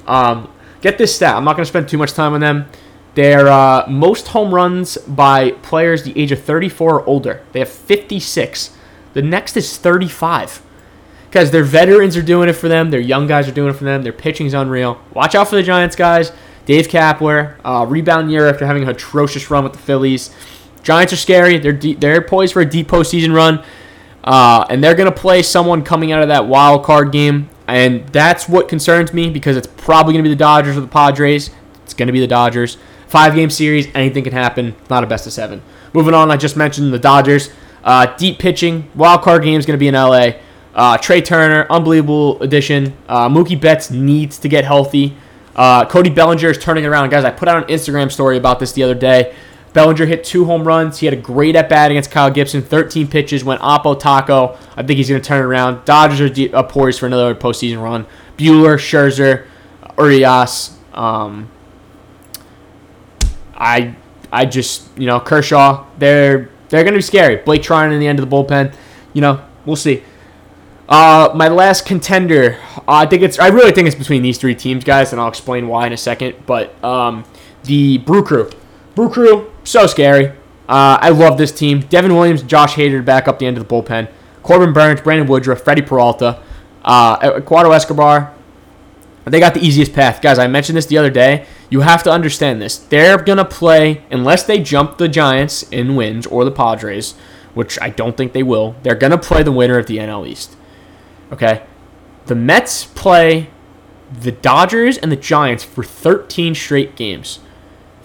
Um, 0.07 0.51
get 0.81 0.97
this 0.97 1.15
stat. 1.15 1.37
I'm 1.37 1.45
not 1.45 1.57
going 1.57 1.65
to 1.65 1.69
spend 1.69 1.89
too 1.89 1.99
much 1.99 2.13
time 2.13 2.33
on 2.33 2.41
them. 2.41 2.67
They're 3.15 3.49
uh, 3.49 3.87
most 3.89 4.29
home 4.29 4.55
runs 4.55 4.97
by 4.97 5.53
players 5.53 6.03
the 6.03 6.19
age 6.19 6.33
of 6.33 6.43
34 6.43 6.95
or 6.95 7.07
older. 7.07 7.43
They 7.53 7.61
have 7.61 7.69
56. 7.69 8.77
The 9.13 9.23
next 9.23 9.57
is 9.57 9.77
35 9.77 10.63
because 11.29 11.51
their 11.51 11.65
veterans 11.65 12.17
are 12.17 12.23
doing 12.23 12.49
it 12.49 12.55
for 12.55 12.69
them. 12.69 12.91
Their 12.91 13.01
young 13.01 13.27
guys 13.27 13.49
are 13.49 13.53
doing 13.53 13.71
it 13.71 13.77
for 13.77 13.85
them. 13.85 14.03
Their 14.03 14.13
pitching's 14.13 14.55
unreal. 14.55 15.01
Watch 15.13 15.35
out 15.35 15.49
for 15.49 15.57
the 15.57 15.63
Giants, 15.63 15.97
guys. 15.97 16.33
Dave 16.67 16.89
Kapler, 16.89 17.57
uh, 17.65 17.85
rebound 17.89 18.31
year 18.31 18.49
after 18.49 18.67
having 18.67 18.85
an 18.85 18.89
atrocious 18.89 19.51
run 19.51 19.65
with 19.65 19.75
the 19.75 19.79
Phillies. 19.79 20.31
Giants 20.83 21.13
are 21.13 21.17
scary. 21.17 21.59
They're 21.59 21.73
deep, 21.73 22.01
they're 22.01 22.23
poised 22.23 22.53
for 22.53 22.63
a 22.63 22.65
deep 22.65 22.89
postseason 22.89 23.35
run, 23.35 23.63
uh, 24.25 24.67
and 24.71 24.83
they're 24.83 24.95
gonna 24.95 25.13
play 25.13 25.43
someone 25.43 25.85
coming 25.85 26.11
out 26.11 26.23
of 26.23 26.29
that 26.29 26.47
wild 26.47 26.83
card 26.83 27.13
game, 27.13 27.49
and 27.69 28.07
that's 28.09 28.49
what 28.49 28.69
concerns 28.69 29.13
me 29.13 29.31
because 29.31 29.57
it's 29.57 29.69
probably 29.77 30.15
gonna 30.15 30.23
be 30.23 30.31
the 30.31 30.37
Dodgers 30.37 30.77
or 30.77 30.81
the 30.81 30.89
Padres. 30.89 31.51
It's 31.85 31.95
gonna 31.95 32.13
be 32.13 32.21
the 32.21 32.27
Dodgers. 32.27 32.79
Five 33.07 33.35
game 33.35 33.51
series, 33.51 33.87
anything 33.95 34.25
can 34.25 34.33
happen. 34.33 34.75
Not 34.91 35.05
a 35.05 35.07
best 35.07 35.27
of 35.27 35.33
seven. 35.33 35.63
Moving 35.93 36.15
on, 36.15 36.31
I 36.31 36.37
just 36.37 36.57
mentioned 36.57 36.93
the 36.93 36.99
Dodgers. 36.99 37.51
Uh, 37.85 38.07
deep 38.17 38.39
pitching, 38.39 38.91
wild 38.95 39.23
card 39.23 39.43
game 39.43 39.59
is 39.59 39.67
gonna 39.67 39.79
be 39.79 39.89
in 39.89 39.95
LA. 39.95 40.33
Uh, 40.75 40.97
Trea 40.99 41.23
Turner, 41.23 41.67
unbelievable 41.71 42.43
addition. 42.43 42.97
Uh, 43.09 43.29
Mookie 43.29 43.61
Betts 43.61 43.91
needs 43.91 44.39
to 44.39 44.49
get 44.49 44.65
healthy. 44.65 45.17
Uh, 45.55 45.85
Cody 45.85 46.11
Bellinger 46.11 46.51
is 46.51 46.59
turning 46.59 46.85
around. 46.85 47.11
Guys, 47.11 47.25
I 47.25 47.31
put 47.31 47.47
out 47.47 47.63
an 47.63 47.75
Instagram 47.77 48.11
story 48.11 48.37
about 48.37 48.59
this 48.59 48.73
the 48.73 48.83
other 48.83 48.95
day. 48.95 49.35
Bellinger 49.75 50.07
hit 50.07 50.25
two 50.25 50.45
home 50.47 50.67
runs. 50.67 51.01
He 51.01 51.07
had 51.07 51.13
a 51.13 51.21
great 51.21 51.57
at 51.57 51.69
bat 51.69 51.91
against 51.91 52.11
Kyle 52.11 52.31
Gibson. 52.31 52.63
13 52.63 53.09
pitches, 53.09 53.45
went 53.45 53.61
oppo 53.61 53.99
taco. 53.99 54.57
I 54.77 54.83
think 54.83 54.97
he's 54.97 55.09
going 55.09 55.21
to 55.21 55.27
turn 55.27 55.45
around. 55.45 55.85
Dodgers 55.85 56.21
are 56.21 56.29
deep, 56.29 56.55
uh, 56.55 56.63
poised 56.63 57.01
for 57.01 57.07
another 57.07 57.35
postseason 57.35 57.83
run. 57.83 58.07
Buehler, 58.39 58.79
Scherzer, 58.79 59.47
Urias. 59.99 60.79
Um, 60.95 61.51
I 63.57 63.97
I 64.33 64.47
just 64.47 64.89
you 64.97 65.07
know 65.07 65.19
Kershaw. 65.19 65.87
They're 65.99 66.51
they're 66.69 66.85
going 66.85 66.95
to 66.95 66.99
be 66.99 67.03
scary. 67.03 67.37
Blake 67.37 67.63
Treinen 67.63 67.93
in 67.93 68.01
the 68.01 68.07
end 68.07 68.21
of 68.21 68.29
the 68.29 68.35
bullpen. 68.35 68.75
You 69.13 69.21
know 69.21 69.45
we'll 69.67 69.77
see. 69.77 70.05
Uh, 70.89 71.33
my 71.35 71.49
last 71.49 71.87
contender, 71.87 72.59
uh, 72.77 72.83
I 72.87 73.07
think 73.07 73.23
it's. 73.23 73.39
I 73.39 73.49
really 73.49 73.73
think 73.73 73.87
it's 73.89 73.97
between 73.97 74.23
these 74.23 74.39
three 74.39 74.55
teams, 74.55 74.85
guys, 74.85 75.13
and 75.13 75.21
I'll 75.21 75.29
explain 75.29 75.67
why 75.67 75.87
in 75.87 75.93
a 75.93 75.97
second. 75.97 76.37
But 76.47 76.83
um, 76.85 77.25
the 77.65 77.99
Brew 77.99 78.23
Crew, 78.23 78.51
Brew 78.95 79.09
Crew, 79.09 79.51
so 79.65 79.87
scary. 79.87 80.29
Uh, 80.69 80.99
I 81.01 81.11
love 81.11 81.37
this 81.37 81.53
team. 81.53 81.81
Devin 81.81 82.15
Williams, 82.15 82.43
Josh 82.43 82.75
Hader 82.75 83.05
back 83.05 83.29
up 83.29 83.39
the 83.39 83.47
end 83.47 83.59
of 83.59 83.67
the 83.67 83.75
bullpen. 83.75 84.09
Corbin 84.43 84.73
Burnes, 84.73 85.01
Brandon 85.01 85.27
Woodruff, 85.27 85.63
Freddy 85.63 85.83
Peralta, 85.83 86.43
uh, 86.85 87.19
Eduardo 87.37 87.73
Escobar. 87.73 88.35
They 89.25 89.41
got 89.41 89.55
the 89.55 89.61
easiest 89.65 89.95
path, 89.95 90.21
guys. 90.21 90.39
I 90.39 90.47
mentioned 90.47 90.77
this 90.77 90.87
the 90.87 90.99
other 90.99 91.11
day. 91.11 91.47
You 91.71 91.81
have 91.81 92.03
to 92.03 92.11
understand 92.11 92.61
this. 92.61 92.77
They're 92.77 93.17
gonna 93.17 93.45
play 93.45 94.03
unless 94.11 94.43
they 94.43 94.61
jump 94.61 94.99
the 94.99 95.09
Giants 95.09 95.63
in 95.71 95.97
wins 95.97 96.27
or 96.27 96.45
the 96.45 96.51
Padres, 96.51 97.15
which 97.55 97.79
I 97.81 97.89
don't 97.89 98.17
think 98.17 98.35
they 98.35 98.43
will. 98.43 98.77
They're 98.83 98.95
gonna 98.95 99.17
play 99.19 99.43
the 99.43 99.53
winner 99.53 99.79
of 99.79 99.87
the 99.87 99.99
NL 99.99 100.27
East. 100.27 100.57
Okay, 101.33 101.63
the 102.27 102.35
Mets 102.35 102.85
play 102.85 103.49
the 104.13 104.33
Dodgers 104.33 104.99
and 104.99 105.11
the 105.11 105.17
Giants 105.17 105.65
for 105.65 105.83
13 105.83 106.55
straight 106.55 106.95
games. 106.95 107.39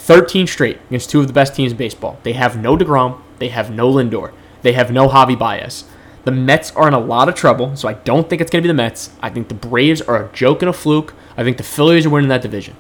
13 0.10 0.48
straight 0.48 0.80
against 0.88 1.12
two 1.12 1.20
of 1.20 1.28
the 1.28 1.34
best 1.34 1.54
teams 1.54 1.72
in 1.72 1.78
baseball. 1.78 2.18
They 2.24 2.34
have 2.34 2.60
no 2.60 2.76
DeGrom. 2.76 3.22
They 3.38 3.50
have 3.50 3.70
no 3.70 3.94
Lindor. 3.94 4.34
They 4.64 4.74
have 4.74 4.92
no 4.92 5.08
Javi 5.08 5.38
Baez. 5.38 5.84
The 6.24 6.32
Mets 6.32 6.72
are 6.72 6.88
in 6.88 6.96
a 6.96 7.00
lot 7.00 7.30
of 7.30 7.36
trouble, 7.36 7.76
so 7.76 7.88
I 7.88 7.94
don't 7.94 8.28
think 8.28 8.42
it's 8.42 8.50
going 8.50 8.64
to 8.64 8.68
be 8.68 8.70
the 8.70 8.74
Mets. 8.74 9.12
I 9.22 9.30
think 9.30 9.50
the 9.50 9.54
Braves 9.54 10.02
are 10.02 10.26
a 10.26 10.34
joke 10.34 10.64
and 10.64 10.70
a 10.70 10.74
fluke. 10.74 11.14
I 11.38 11.44
think 11.44 11.58
the 11.58 11.64
Phillies 11.64 12.08
are 12.08 12.10
winning 12.10 12.30
that 12.30 12.42
division. 12.42 12.76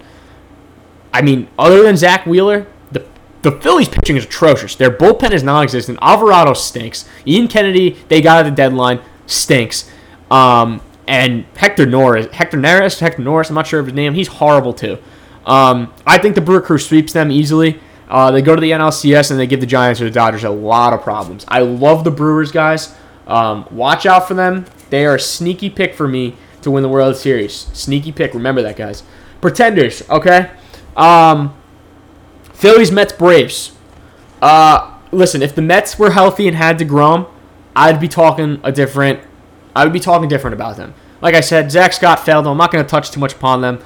I 1.13 1.21
mean, 1.21 1.47
other 1.59 1.83
than 1.83 1.97
Zack 1.97 2.25
Wheeler, 2.25 2.65
the, 2.91 3.05
the 3.43 3.51
Phillies 3.51 3.89
pitching 3.89 4.17
is 4.17 4.25
atrocious. 4.25 4.73
Their 4.73 4.89
bullpen 4.89 5.29
is 5.29 5.43
non 5.43 5.61
existent. 5.61 5.99
Alvarado 6.01 6.53
stinks. 6.53 7.07
Ian 7.27 7.47
Kennedy, 7.47 7.91
they 8.07 8.21
got 8.21 8.39
at 8.39 8.49
the 8.49 8.55
deadline, 8.55 9.01
stinks. 9.27 9.87
Um, 10.31 10.81
and 11.07 11.45
Hector 11.55 11.85
Norris, 11.85 12.25
Hector 12.33 12.57
Neris, 12.57 12.99
Hector 12.99 13.21
Norris, 13.21 13.49
I'm 13.49 13.55
not 13.55 13.67
sure 13.67 13.79
of 13.79 13.85
his 13.85 13.93
name. 13.93 14.15
He's 14.15 14.29
horrible 14.29 14.73
too. 14.73 14.97
Um, 15.49 15.91
I 16.05 16.19
think 16.19 16.35
the 16.35 16.41
Brewer 16.41 16.61
Crew 16.61 16.77
sweeps 16.77 17.11
them 17.11 17.31
easily. 17.31 17.79
Uh, 18.07 18.31
they 18.31 18.41
go 18.41 18.55
to 18.55 18.61
the 18.61 18.71
NLCS 18.71 19.31
and 19.31 19.39
they 19.39 19.47
give 19.47 19.59
the 19.59 19.65
Giants 19.65 19.99
or 19.99 20.05
the 20.05 20.11
Dodgers 20.11 20.43
a 20.43 20.49
lot 20.49 20.93
of 20.93 21.01
problems. 21.01 21.43
I 21.47 21.59
love 21.61 22.03
the 22.03 22.11
Brewers, 22.11 22.51
guys. 22.51 22.95
Um, 23.27 23.67
watch 23.71 24.05
out 24.05 24.27
for 24.27 24.35
them. 24.35 24.65
They 24.89 25.05
are 25.05 25.15
a 25.15 25.19
sneaky 25.19 25.69
pick 25.69 25.93
for 25.95 26.07
me 26.07 26.35
to 26.61 26.71
win 26.71 26.83
the 26.83 26.89
World 26.89 27.15
Series. 27.15 27.53
Sneaky 27.53 28.11
pick. 28.11 28.33
Remember 28.33 28.61
that, 28.61 28.75
guys. 28.75 29.03
Pretenders, 29.41 30.07
okay? 30.09 30.51
Um, 30.95 31.55
Phillies, 32.53 32.91
Mets, 32.91 33.13
Braves. 33.13 33.75
Uh, 34.41 34.93
listen, 35.11 35.41
if 35.41 35.55
the 35.55 35.61
Mets 35.61 35.97
were 35.97 36.11
healthy 36.11 36.47
and 36.47 36.55
had 36.55 36.77
DeGrom, 36.77 37.27
I'd 37.75 37.99
be 37.99 38.07
talking 38.07 38.59
a 38.63 38.71
different. 38.71 39.19
I 39.75 39.83
would 39.83 39.93
be 39.93 39.99
talking 39.99 40.27
different 40.27 40.53
about 40.53 40.77
them. 40.77 40.93
Like 41.21 41.35
I 41.35 41.41
said, 41.41 41.71
Zach 41.71 41.93
Scott 41.93 42.19
failed. 42.19 42.47
I'm 42.47 42.57
not 42.57 42.71
going 42.71 42.83
to 42.83 42.89
touch 42.89 43.11
too 43.11 43.19
much 43.19 43.33
upon 43.33 43.61
them. 43.61 43.79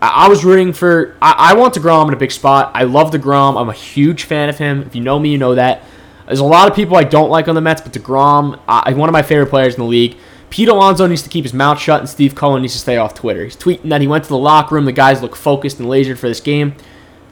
I 0.00 0.28
was 0.28 0.44
rooting 0.44 0.72
for. 0.72 1.16
I, 1.20 1.50
I 1.50 1.54
want 1.54 1.74
DeGrom 1.74 2.08
in 2.08 2.14
a 2.14 2.16
big 2.16 2.30
spot. 2.30 2.70
I 2.74 2.84
love 2.84 3.10
DeGrom. 3.10 3.60
I'm 3.60 3.68
a 3.68 3.72
huge 3.72 4.24
fan 4.24 4.48
of 4.48 4.58
him. 4.58 4.82
If 4.82 4.94
you 4.94 5.00
know 5.00 5.18
me, 5.18 5.30
you 5.30 5.38
know 5.38 5.54
that. 5.54 5.82
There's 6.26 6.40
a 6.40 6.44
lot 6.44 6.70
of 6.70 6.76
people 6.76 6.96
I 6.96 7.04
don't 7.04 7.30
like 7.30 7.48
on 7.48 7.54
the 7.54 7.60
Mets, 7.60 7.80
but 7.80 7.92
DeGrom, 7.92 8.60
I, 8.68 8.92
one 8.92 9.08
of 9.08 9.12
my 9.12 9.22
favorite 9.22 9.48
players 9.48 9.74
in 9.74 9.80
the 9.80 9.86
league. 9.86 10.16
Pete 10.50 10.68
Alonso 10.68 11.06
needs 11.06 11.22
to 11.22 11.28
keep 11.28 11.44
his 11.44 11.54
mouth 11.54 11.78
shut, 11.78 12.00
and 12.00 12.08
Steve 12.08 12.34
Cohen 12.34 12.62
needs 12.62 12.74
to 12.74 12.78
stay 12.78 12.96
off 12.96 13.14
Twitter. 13.14 13.44
He's 13.44 13.56
tweeting 13.56 13.88
that 13.88 14.00
he 14.00 14.06
went 14.06 14.24
to 14.24 14.30
the 14.30 14.38
locker 14.38 14.74
room. 14.74 14.84
The 14.84 14.92
guys 14.92 15.20
look 15.20 15.36
focused 15.36 15.78
and 15.78 15.88
lasered 15.88 16.18
for 16.18 16.28
this 16.28 16.40
game. 16.40 16.74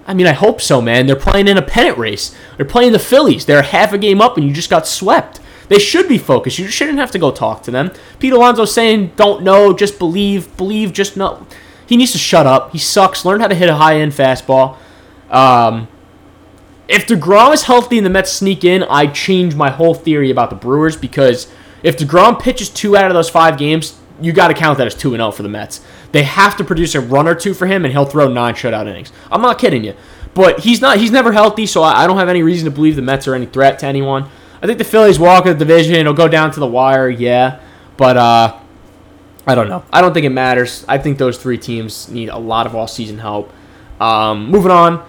I 0.06 0.14
mean, 0.14 0.26
I 0.26 0.32
hope 0.32 0.60
so, 0.60 0.80
man. 0.80 1.06
They're 1.06 1.16
playing 1.16 1.48
in 1.48 1.56
a 1.58 1.62
pennant 1.62 1.98
race. 1.98 2.34
They're 2.56 2.66
playing 2.66 2.92
the 2.92 2.98
Phillies. 2.98 3.46
They're 3.46 3.62
half 3.62 3.92
a 3.92 3.98
game 3.98 4.20
up, 4.20 4.36
and 4.36 4.46
you 4.46 4.52
just 4.52 4.70
got 4.70 4.86
swept. 4.86 5.40
They 5.68 5.78
should 5.78 6.08
be 6.08 6.18
focused. 6.18 6.58
You 6.58 6.68
shouldn't 6.68 6.98
have 6.98 7.10
to 7.10 7.18
go 7.18 7.30
talk 7.30 7.62
to 7.64 7.70
them. 7.70 7.90
Pete 8.18 8.32
Alonso 8.32 8.64
saying, 8.64 9.12
"Don't 9.16 9.42
know, 9.42 9.72
just 9.72 9.98
believe, 9.98 10.56
believe, 10.56 10.92
just 10.92 11.16
know." 11.16 11.46
He 11.86 11.96
needs 11.96 12.12
to 12.12 12.18
shut 12.18 12.46
up. 12.46 12.72
He 12.72 12.78
sucks. 12.78 13.24
Learn 13.24 13.40
how 13.40 13.48
to 13.48 13.54
hit 13.54 13.68
a 13.68 13.76
high 13.76 14.00
end 14.00 14.12
fastball. 14.12 14.76
Um, 15.30 15.88
if 16.88 17.06
DeGrom 17.06 17.52
is 17.52 17.64
healthy 17.64 17.96
and 17.96 18.06
the 18.06 18.10
Mets 18.10 18.32
sneak 18.32 18.64
in, 18.64 18.84
I 18.84 19.06
change 19.06 19.54
my 19.54 19.70
whole 19.70 19.94
theory 19.94 20.30
about 20.30 20.50
the 20.50 20.56
Brewers 20.56 20.96
because 20.96 21.52
if 21.82 21.96
DeGrom 21.96 22.40
pitches 22.40 22.68
two 22.68 22.96
out 22.96 23.06
of 23.06 23.14
those 23.14 23.28
five 23.28 23.58
games, 23.58 23.98
you 24.20 24.32
got 24.32 24.48
to 24.48 24.54
count 24.54 24.78
that 24.78 24.86
as 24.86 24.94
2 24.94 25.10
0 25.10 25.30
for 25.30 25.42
the 25.42 25.48
Mets. 25.48 25.80
They 26.12 26.22
have 26.22 26.56
to 26.56 26.64
produce 26.64 26.94
a 26.94 27.00
run 27.00 27.28
or 27.28 27.34
two 27.34 27.54
for 27.54 27.66
him, 27.66 27.84
and 27.84 27.92
he'll 27.92 28.06
throw 28.06 28.28
nine 28.28 28.54
shutout 28.54 28.86
innings. 28.86 29.12
I'm 29.30 29.42
not 29.42 29.58
kidding 29.58 29.84
you. 29.84 29.94
But 30.34 30.60
he's 30.60 30.80
not. 30.80 30.98
He's 30.98 31.10
never 31.10 31.32
healthy, 31.32 31.66
so 31.66 31.82
I 31.82 32.06
don't 32.06 32.18
have 32.18 32.28
any 32.28 32.42
reason 32.42 32.66
to 32.66 32.70
believe 32.70 32.96
the 32.96 33.02
Mets 33.02 33.26
are 33.26 33.34
any 33.34 33.46
threat 33.46 33.78
to 33.80 33.86
anyone. 33.86 34.28
I 34.62 34.66
think 34.66 34.78
the 34.78 34.84
Phillies 34.84 35.18
walk 35.18 35.46
in 35.46 35.52
the 35.52 35.58
division. 35.58 35.94
It'll 35.94 36.14
go 36.14 36.28
down 36.28 36.50
to 36.52 36.60
the 36.60 36.66
wire, 36.66 37.08
yeah. 37.08 37.60
But 37.96 38.16
uh, 38.16 38.58
I 39.46 39.54
don't 39.54 39.68
know. 39.68 39.84
I 39.92 40.00
don't 40.00 40.12
think 40.12 40.26
it 40.26 40.30
matters. 40.30 40.84
I 40.88 40.98
think 40.98 41.18
those 41.18 41.38
three 41.38 41.58
teams 41.58 42.08
need 42.08 42.28
a 42.28 42.38
lot 42.38 42.66
of 42.66 42.74
all 42.74 42.88
season 42.88 43.18
help. 43.18 43.52
Um, 44.00 44.50
moving 44.50 44.72
on, 44.72 45.06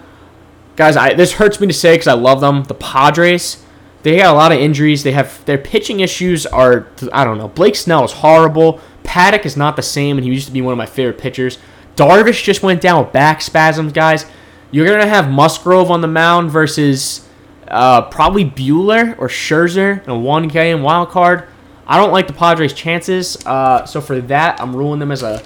guys. 0.75 0.95
I, 0.95 1.13
this 1.13 1.33
hurts 1.33 1.59
me 1.59 1.67
to 1.67 1.73
say 1.73 1.95
because 1.95 2.07
I 2.07 2.13
love 2.13 2.39
them. 2.41 2.63
The 2.63 2.75
Padres. 2.75 3.63
They 4.03 4.15
got 4.17 4.33
a 4.33 4.37
lot 4.37 4.51
of 4.51 4.59
injuries. 4.59 5.03
They 5.03 5.11
have 5.11 5.43
their 5.45 5.57
pitching 5.57 5.99
issues 6.01 6.45
are 6.45 6.87
I 7.11 7.25
don't 7.25 7.37
know. 7.37 7.47
Blake 7.47 7.75
Snell 7.75 8.05
is 8.05 8.11
horrible. 8.11 8.79
Paddock 9.03 9.45
is 9.45 9.57
not 9.57 9.75
the 9.75 9.81
same, 9.81 10.17
and 10.17 10.25
he 10.25 10.31
used 10.31 10.47
to 10.47 10.53
be 10.53 10.61
one 10.61 10.71
of 10.71 10.77
my 10.77 10.85
favorite 10.85 11.17
pitchers. 11.17 11.57
Darvish 11.95 12.43
just 12.43 12.61
went 12.61 12.79
down 12.79 13.03
with 13.03 13.11
back 13.11 13.41
spasms, 13.41 13.91
guys. 13.91 14.25
You're 14.69 14.85
gonna 14.85 15.07
have 15.07 15.29
Musgrove 15.31 15.89
on 15.89 16.01
the 16.01 16.07
mound 16.07 16.51
versus 16.51 17.27
uh, 17.67 18.03
probably 18.03 18.45
Buehler 18.45 19.17
or 19.17 19.27
Scherzer 19.27 20.03
in 20.03 20.09
a 20.09 20.17
one 20.17 20.47
game 20.47 20.83
wild 20.83 21.09
card. 21.09 21.47
I 21.87 21.97
don't 21.97 22.11
like 22.11 22.27
the 22.27 22.33
Padres' 22.33 22.73
chances. 22.73 23.37
Uh, 23.45 23.85
so 23.85 24.01
for 24.01 24.19
that, 24.21 24.59
I'm 24.59 24.75
ruling 24.75 24.99
them 24.99 25.11
as 25.11 25.23
a, 25.23 25.41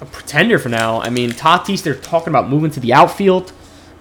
a 0.00 0.06
pretender 0.06 0.58
for 0.58 0.70
now. 0.70 1.02
I 1.02 1.10
mean, 1.10 1.30
Tatis, 1.30 1.82
they're 1.82 1.94
talking 1.94 2.28
about 2.28 2.48
moving 2.48 2.70
to 2.70 2.80
the 2.80 2.94
outfield. 2.94 3.52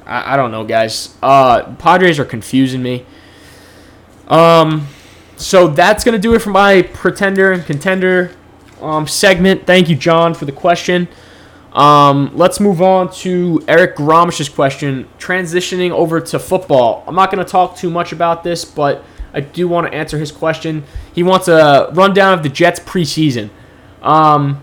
I, 0.05 0.33
I 0.33 0.37
don't 0.37 0.51
know, 0.51 0.63
guys. 0.63 1.15
Uh, 1.21 1.75
Padres 1.75 2.19
are 2.19 2.25
confusing 2.25 2.81
me. 2.81 3.05
Um, 4.29 4.87
so 5.35 5.67
that's 5.67 6.03
gonna 6.03 6.19
do 6.19 6.33
it 6.33 6.39
for 6.39 6.49
my 6.49 6.81
pretender 6.81 7.51
and 7.51 7.65
contender 7.65 8.31
um, 8.81 9.07
segment. 9.07 9.65
Thank 9.65 9.89
you, 9.89 9.95
John, 9.95 10.33
for 10.33 10.45
the 10.45 10.51
question. 10.51 11.07
Um, 11.73 12.31
let's 12.33 12.59
move 12.59 12.81
on 12.81 13.11
to 13.15 13.63
Eric 13.67 13.97
Gromish's 13.97 14.49
question, 14.49 15.07
transitioning 15.19 15.91
over 15.91 16.19
to 16.19 16.39
football. 16.39 17.03
I'm 17.05 17.13
not 17.13 17.29
going 17.31 17.43
to 17.43 17.49
talk 17.49 17.77
too 17.77 17.89
much 17.89 18.11
about 18.11 18.43
this, 18.43 18.65
but 18.65 19.03
I 19.33 19.41
do 19.41 19.67
want 19.67 19.87
to 19.87 19.93
answer 19.93 20.17
his 20.17 20.31
question. 20.31 20.83
He 21.13 21.23
wants 21.23 21.47
a 21.47 21.89
rundown 21.93 22.33
of 22.33 22.43
the 22.43 22.49
Jets 22.49 22.79
preseason. 22.79 23.49
Um, 24.01 24.61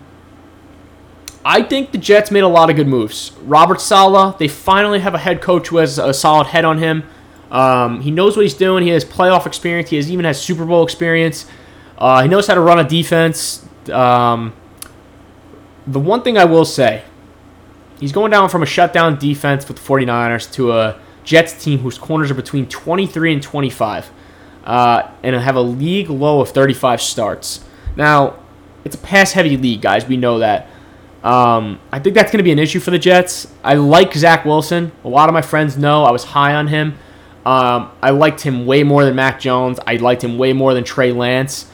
I 1.43 1.61
think 1.61 1.91
the 1.91 1.97
Jets 1.97 2.31
made 2.31 2.43
a 2.43 2.47
lot 2.47 2.69
of 2.69 2.75
good 2.75 2.87
moves. 2.87 3.31
Robert 3.43 3.79
Saleh, 3.79 4.37
they 4.37 4.47
finally 4.47 4.99
have 4.99 5.13
a 5.13 5.19
head 5.19 5.41
coach 5.41 5.67
who 5.67 5.77
has 5.77 5.99
a 5.99 6.13
solid 6.13 6.47
head 6.47 6.65
on 6.65 6.79
him. 6.79 7.03
Um, 7.51 8.01
he 8.01 8.09
knows 8.09 8.35
what 8.35 8.43
he's 8.43 8.55
doing. 8.55 8.83
He 8.83 8.89
has 8.89 9.05
playoff 9.05 9.45
experience. 9.45 9.91
He 9.91 9.97
has 9.97 10.11
even 10.11 10.25
has 10.25 10.41
Super 10.41 10.65
Bowl 10.65 10.83
experience. 10.83 11.45
Uh, 11.97 12.23
he 12.23 12.27
knows 12.27 12.47
how 12.47 12.55
to 12.55 12.61
run 12.61 12.79
a 12.79 12.83
defense. 12.83 13.65
Um, 13.91 14.53
the 15.85 15.99
one 15.99 16.23
thing 16.23 16.37
I 16.37 16.45
will 16.45 16.65
say, 16.65 17.03
he's 17.99 18.11
going 18.11 18.31
down 18.31 18.49
from 18.49 18.63
a 18.63 18.65
shutdown 18.65 19.19
defense 19.19 19.67
with 19.67 19.77
the 19.77 19.83
49ers 19.83 20.51
to 20.53 20.71
a 20.71 20.99
Jets 21.23 21.63
team 21.63 21.79
whose 21.79 21.97
corners 21.97 22.31
are 22.31 22.35
between 22.35 22.67
23 22.67 23.33
and 23.33 23.43
25 23.43 24.11
uh, 24.65 25.09
and 25.23 25.35
have 25.35 25.55
a 25.55 25.61
league 25.61 26.09
low 26.09 26.41
of 26.41 26.49
35 26.49 27.01
starts. 27.01 27.63
Now, 27.95 28.39
it's 28.83 28.95
a 28.95 28.99
pass 28.99 29.31
heavy 29.31 29.57
league, 29.57 29.81
guys. 29.81 30.07
We 30.07 30.17
know 30.17 30.39
that. 30.39 30.67
Um, 31.23 31.79
I 31.91 31.99
think 31.99 32.13
that's 32.13 32.31
going 32.31 32.37
to 32.37 32.43
be 32.43 32.51
an 32.51 32.59
issue 32.59 32.79
for 32.79 32.91
the 32.91 32.99
Jets. 32.99 33.51
I 33.63 33.75
like 33.75 34.13
Zach 34.13 34.45
Wilson. 34.45 34.91
A 35.03 35.09
lot 35.09 35.27
of 35.27 35.33
my 35.33 35.41
friends 35.41 35.77
know 35.77 36.03
I 36.03 36.11
was 36.11 36.23
high 36.23 36.53
on 36.53 36.67
him. 36.67 36.97
Um, 37.45 37.91
I 38.01 38.11
liked 38.11 38.41
him 38.41 38.65
way 38.65 38.83
more 38.83 39.05
than 39.05 39.15
Mac 39.15 39.39
Jones. 39.39 39.79
I 39.85 39.97
liked 39.97 40.23
him 40.23 40.37
way 40.37 40.53
more 40.53 40.73
than 40.73 40.83
Trey 40.83 41.11
Lance. 41.11 41.69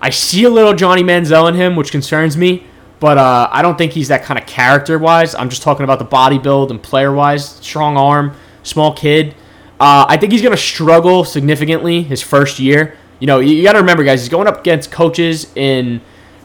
I 0.00 0.10
see 0.10 0.44
a 0.44 0.50
little 0.50 0.74
Johnny 0.74 1.02
Manziel 1.02 1.48
in 1.48 1.54
him, 1.54 1.74
which 1.74 1.90
concerns 1.90 2.36
me, 2.36 2.66
but 3.00 3.18
uh, 3.18 3.48
I 3.50 3.62
don't 3.62 3.76
think 3.78 3.92
he's 3.92 4.08
that 4.08 4.22
kind 4.24 4.38
of 4.38 4.46
character 4.46 4.98
wise. 4.98 5.34
I'm 5.34 5.48
just 5.48 5.62
talking 5.62 5.84
about 5.84 5.98
the 5.98 6.04
body 6.04 6.38
build 6.38 6.70
and 6.70 6.80
player 6.82 7.12
wise. 7.12 7.48
Strong 7.48 7.96
arm, 7.96 8.36
small 8.62 8.94
kid. 8.94 9.34
Uh, 9.78 10.06
I 10.08 10.16
think 10.16 10.32
he's 10.32 10.42
going 10.42 10.54
to 10.56 10.62
struggle 10.62 11.24
significantly 11.24 12.02
his 12.02 12.22
first 12.22 12.58
year. 12.58 12.96
You 13.18 13.26
know, 13.26 13.40
you, 13.40 13.62
got 13.62 13.72
to 13.72 13.78
remember, 13.78 14.04
guys, 14.04 14.20
he's 14.20 14.28
going 14.28 14.46
up 14.46 14.60
against 14.60 14.90
coaches 14.90 15.54
in 15.54 16.00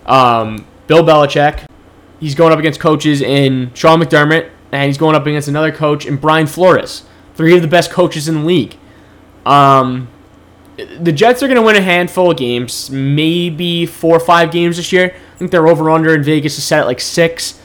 um, 0.06 0.66
Bill 0.88 1.03
Belichick. 1.03 1.66
He's 2.20 2.36
going 2.36 2.53
up 2.53 2.60
against 2.60 2.80
coaches 2.80 3.22
in 3.22 3.74
Sean 3.74 4.01
McDermott, 4.01 4.49
and 4.72 4.88
he's 4.88 4.97
going 4.97 5.16
up 5.16 5.26
against 5.26 5.47
another 5.47 5.72
coach 5.72 6.06
in 6.06 6.18
Brian 6.18 6.47
Flores. 6.47 7.03
Three 7.36 7.56
of 7.56 7.62
the 7.62 7.68
best 7.68 7.91
coaches 7.91 8.28
in 8.28 8.36
the 8.36 8.45
league. 8.45 8.78
Um, 9.45 10.10
the 10.78 11.12
Jets 11.12 11.41
are 11.41 11.47
going 11.47 11.60
to 11.60 11.62
win 11.62 11.76
a 11.76 11.82
handful 11.82 12.32
of 12.32 12.38
games, 12.38 12.89
maybe 12.89 13.86
four 13.86 14.16
or 14.16 14.20
five 14.20 14.51
games 14.51 14.78
this 14.78 14.91
year. 14.91 15.16
I 15.34 15.38
think 15.38 15.51
they're 15.51 15.68
over 15.68 15.89
under 15.89 16.14
in 16.14 16.24
Vegas 16.24 16.58
is 16.58 16.64
set 16.64 16.80
at 16.80 16.86
like 16.86 16.99
six, 16.99 17.61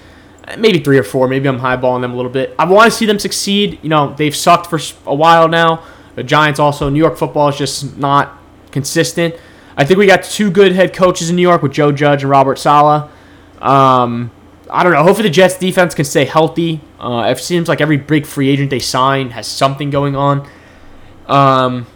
maybe 0.59 0.79
three 0.79 0.99
or 0.99 1.03
four. 1.03 1.29
Maybe 1.29 1.49
I'm 1.49 1.59
highballing 1.59 2.03
them 2.03 2.13
a 2.13 2.17
little 2.17 2.31
bit. 2.31 2.55
I 2.59 2.65
want 2.65 2.91
to 2.91 2.97
see 2.97 3.07
them 3.07 3.19
succeed. 3.19 3.79
You 3.83 3.89
know, 3.89 4.15
they've 4.15 4.35
sucked 4.35 4.69
for 4.69 4.79
a 5.07 5.15
while 5.15 5.49
now. 5.49 5.83
The 6.15 6.23
Giants 6.23 6.61
also, 6.61 6.89
New 6.89 6.99
York 6.99 7.17
football 7.17 7.49
is 7.49 7.59
just 7.59 7.97
not 7.99 8.39
consistent. 8.71 9.35
I 9.77 9.85
think 9.85 9.99
we 9.99 10.07
got 10.07 10.23
two 10.23 10.51
good 10.51 10.73
head 10.73 10.95
coaches 10.95 11.29
in 11.29 11.37
New 11.37 11.43
York 11.43 11.63
with 11.63 11.73
Joe 11.73 11.93
Judge 11.93 12.23
and 12.23 12.31
Robert 12.31 12.59
Saleh. 12.59 13.11
Um, 13.61 14.31
I 14.71 14.83
don't 14.83 14.93
know. 14.93 15.03
Hopefully 15.03 15.29
the 15.29 15.35
Jets 15.35 15.59
defense 15.59 15.95
can 15.95 16.05
stay 16.05 16.25
healthy. 16.25 16.81
Uh, 16.99 17.27
it 17.31 17.39
seems 17.39 17.69
like 17.69 17.81
every 17.81 17.99
big 17.99 18.25
free 18.27 18.49
agent 18.49 18.71
they 18.71 18.79
sign 18.79 19.31
has 19.31 19.47
something 19.47 19.91
going 19.91 20.17
on. 20.17 20.49
Um, 21.27 21.87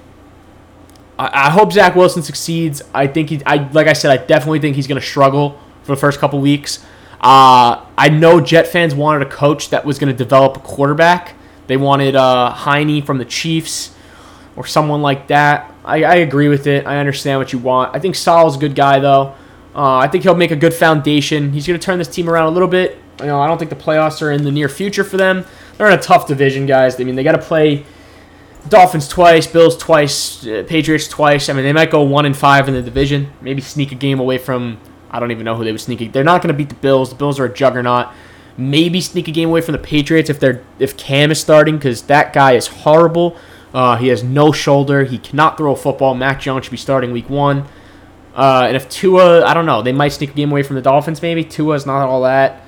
I, 1.19 1.47
I 1.47 1.51
hope 1.51 1.73
Zach 1.73 1.95
Wilson 1.97 2.23
succeeds. 2.23 2.83
I 2.93 3.07
think 3.07 3.31
he, 3.31 3.43
I 3.45 3.69
like 3.73 3.87
I 3.87 3.95
said, 3.95 4.11
I 4.11 4.25
definitely 4.25 4.61
think 4.61 4.77
he's 4.77 4.87
going 4.87 5.01
to 5.01 5.07
struggle 5.07 5.59
for 5.83 5.95
the 5.95 6.01
first 6.01 6.19
couple 6.19 6.41
weeks. 6.41 6.85
Uh, 7.21 7.85
I 7.99 8.09
know 8.09 8.41
Jet 8.41 8.67
fans 8.67 8.95
wanted 8.95 9.27
a 9.27 9.31
coach 9.31 9.71
that 9.71 9.85
was 9.85 9.99
going 9.99 10.13
to 10.13 10.17
develop 10.17 10.57
a 10.57 10.61
quarterback. 10.61 11.35
They 11.67 11.77
wanted 11.77 12.17
uh, 12.17 12.55
Heinicke 12.57 13.05
from 13.05 13.19
the 13.19 13.25
Chiefs 13.25 13.95
or 14.57 14.67
someone 14.67 15.03
like 15.03 15.29
that. 15.29 15.73
I, 15.85 16.05
I 16.05 16.15
agree 16.17 16.49
with 16.49 16.67
it. 16.67 16.87
I 16.87 16.99
understand 16.99 17.39
what 17.39 17.53
you 17.53 17.59
want. 17.59 17.95
I 17.95 17.99
think 17.99 18.15
Saleh's 18.15 18.57
a 18.57 18.59
good 18.59 18.75
guy 18.75 19.01
though. 19.01 19.35
Uh, 19.75 19.99
I 19.99 20.09
think 20.09 20.25
he'll 20.25 20.35
make 20.35 20.51
a 20.51 20.57
good 20.57 20.75
foundation. 20.75 21.53
He's 21.53 21.67
going 21.67 21.79
to 21.79 21.85
turn 21.85 21.99
this 21.99 22.09
team 22.09 22.29
around 22.29 22.49
a 22.49 22.51
little 22.51 22.69
bit. 22.69 22.99
You 23.21 23.27
know, 23.27 23.41
I 23.41 23.47
don't 23.47 23.59
think 23.59 23.71
the 23.71 23.77
playoffs 23.77 24.23
are 24.23 24.33
in 24.33 24.43
the 24.43 24.51
near 24.51 24.69
future 24.69 25.05
for 25.05 25.17
them. 25.17 25.45
They're 25.77 25.87
in 25.87 25.99
a 25.99 26.03
tough 26.03 26.27
division, 26.27 26.67
guys. 26.67 26.99
I 27.01 27.05
mean, 27.05 27.15
they 27.15 27.23
got 27.23 27.33
to 27.33 27.39
play 27.39 27.85
Dolphins 28.69 29.09
twice, 29.09 29.47
Bills 29.47 29.77
twice, 29.77 30.47
uh, 30.47 30.65
Patriots 30.67 31.07
twice. 31.07 31.49
I 31.49 31.53
mean, 31.53 31.65
they 31.65 31.73
might 31.73 31.91
go 31.91 32.03
one 32.03 32.27
and 32.27 32.37
five 32.37 32.67
in 32.67 32.75
the 32.75 32.83
division. 32.83 33.31
Maybe 33.41 33.61
sneak 33.61 33.93
a 33.93 33.95
game 33.95 34.21
away 34.21 34.39
from. 34.39 34.79
I 35.11 35.21
don't 35.21 35.31
even 35.31 35.45
know 35.45 35.57
who 35.57 35.65
they 35.65 35.73
would 35.73 35.81
sneak. 35.81 36.13
They're 36.13 36.25
not 36.25 36.43
going 36.43 36.55
to 36.55 36.57
beat 36.57 36.69
the 36.69 36.75
Bills. 36.77 37.11
The 37.11 37.17
Bills 37.17 37.41
are 37.41 37.45
a 37.45 37.53
juggernaut. 37.53 38.09
Maybe 38.57 39.01
sneak 39.01 39.29
a 39.29 39.33
game 39.33 39.49
away 39.49 39.61
from 39.61 39.73
the 39.73 39.79
Patriots 39.79 40.29
if 40.31 40.39
they're 40.39 40.63
if 40.79 40.97
Cam 40.97 41.31
is 41.31 41.41
starting 41.41 41.77
because 41.77 42.03
that 42.03 42.33
guy 42.33 42.53
is 42.53 42.67
horrible. 42.67 43.37
Uh, 43.73 43.97
he 43.97 44.09
has 44.09 44.23
no 44.23 44.53
shoulder. 44.53 45.05
He 45.05 45.19
cannot 45.19 45.57
throw 45.57 45.73
a 45.73 45.77
football. 45.77 46.15
Mac 46.15 46.41
Jones 46.41 46.65
should 46.65 46.73
be 46.73 46.77
starting 46.77 47.13
week 47.13 47.31
one. 47.31 47.67
Uh, 48.35 48.65
and 48.67 48.77
if 48.77 48.89
Tua, 48.89 49.45
I 49.45 49.55
don't 49.55 49.67
know, 49.67 49.83
they 49.83 49.93
might 49.93 50.09
sneak 50.09 50.31
a 50.31 50.35
game 50.35 50.51
away 50.51 50.63
from 50.63 50.77
the 50.77 50.83
Dolphins. 50.83 51.23
Maybe 51.23 51.45
Tua's 51.45 51.87
not 51.87 52.09
all 52.09 52.23
that. 52.23 52.63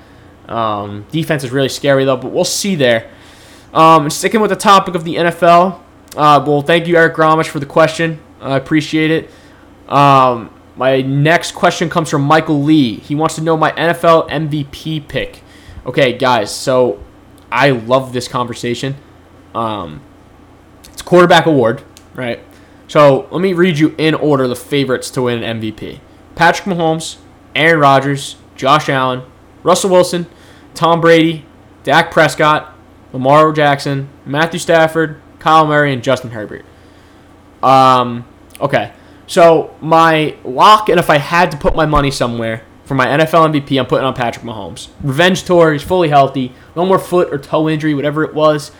Um, 0.47 1.05
defense 1.11 1.43
is 1.43 1.51
really 1.51 1.69
scary 1.69 2.05
though, 2.05 2.17
but 2.17 2.31
we'll 2.31 2.43
see 2.45 2.75
there. 2.75 3.09
Um, 3.73 4.09
sticking 4.09 4.41
with 4.41 4.49
the 4.49 4.55
topic 4.55 4.95
of 4.95 5.03
the 5.03 5.15
NFL. 5.15 5.79
Uh, 6.15 6.43
well, 6.45 6.61
thank 6.61 6.87
you, 6.87 6.95
Eric 6.95 7.15
Gramish, 7.15 7.47
for 7.47 7.59
the 7.59 7.65
question. 7.65 8.19
I 8.39 8.57
appreciate 8.57 9.09
it. 9.09 9.29
Um, 9.91 10.52
my 10.75 11.01
next 11.01 11.53
question 11.53 11.89
comes 11.89 12.09
from 12.09 12.23
Michael 12.23 12.63
Lee. 12.63 12.95
He 12.95 13.15
wants 13.15 13.35
to 13.35 13.41
know 13.41 13.55
my 13.55 13.71
NFL 13.73 14.29
MVP 14.29 15.07
pick. 15.07 15.41
Okay, 15.85 16.17
guys, 16.17 16.53
so 16.53 17.03
I 17.51 17.69
love 17.69 18.13
this 18.13 18.27
conversation. 18.27 18.95
Um, 19.53 20.01
it's 20.85 21.01
quarterback 21.01 21.45
award, 21.45 21.83
right? 22.15 22.39
So 22.87 23.27
let 23.31 23.41
me 23.41 23.53
read 23.53 23.77
you 23.77 23.95
in 23.97 24.15
order 24.15 24.47
the 24.47 24.55
favorites 24.55 25.09
to 25.11 25.23
win 25.23 25.43
an 25.43 25.61
MVP 25.61 25.99
Patrick 26.35 26.67
Mahomes, 26.67 27.17
Aaron 27.55 27.79
Rodgers, 27.79 28.35
Josh 28.55 28.89
Allen, 28.89 29.23
Russell 29.61 29.91
Wilson, 29.91 30.25
Tom 30.73 31.01
Brady, 31.01 31.45
Dak 31.83 32.11
Prescott, 32.11 32.75
Lamar 33.11 33.51
Jackson, 33.51 34.09
Matthew 34.25 34.59
Stafford, 34.59 35.21
Kyle 35.39 35.67
Murray, 35.67 35.93
and 35.93 36.03
Justin 36.03 36.31
Herbert. 36.31 36.65
Um, 37.61 38.25
okay. 38.59 38.91
So 39.27 39.75
my 39.81 40.35
lock, 40.43 40.89
and 40.89 40.99
if 40.99 41.09
I 41.09 41.17
had 41.17 41.51
to 41.51 41.57
put 41.57 41.75
my 41.75 41.85
money 41.85 42.11
somewhere 42.11 42.65
for 42.85 42.95
my 42.95 43.07
NFL 43.07 43.53
MVP, 43.53 43.79
I'm 43.79 43.85
putting 43.85 44.05
on 44.05 44.13
Patrick 44.13 44.45
Mahomes. 44.45 44.89
Revenge 45.01 45.43
tour, 45.43 45.71
he's 45.71 45.83
fully 45.83 46.09
healthy, 46.09 46.53
no 46.75 46.85
more 46.85 46.99
foot 46.99 47.33
or 47.33 47.37
toe 47.37 47.69
injury, 47.69 47.93
whatever 47.93 48.23
it 48.23 48.33
was. 48.33 48.71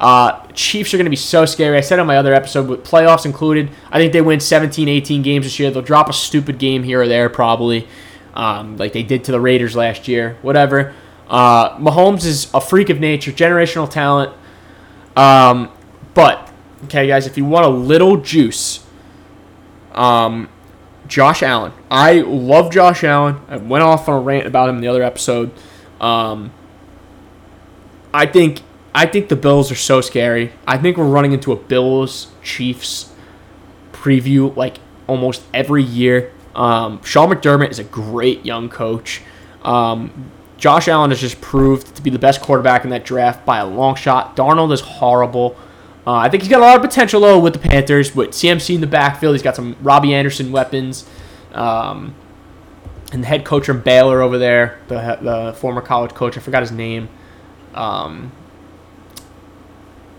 Uh, 0.00 0.46
Chiefs 0.54 0.94
are 0.94 0.96
going 0.96 1.04
to 1.04 1.10
be 1.10 1.16
so 1.16 1.44
scary. 1.44 1.76
I 1.76 1.82
said 1.82 1.98
on 1.98 2.06
my 2.06 2.16
other 2.16 2.32
episode, 2.32 2.68
with 2.68 2.84
playoffs 2.84 3.26
included, 3.26 3.68
I 3.90 3.98
think 3.98 4.14
they 4.14 4.22
win 4.22 4.40
17, 4.40 4.88
18 4.88 5.20
games 5.20 5.44
this 5.44 5.58
year. 5.58 5.70
They'll 5.70 5.82
drop 5.82 6.08
a 6.08 6.14
stupid 6.14 6.58
game 6.58 6.82
here 6.82 7.02
or 7.02 7.06
there, 7.08 7.28
probably, 7.28 7.86
um, 8.32 8.78
like 8.78 8.94
they 8.94 9.02
did 9.02 9.24
to 9.24 9.32
the 9.32 9.40
Raiders 9.40 9.76
last 9.76 10.08
year. 10.08 10.38
Whatever. 10.40 10.94
Uh, 11.28 11.76
Mahomes 11.78 12.24
is 12.24 12.52
a 12.54 12.62
freak 12.62 12.88
of 12.88 12.98
nature, 12.98 13.30
generational 13.30 13.88
talent. 13.88 14.32
Um, 15.16 15.70
but 16.14 16.50
okay, 16.84 17.06
guys, 17.06 17.26
if 17.26 17.36
you 17.36 17.44
want 17.44 17.66
a 17.66 17.68
little 17.68 18.16
juice, 18.16 18.86
um, 19.94 20.48
Josh 21.06 21.42
Allen. 21.42 21.72
I 21.90 22.20
love 22.20 22.72
Josh 22.72 23.04
Allen. 23.04 23.40
I 23.48 23.56
went 23.56 23.82
off 23.82 24.08
on 24.08 24.14
a 24.14 24.20
rant 24.20 24.46
about 24.46 24.68
him 24.68 24.76
in 24.76 24.80
the 24.80 24.88
other 24.88 25.02
episode. 25.02 25.50
Um, 26.00 26.52
I 28.12 28.26
think 28.26 28.62
I 28.94 29.06
think 29.06 29.28
the 29.28 29.36
Bills 29.36 29.70
are 29.70 29.76
so 29.76 30.00
scary. 30.00 30.52
I 30.66 30.78
think 30.78 30.96
we're 30.96 31.04
running 31.04 31.32
into 31.32 31.52
a 31.52 31.56
Bills 31.56 32.28
Chiefs 32.42 33.12
preview 33.92 34.54
like 34.56 34.78
almost 35.06 35.42
every 35.54 35.82
year. 35.82 36.32
Um, 36.54 37.02
Sean 37.04 37.30
McDermott 37.30 37.70
is 37.70 37.78
a 37.78 37.84
great 37.84 38.44
young 38.44 38.68
coach. 38.68 39.22
Um, 39.62 40.30
Josh 40.56 40.88
Allen 40.88 41.10
has 41.10 41.20
just 41.20 41.40
proved 41.40 41.94
to 41.96 42.02
be 42.02 42.10
the 42.10 42.18
best 42.18 42.40
quarterback 42.40 42.84
in 42.84 42.90
that 42.90 43.04
draft 43.04 43.46
by 43.46 43.58
a 43.58 43.66
long 43.66 43.94
shot. 43.94 44.36
Darnold 44.36 44.72
is 44.72 44.80
horrible. 44.80 45.56
Uh, 46.10 46.14
I 46.16 46.28
think 46.28 46.42
he's 46.42 46.50
got 46.50 46.58
a 46.58 46.64
lot 46.64 46.74
of 46.74 46.82
potential 46.82 47.20
though 47.20 47.38
with 47.38 47.52
the 47.52 47.60
Panthers. 47.60 48.16
With 48.16 48.30
CMC 48.30 48.74
in 48.74 48.80
the 48.80 48.88
backfield, 48.88 49.36
he's 49.36 49.44
got 49.44 49.54
some 49.54 49.76
Robbie 49.80 50.12
Anderson 50.12 50.50
weapons. 50.50 51.08
Um, 51.52 52.16
and 53.12 53.22
the 53.22 53.28
head 53.28 53.44
coach 53.44 53.66
from 53.66 53.80
Baylor 53.80 54.20
over 54.20 54.36
there, 54.36 54.80
the, 54.88 55.18
the 55.22 55.54
former 55.56 55.80
college 55.80 56.12
coach, 56.12 56.36
I 56.36 56.40
forgot 56.40 56.62
his 56.62 56.72
name. 56.72 57.08
Um, 57.74 58.32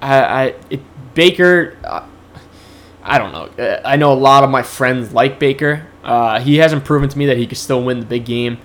I, 0.01 0.23
I 0.23 0.55
it, 0.69 0.79
Baker. 1.13 1.75
Uh, 1.83 2.07
I 3.03 3.17
don't 3.17 3.33
know. 3.33 3.61
Uh, 3.61 3.81
I 3.83 3.97
know 3.97 4.13
a 4.13 4.15
lot 4.15 4.45
of 4.45 4.49
my 4.49 4.63
friends 4.63 5.11
like 5.11 5.39
Baker. 5.39 5.87
Uh, 6.05 6.39
he 6.39 6.55
hasn't 6.55 6.85
proven 6.85 7.09
to 7.09 7.17
me 7.17 7.25
that 7.25 7.35
he 7.35 7.45
could 7.47 7.57
still 7.57 7.83
win 7.83 7.99
the 7.99 8.05
big 8.05 8.23
game. 8.23 8.59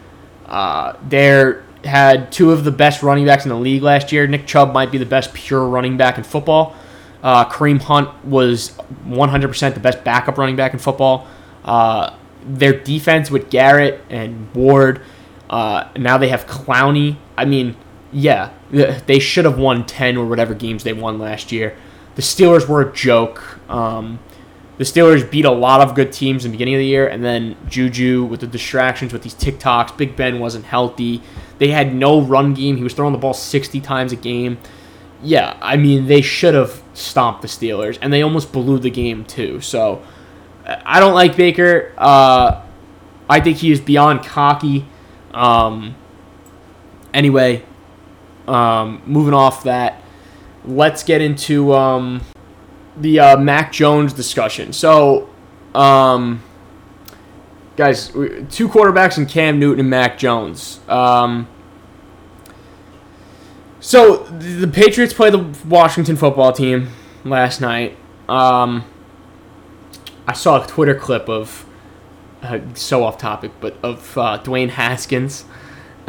Uh, 0.46 0.92
there 1.02 1.64
had 1.82 2.30
two 2.30 2.52
of 2.52 2.62
the 2.62 2.70
best 2.70 3.02
running 3.02 3.26
backs 3.26 3.44
in 3.44 3.48
the 3.48 3.58
league 3.58 3.82
last 3.82 4.12
year. 4.12 4.28
Nick 4.28 4.46
Chubb 4.46 4.72
might 4.72 4.92
be 4.92 4.98
the 4.98 5.04
best 5.04 5.34
pure 5.34 5.66
running 5.66 5.96
back 5.96 6.18
in 6.18 6.22
football. 6.22 6.76
Uh, 7.22 7.44
Kareem 7.48 7.80
Hunt 7.80 8.24
was 8.24 8.76
100% 9.06 9.74
the 9.74 9.80
best 9.80 10.04
backup 10.04 10.38
running 10.38 10.56
back 10.56 10.72
in 10.72 10.78
football. 10.78 11.26
Uh, 11.64 12.16
their 12.44 12.78
defense 12.78 13.30
with 13.30 13.50
Garrett 13.50 14.00
and 14.08 14.54
Ward. 14.54 15.02
Uh, 15.50 15.88
now 15.96 16.18
they 16.18 16.28
have 16.28 16.46
Clowney. 16.46 17.16
I 17.36 17.44
mean, 17.44 17.76
yeah, 18.12 18.52
they 18.70 19.18
should 19.18 19.44
have 19.44 19.58
won 19.58 19.84
10 19.84 20.16
or 20.16 20.26
whatever 20.26 20.54
games 20.54 20.84
they 20.84 20.92
won 20.92 21.18
last 21.18 21.52
year. 21.52 21.76
The 22.14 22.22
Steelers 22.22 22.68
were 22.68 22.80
a 22.80 22.92
joke. 22.92 23.58
Um, 23.68 24.20
the 24.78 24.84
Steelers 24.84 25.28
beat 25.30 25.44
a 25.44 25.50
lot 25.50 25.80
of 25.80 25.94
good 25.94 26.12
teams 26.12 26.44
in 26.44 26.50
the 26.50 26.54
beginning 26.56 26.74
of 26.74 26.78
the 26.80 26.86
year, 26.86 27.06
and 27.08 27.24
then 27.24 27.56
Juju 27.68 28.24
with 28.24 28.40
the 28.40 28.46
distractions 28.46 29.12
with 29.12 29.22
these 29.22 29.34
TikToks. 29.34 29.96
Big 29.96 30.16
Ben 30.16 30.38
wasn't 30.38 30.66
healthy. 30.66 31.22
They 31.58 31.68
had 31.68 31.94
no 31.94 32.20
run 32.20 32.52
game. 32.52 32.76
He 32.76 32.82
was 32.82 32.92
throwing 32.92 33.12
the 33.12 33.18
ball 33.18 33.34
60 33.34 33.80
times 33.80 34.12
a 34.12 34.16
game. 34.16 34.58
Yeah, 35.22 35.56
I 35.62 35.76
mean, 35.76 36.06
they 36.06 36.20
should 36.20 36.54
have 36.54 36.82
stomped 36.94 37.42
the 37.42 37.48
Steelers, 37.48 37.98
and 38.00 38.12
they 38.12 38.22
almost 38.22 38.52
blew 38.52 38.78
the 38.78 38.90
game, 38.90 39.24
too. 39.24 39.60
So 39.60 40.02
I 40.66 41.00
don't 41.00 41.14
like 41.14 41.36
Baker. 41.36 41.92
Uh, 41.96 42.62
I 43.28 43.40
think 43.40 43.58
he 43.58 43.72
is 43.72 43.80
beyond 43.80 44.24
cocky. 44.24 44.86
Um, 45.32 45.96
anyway, 47.14 47.64
um, 48.46 49.02
moving 49.06 49.34
off 49.34 49.64
that, 49.64 50.02
let's 50.64 51.02
get 51.02 51.20
into 51.20 51.72
um, 51.74 52.20
the 52.96 53.20
uh, 53.20 53.36
Mac 53.36 53.72
Jones 53.72 54.12
discussion. 54.12 54.72
So, 54.72 55.28
um, 55.74 56.42
guys, 57.76 58.08
two 58.08 58.68
quarterbacks 58.68 59.18
in 59.18 59.26
Cam 59.26 59.58
Newton 59.58 59.80
and 59.80 59.90
Mac 59.90 60.18
Jones. 60.18 60.80
Um, 60.88 61.48
so 63.86 64.24
the 64.24 64.66
Patriots 64.66 65.14
play 65.14 65.30
the 65.30 65.46
Washington 65.64 66.16
football 66.16 66.52
team 66.52 66.88
last 67.24 67.60
night. 67.60 67.96
Um, 68.28 68.84
I 70.26 70.32
saw 70.32 70.60
a 70.60 70.66
Twitter 70.66 70.96
clip 70.96 71.28
of 71.28 71.64
uh, 72.42 72.58
so 72.74 73.04
off 73.04 73.16
topic, 73.16 73.52
but 73.60 73.76
of 73.84 74.18
uh, 74.18 74.40
Dwayne 74.42 74.70
Haskins 74.70 75.44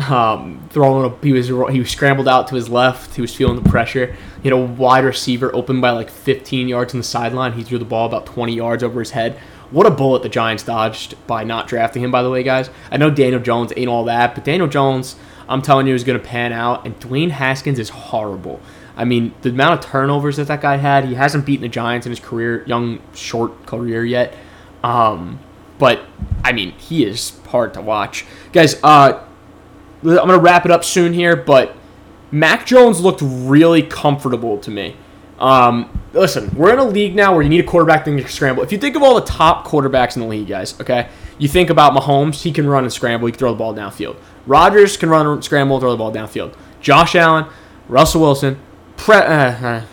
um, 0.10 0.68
throwing. 0.72 1.12
A, 1.12 1.24
he 1.24 1.32
was 1.32 1.50
he 1.50 1.80
was 1.80 1.92
scrambled 1.92 2.28
out 2.28 2.48
to 2.48 2.56
his 2.56 2.68
left. 2.68 3.14
He 3.14 3.22
was 3.22 3.36
feeling 3.36 3.62
the 3.62 3.70
pressure. 3.70 4.16
He 4.42 4.50
had 4.50 4.54
a 4.54 4.58
wide 4.58 5.06
receiver 5.06 5.56
open 5.56 5.80
by 5.80 5.92
like 5.92 6.10
15 6.10 6.68
yards 6.68 6.96
on 6.96 7.00
the 7.00 7.04
sideline. 7.04 7.54
He 7.54 7.64
threw 7.64 7.78
the 7.78 7.86
ball 7.86 8.08
about 8.08 8.26
20 8.26 8.56
yards 8.56 8.82
over 8.82 9.00
his 9.00 9.12
head. 9.12 9.38
What 9.70 9.86
a 9.86 9.92
bullet 9.92 10.24
the 10.24 10.30
Giants 10.30 10.64
dodged 10.64 11.16
by 11.28 11.44
not 11.44 11.68
drafting 11.68 12.04
him. 12.04 12.10
By 12.10 12.24
the 12.24 12.32
way, 12.32 12.42
guys, 12.42 12.72
I 12.90 12.98
know 12.98 13.12
Daniel 13.12 13.40
Jones 13.40 13.72
ain't 13.78 13.88
all 13.88 14.06
that, 14.06 14.34
but 14.34 14.46
Daniel 14.46 14.68
Jones, 14.68 15.16
I'm 15.50 15.62
telling 15.62 15.88
you, 15.88 15.96
is 15.96 16.04
going 16.04 16.20
to 16.20 16.26
pan 16.26 16.54
out. 16.54 16.86
And 16.86 17.00
Dwayne 17.00 17.32
Haskins 17.32 17.80
is 17.80 17.90
horrible. 17.90 18.60
I 18.96 19.06
mean, 19.06 19.34
the 19.42 19.50
amount 19.50 19.80
of 19.80 19.92
turnovers 19.92 20.38
that 20.38 20.48
that 20.48 20.62
guy 20.62 20.78
had, 20.78 21.06
he 21.06 21.14
hasn't 21.14 21.46
beaten 21.46 21.62
the 21.62 21.70
Giants 21.70 22.06
in 22.06 22.12
his 22.12 22.20
career, 22.20 22.64
young, 22.66 23.00
short 23.14 23.66
career 23.66 24.04
yet. 24.04 24.34
Um, 24.84 25.40
but 25.78 26.02
I 26.44 26.52
mean, 26.52 26.72
he 26.72 27.06
is 27.06 27.40
hard 27.48 27.74
to 27.76 27.82
watch, 27.82 28.26
guys. 28.52 28.82
Uh, 28.84 29.24
I'm 30.02 30.16
gonna 30.16 30.40
wrap 30.40 30.66
it 30.66 30.72
up 30.72 30.84
soon 30.84 31.14
here, 31.14 31.36
but 31.36 31.76
Mac 32.32 32.66
Jones 32.66 33.00
looked 33.00 33.22
really 33.22 33.84
comfortable 33.84 34.58
to 34.60 34.72
me. 34.72 34.96
Um, 35.40 36.02
listen, 36.14 36.54
we're 36.56 36.74
in 36.74 36.80
a 36.80 36.84
league 36.84 37.16
now 37.16 37.34
where 37.34 37.44
you 37.44 37.50
need 37.50 37.60
a 37.60 37.68
quarterback 37.68 38.06
can 38.06 38.26
scramble. 38.28 38.64
If 38.64 38.72
you 38.72 38.78
think 38.78 38.96
of 38.96 39.04
all 39.04 39.16
the 39.16 39.26
top 39.26 39.68
quarterbacks 39.68 40.16
in 40.16 40.24
the 40.24 40.28
league, 40.28 40.48
guys, 40.48 40.80
okay, 40.82 41.10
you 41.38 41.48
think 41.48 41.70
about 41.70 41.94
Mahomes, 41.94 42.42
he 42.44 42.52
can 42.52 42.68
run 42.68 42.84
and 42.84 42.92
scramble, 42.92 43.28
he 43.28 43.32
can 43.32 43.40
throw 43.40 43.52
the 43.52 43.58
ball 43.58 43.74
downfield. 43.74 44.18
Rodgers 44.46 44.98
can 44.98 45.10
run 45.10 45.28
and 45.28 45.44
scramble, 45.44 45.80
throw 45.80 45.92
the 45.92 45.98
ball 45.98 46.14
downfield. 46.14 46.56
Josh 46.82 47.16
Allen, 47.16 47.46
Russell 47.88 48.22
Wilson, 48.22 48.60
Pre- 48.96 49.16
uh, 49.16 49.68
uh, 49.68 49.86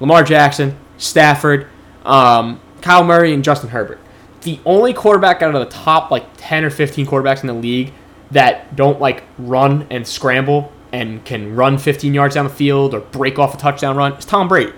Lamar 0.00 0.22
Jackson, 0.22 0.76
Stafford, 0.98 1.66
um, 2.04 2.60
Kyle 2.80 3.04
Murray, 3.04 3.32
and 3.32 3.42
Justin 3.42 3.70
Herbert. 3.70 3.98
The 4.42 4.60
only 4.64 4.92
quarterback 4.92 5.42
out 5.42 5.54
of 5.54 5.60
the 5.60 5.74
top 5.74 6.10
like 6.10 6.24
10 6.36 6.64
or 6.64 6.70
15 6.70 7.06
quarterbacks 7.06 7.40
in 7.40 7.48
the 7.48 7.54
league 7.54 7.92
that 8.30 8.76
don't 8.76 9.00
like 9.00 9.24
run 9.38 9.86
and 9.90 10.06
scramble 10.06 10.72
and 10.92 11.24
can 11.24 11.56
run 11.56 11.78
15 11.78 12.14
yards 12.14 12.34
down 12.34 12.44
the 12.44 12.52
field 12.52 12.94
or 12.94 13.00
break 13.00 13.38
off 13.38 13.54
a 13.54 13.56
touchdown 13.56 13.96
run 13.96 14.12
is 14.14 14.24
Tom 14.24 14.48
Brady. 14.48 14.72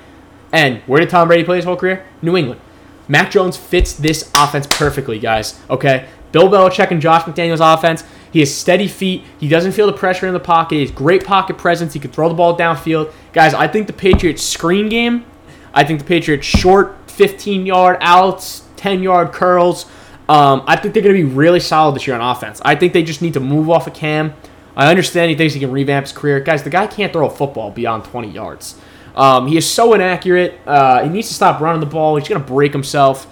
And 0.53 0.79
where 0.87 1.01
did 1.01 1.11
Tom 1.11 1.29
Brady 1.29 1.45
play 1.45 1.57
his 1.57 1.65
whole 1.65 1.77
career? 1.77 2.07
New 2.23 2.37
England. 2.37 2.61
Mac 3.09 3.31
Jones 3.31 3.57
fits 3.57 3.95
this 3.95 4.31
offense 4.37 4.67
perfectly, 4.67 5.19
guys. 5.19 5.59
Okay? 5.71 6.07
Bill 6.31 6.49
Belichick 6.49 6.91
and 6.91 7.01
Josh 7.01 7.23
McDaniels' 7.23 7.75
offense. 7.75 8.05
He 8.31 8.41
has 8.41 8.55
steady 8.55 8.87
feet. 8.87 9.25
He 9.39 9.49
doesn't 9.49 9.73
feel 9.73 9.87
the 9.87 9.95
pressure 9.95 10.27
in 10.27 10.35
the 10.35 10.41
pocket. 10.41 10.77
He 10.77 10.81
has 10.83 10.91
great 10.91 11.25
pocket 11.25 11.57
presence. 11.57 11.95
He 11.95 12.01
can 12.01 12.11
throw 12.11 12.29
the 12.29 12.35
ball 12.35 12.57
downfield. 12.57 13.13
Guys, 13.33 13.55
I 13.55 13.67
think 13.67 13.87
the 13.87 13.95
Patriots' 13.95 14.43
screen 14.43 14.89
game, 14.89 15.25
I 15.73 15.85
think 15.85 16.01
the 16.01 16.05
Patriots' 16.05 16.47
short 16.47 17.11
15 17.11 17.65
yard 17.65 17.97
outs, 18.01 18.65
10 18.77 19.03
yard 19.03 19.33
curls, 19.33 19.87
um, 20.29 20.63
I 20.67 20.77
think 20.77 20.93
they're 20.93 21.03
going 21.03 21.17
to 21.17 21.25
be 21.25 21.35
really 21.35 21.61
solid 21.61 21.95
this 21.95 22.07
year 22.07 22.15
on 22.15 22.37
offense. 22.37 22.61
I 22.63 22.75
think 22.75 22.93
they 22.93 23.03
just 23.03 23.23
need 23.23 23.33
to 23.35 23.41
move 23.41 23.71
off 23.71 23.87
of 23.87 23.95
Cam. 23.95 24.35
I 24.77 24.89
understand 24.91 25.31
he 25.31 25.37
thinks 25.37 25.55
he 25.55 25.61
can 25.61 25.73
revamp 25.73 26.07
his 26.07 26.13
career. 26.13 26.39
Guys, 26.39 26.63
the 26.63 26.71
guy 26.71 26.87
can't 26.87 27.13
throw 27.13 27.27
a 27.27 27.31
football 27.31 27.71
beyond 27.71 28.05
20 28.05 28.29
yards. 28.31 28.79
Um, 29.19 29.49
he 29.49 29.57
is 29.57 29.69
so 29.69 29.95
inaccurate. 29.95 30.61
Uh, 30.65 31.03
he 31.03 31.11
needs 31.11 31.27
to 31.29 31.35
stop 31.35 31.61
running 31.61 31.81
the 31.81 31.87
ball. 31.87 32.17
He's 32.17 32.29
to 32.29 32.39
break 32.39 32.73
himself. 32.73 33.27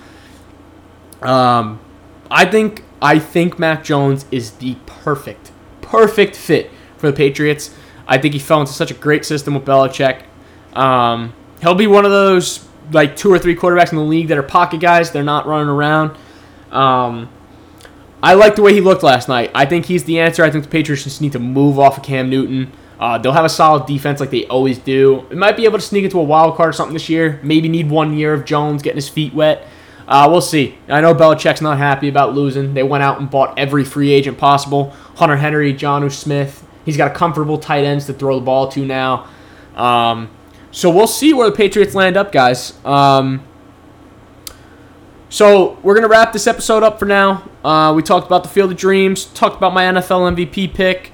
Um, 1.23 1.81
I 2.31 2.45
think 2.45 2.83
I 3.01 3.21
think 3.21 3.59
Mac 3.59 3.85
Jones 3.85 4.27
is 4.33 4.53
the 4.53 4.77
perfect, 4.85 5.53
perfect 5.83 6.35
fit 6.35 6.71
for 6.97 7.11
the 7.11 7.17
Patriots. 7.17 7.75
I 8.09 8.19
think 8.19 8.35
he 8.35 8.41
fell 8.41 8.61
into 8.61 8.73
such 8.73 8.91
a 8.91 8.95
great 8.95 9.25
system 9.25 9.55
with 9.55 9.65
Belichick. 9.65 10.25
Um, 10.75 11.33
he'll 11.61 11.75
be 11.75 11.87
one 11.87 12.05
of 12.05 12.11
those 12.11 12.67
like 12.91 13.17
two 13.17 13.33
or 13.33 13.39
three 13.39 13.55
quarterbacks 13.55 13.93
in 13.93 13.99
the 13.99 14.05
league 14.05 14.29
that 14.29 14.39
are 14.39 14.43
pocket 14.43 14.81
guys. 14.81 15.13
They're 15.13 15.23
not 15.23 15.47
running 15.47 15.69
around. 15.69 16.17
Um, 16.73 17.29
I 18.23 18.35
like 18.35 18.57
the 18.57 18.63
way 18.63 18.75
he 18.75 18.81
looked 18.81 19.05
last 19.05 19.29
night. 19.29 19.53
I 19.55 19.67
think 19.67 19.87
he's 19.87 20.05
the 20.05 20.19
answer. 20.19 20.43
I 20.43 20.51
think 20.51 20.65
the 20.65 20.71
Patriots 20.71 21.05
just 21.05 21.21
need 21.21 21.33
to 21.33 21.39
move 21.39 21.79
off 21.79 21.97
of 21.99 22.03
Cam 22.03 22.29
Newton. 22.29 22.73
Uh, 22.99 23.19
they'll 23.19 23.33
have 23.33 23.45
a 23.45 23.51
solid 23.51 23.87
defense 23.87 24.21
like 24.21 24.31
they 24.31 24.47
always 24.47 24.79
do. 24.79 25.27
It 25.31 25.37
might 25.37 25.57
be 25.57 25.65
able 25.65 25.79
to 25.79 25.85
sneak 25.85 26.05
into 26.05 26.19
a 26.19 26.23
wild 26.23 26.57
card 26.57 26.71
or 26.71 26.73
something 26.73 26.95
this 26.95 27.09
year. 27.09 27.39
Maybe 27.43 27.69
need 27.69 27.91
one 27.91 28.17
year 28.17 28.33
of 28.33 28.45
Jones 28.45 28.83
getting 28.83 28.97
his 28.97 29.09
feet 29.09 29.35
wet. 29.35 29.67
Uh, 30.09 30.29
we'll 30.31 30.41
see. 30.41 30.79
I 30.89 31.01
know 31.01 31.15
Belichick's 31.15 31.61
not 31.61 31.79
happy 31.79 32.09
about 32.09 32.35
losing. 32.35 32.75
They 32.75 32.83
went 32.83 33.03
out 33.03 33.21
and 33.21 33.31
bought 33.31 33.59
every 33.59 33.85
free 33.85 34.13
agent 34.13 34.39
possible. 34.39 34.91
Hunter 35.17 35.37
Henry, 35.37 35.75
Jonnu 35.75 36.13
Smith. 36.13 36.67
He's 36.85 36.97
got 36.97 37.11
a 37.11 37.15
comfortable 37.15 37.59
tight 37.59 37.85
ends 37.85 38.07
to 38.07 38.13
throw 38.13 38.39
the 38.39 38.45
ball 38.45 38.69
to 38.69 38.85
now. 38.87 39.29
Um, 39.75 40.31
so 40.71 40.91
we'll 40.91 41.09
see 41.09 41.35
where 41.35 41.51
the 41.51 41.57
Patriots 41.57 41.95
land 41.95 42.17
up, 42.17 42.31
guys. 42.31 42.73
Um, 42.85 43.43
so 45.29 45.79
we're 45.83 45.95
gonna 45.95 46.09
wrap 46.09 46.33
this 46.33 46.47
episode 46.47 46.83
up 46.83 46.99
for 46.99 47.05
now. 47.05 47.49
Uh, 47.65 47.93
we 47.95 48.03
talked 48.03 48.27
about 48.27 48.45
the 48.45 48.49
Field 48.49 48.71
of 48.71 48.77
Dreams, 48.77 49.25
talked 49.25 49.57
about 49.57 49.75
my 49.75 49.85
NFL 49.85 50.35
MVP 50.35 50.73
pick, 50.73 51.11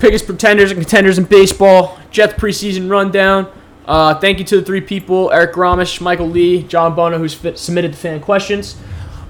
biggest 0.00 0.26
pretenders 0.26 0.70
and 0.70 0.80
contenders 0.80 1.18
in 1.18 1.24
baseball, 1.24 1.98
Jets 2.10 2.34
preseason 2.34 2.90
rundown. 2.90 3.50
Uh, 3.86 4.14
thank 4.14 4.38
you 4.38 4.44
to 4.46 4.56
the 4.56 4.62
three 4.62 4.80
people: 4.80 5.30
Eric 5.32 5.54
Gramish, 5.54 6.00
Michael 6.00 6.28
Lee, 6.28 6.62
John 6.62 6.94
Bono, 6.94 7.26
fit, 7.28 7.58
submitted 7.58 7.92
the 7.92 7.96
fan 7.96 8.20
questions. 8.20 8.76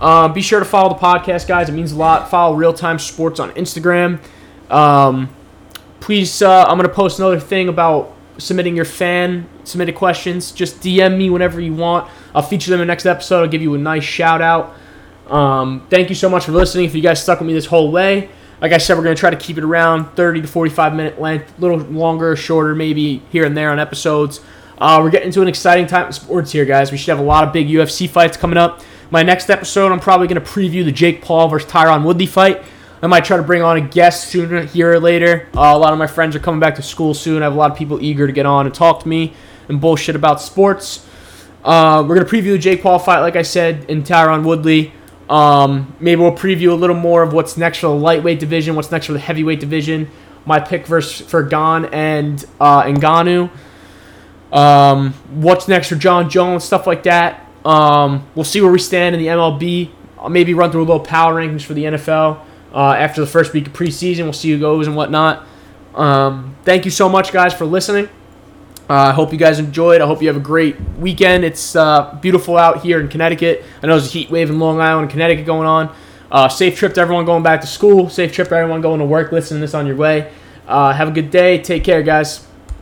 Um, 0.00 0.32
be 0.32 0.42
sure 0.42 0.58
to 0.58 0.66
follow 0.66 0.90
the 0.90 1.00
podcast, 1.00 1.46
guys. 1.46 1.68
It 1.68 1.72
means 1.72 1.92
a 1.92 1.96
lot. 1.96 2.30
Follow 2.30 2.54
Real 2.54 2.72
Time 2.72 2.98
Sports 2.98 3.40
on 3.40 3.50
Instagram. 3.52 4.20
Um, 4.70 5.28
please, 6.00 6.42
uh, 6.42 6.64
I'm 6.64 6.76
gonna 6.76 6.88
post 6.88 7.18
another 7.18 7.40
thing 7.40 7.68
about 7.68 8.14
submitting 8.38 8.76
your 8.76 8.84
fan 8.84 9.48
submitted 9.64 9.94
questions. 9.94 10.52
Just 10.52 10.80
DM 10.80 11.16
me 11.16 11.30
whenever 11.30 11.60
you 11.60 11.74
want. 11.74 12.10
I'll 12.34 12.42
feature 12.42 12.70
them 12.70 12.80
in 12.80 12.86
the 12.86 12.92
next 12.92 13.06
episode. 13.06 13.42
I'll 13.42 13.48
give 13.48 13.62
you 13.62 13.74
a 13.74 13.78
nice 13.78 14.04
shout 14.04 14.42
out. 14.42 14.74
Um, 15.26 15.86
thank 15.90 16.10
you 16.10 16.14
so 16.14 16.28
much 16.28 16.44
for 16.44 16.52
listening. 16.52 16.84
If 16.84 16.94
you 16.94 17.00
guys 17.00 17.22
stuck 17.22 17.40
with 17.40 17.46
me 17.46 17.54
this 17.54 17.66
whole 17.66 17.90
way, 17.90 18.28
like 18.60 18.72
I 18.72 18.78
said, 18.78 18.96
we're 18.96 19.04
going 19.04 19.16
to 19.16 19.20
try 19.20 19.30
to 19.30 19.36
keep 19.36 19.58
it 19.58 19.64
around 19.64 20.06
30 20.14 20.42
to 20.42 20.48
45 20.48 20.94
minute 20.94 21.20
length, 21.20 21.56
a 21.56 21.60
little 21.60 21.78
longer, 21.78 22.36
shorter, 22.36 22.74
maybe 22.74 23.22
here 23.30 23.44
and 23.44 23.56
there 23.56 23.70
on 23.70 23.78
episodes. 23.78 24.40
Uh, 24.78 25.00
we're 25.02 25.10
getting 25.10 25.28
into 25.28 25.42
an 25.42 25.48
exciting 25.48 25.86
time 25.86 26.06
in 26.06 26.12
sports 26.12 26.52
here, 26.52 26.64
guys. 26.64 26.90
We 26.90 26.98
should 26.98 27.10
have 27.10 27.20
a 27.20 27.28
lot 27.28 27.44
of 27.46 27.52
big 27.52 27.68
UFC 27.68 28.08
fights 28.08 28.36
coming 28.36 28.58
up. 28.58 28.80
My 29.10 29.22
next 29.22 29.50
episode, 29.50 29.92
I'm 29.92 30.00
probably 30.00 30.26
going 30.26 30.42
to 30.42 30.48
preview 30.48 30.84
the 30.84 30.92
Jake 30.92 31.22
Paul 31.22 31.48
versus 31.48 31.70
Tyron 31.70 32.04
Woodley 32.04 32.26
fight. 32.26 32.62
I 33.02 33.06
might 33.06 33.24
try 33.24 33.36
to 33.36 33.42
bring 33.42 33.62
on 33.62 33.76
a 33.76 33.80
guest 33.82 34.28
sooner 34.28 34.62
here 34.62 34.92
or 34.92 35.00
later. 35.00 35.46
Uh, 35.54 35.60
a 35.74 35.78
lot 35.78 35.92
of 35.92 35.98
my 35.98 36.06
friends 36.06 36.34
are 36.34 36.40
coming 36.40 36.58
back 36.58 36.76
to 36.76 36.82
school 36.82 37.12
soon. 37.12 37.42
I 37.42 37.44
have 37.44 37.54
a 37.54 37.56
lot 37.56 37.70
of 37.70 37.76
people 37.76 38.02
eager 38.02 38.26
to 38.26 38.32
get 38.32 38.46
on 38.46 38.64
and 38.66 38.74
talk 38.74 39.00
to 39.02 39.08
me 39.08 39.34
and 39.68 39.80
bullshit 39.80 40.16
about 40.16 40.40
sports. 40.40 41.06
Uh, 41.62 42.04
we're 42.06 42.14
gonna 42.14 42.28
preview 42.28 42.52
the 42.52 42.58
Jake 42.58 42.82
Paul 42.82 42.98
fight, 42.98 43.20
like 43.20 43.36
I 43.36 43.42
said, 43.42 43.84
in 43.90 44.02
Tyron 44.02 44.42
Woodley. 44.44 44.92
Um, 45.28 45.94
maybe 46.00 46.20
we'll 46.20 46.32
preview 46.32 46.70
a 46.70 46.74
little 46.74 46.96
more 46.96 47.22
of 47.22 47.32
what's 47.32 47.56
next 47.56 47.78
for 47.78 47.86
the 47.86 47.94
lightweight 47.94 48.40
division, 48.40 48.74
what's 48.76 48.90
next 48.90 49.06
for 49.06 49.12
the 49.12 49.18
heavyweight 49.18 49.60
division. 49.60 50.10
My 50.46 50.60
pick 50.60 50.86
versus 50.86 51.26
for 51.26 51.42
Gane 51.42 51.86
and 51.86 52.44
uh, 52.60 52.82
Ngannou. 52.82 53.50
Um, 54.52 55.12
what's 55.30 55.66
next 55.66 55.88
for 55.88 55.96
Jon 55.96 56.28
Jones, 56.28 56.64
stuff 56.64 56.86
like 56.86 57.04
that. 57.04 57.48
Um, 57.64 58.28
we'll 58.34 58.44
see 58.44 58.60
where 58.60 58.70
we 58.70 58.78
stand 58.78 59.14
in 59.14 59.22
the 59.22 59.28
MLB. 59.28 59.90
I'll 60.18 60.28
maybe 60.28 60.54
run 60.54 60.70
through 60.70 60.82
a 60.82 60.86
little 60.86 61.00
power 61.00 61.34
rankings 61.34 61.62
for 61.62 61.74
the 61.74 61.84
NFL 61.84 62.44
uh, 62.72 62.92
after 62.92 63.20
the 63.20 63.26
first 63.26 63.52
week 63.52 63.66
of 63.66 63.72
preseason. 63.72 64.24
We'll 64.24 64.32
see 64.32 64.50
who 64.50 64.58
goes 64.58 64.86
and 64.86 64.94
whatnot. 64.94 65.46
Um, 65.94 66.56
thank 66.64 66.84
you 66.84 66.90
so 66.90 67.08
much, 67.08 67.32
guys, 67.32 67.54
for 67.54 67.64
listening. 67.64 68.08
Uh, 68.88 68.94
I 68.94 69.12
hope 69.12 69.32
you 69.32 69.38
guys 69.38 69.58
enjoyed. 69.58 70.02
I 70.02 70.06
hope 70.06 70.20
you 70.20 70.28
have 70.28 70.36
a 70.36 70.40
great 70.40 70.78
weekend. 70.98 71.44
It's 71.44 71.74
uh, 71.74 72.18
beautiful 72.20 72.58
out 72.58 72.82
here 72.82 73.00
in 73.00 73.08
Connecticut. 73.08 73.64
I 73.82 73.86
know 73.86 73.94
there's 73.94 74.08
a 74.08 74.12
heat 74.12 74.30
wave 74.30 74.50
in 74.50 74.58
Long 74.58 74.80
Island 74.80 75.08
Connecticut 75.10 75.46
going 75.46 75.66
on. 75.66 75.94
Uh, 76.30 76.48
safe 76.48 76.76
trip 76.76 76.92
to 76.94 77.00
everyone 77.00 77.24
going 77.24 77.42
back 77.42 77.62
to 77.62 77.66
school. 77.66 78.10
Safe 78.10 78.32
trip 78.32 78.48
to 78.48 78.56
everyone 78.56 78.82
going 78.82 79.00
to 79.00 79.06
work. 79.06 79.32
Listen 79.32 79.56
to 79.56 79.60
this 79.60 79.72
on 79.74 79.86
your 79.86 79.96
way. 79.96 80.30
Have 80.66 81.08
a 81.08 81.12
good 81.12 81.30
day. 81.30 81.62
Take 81.62 81.82
care, 81.84 82.02
guys. 82.02 82.46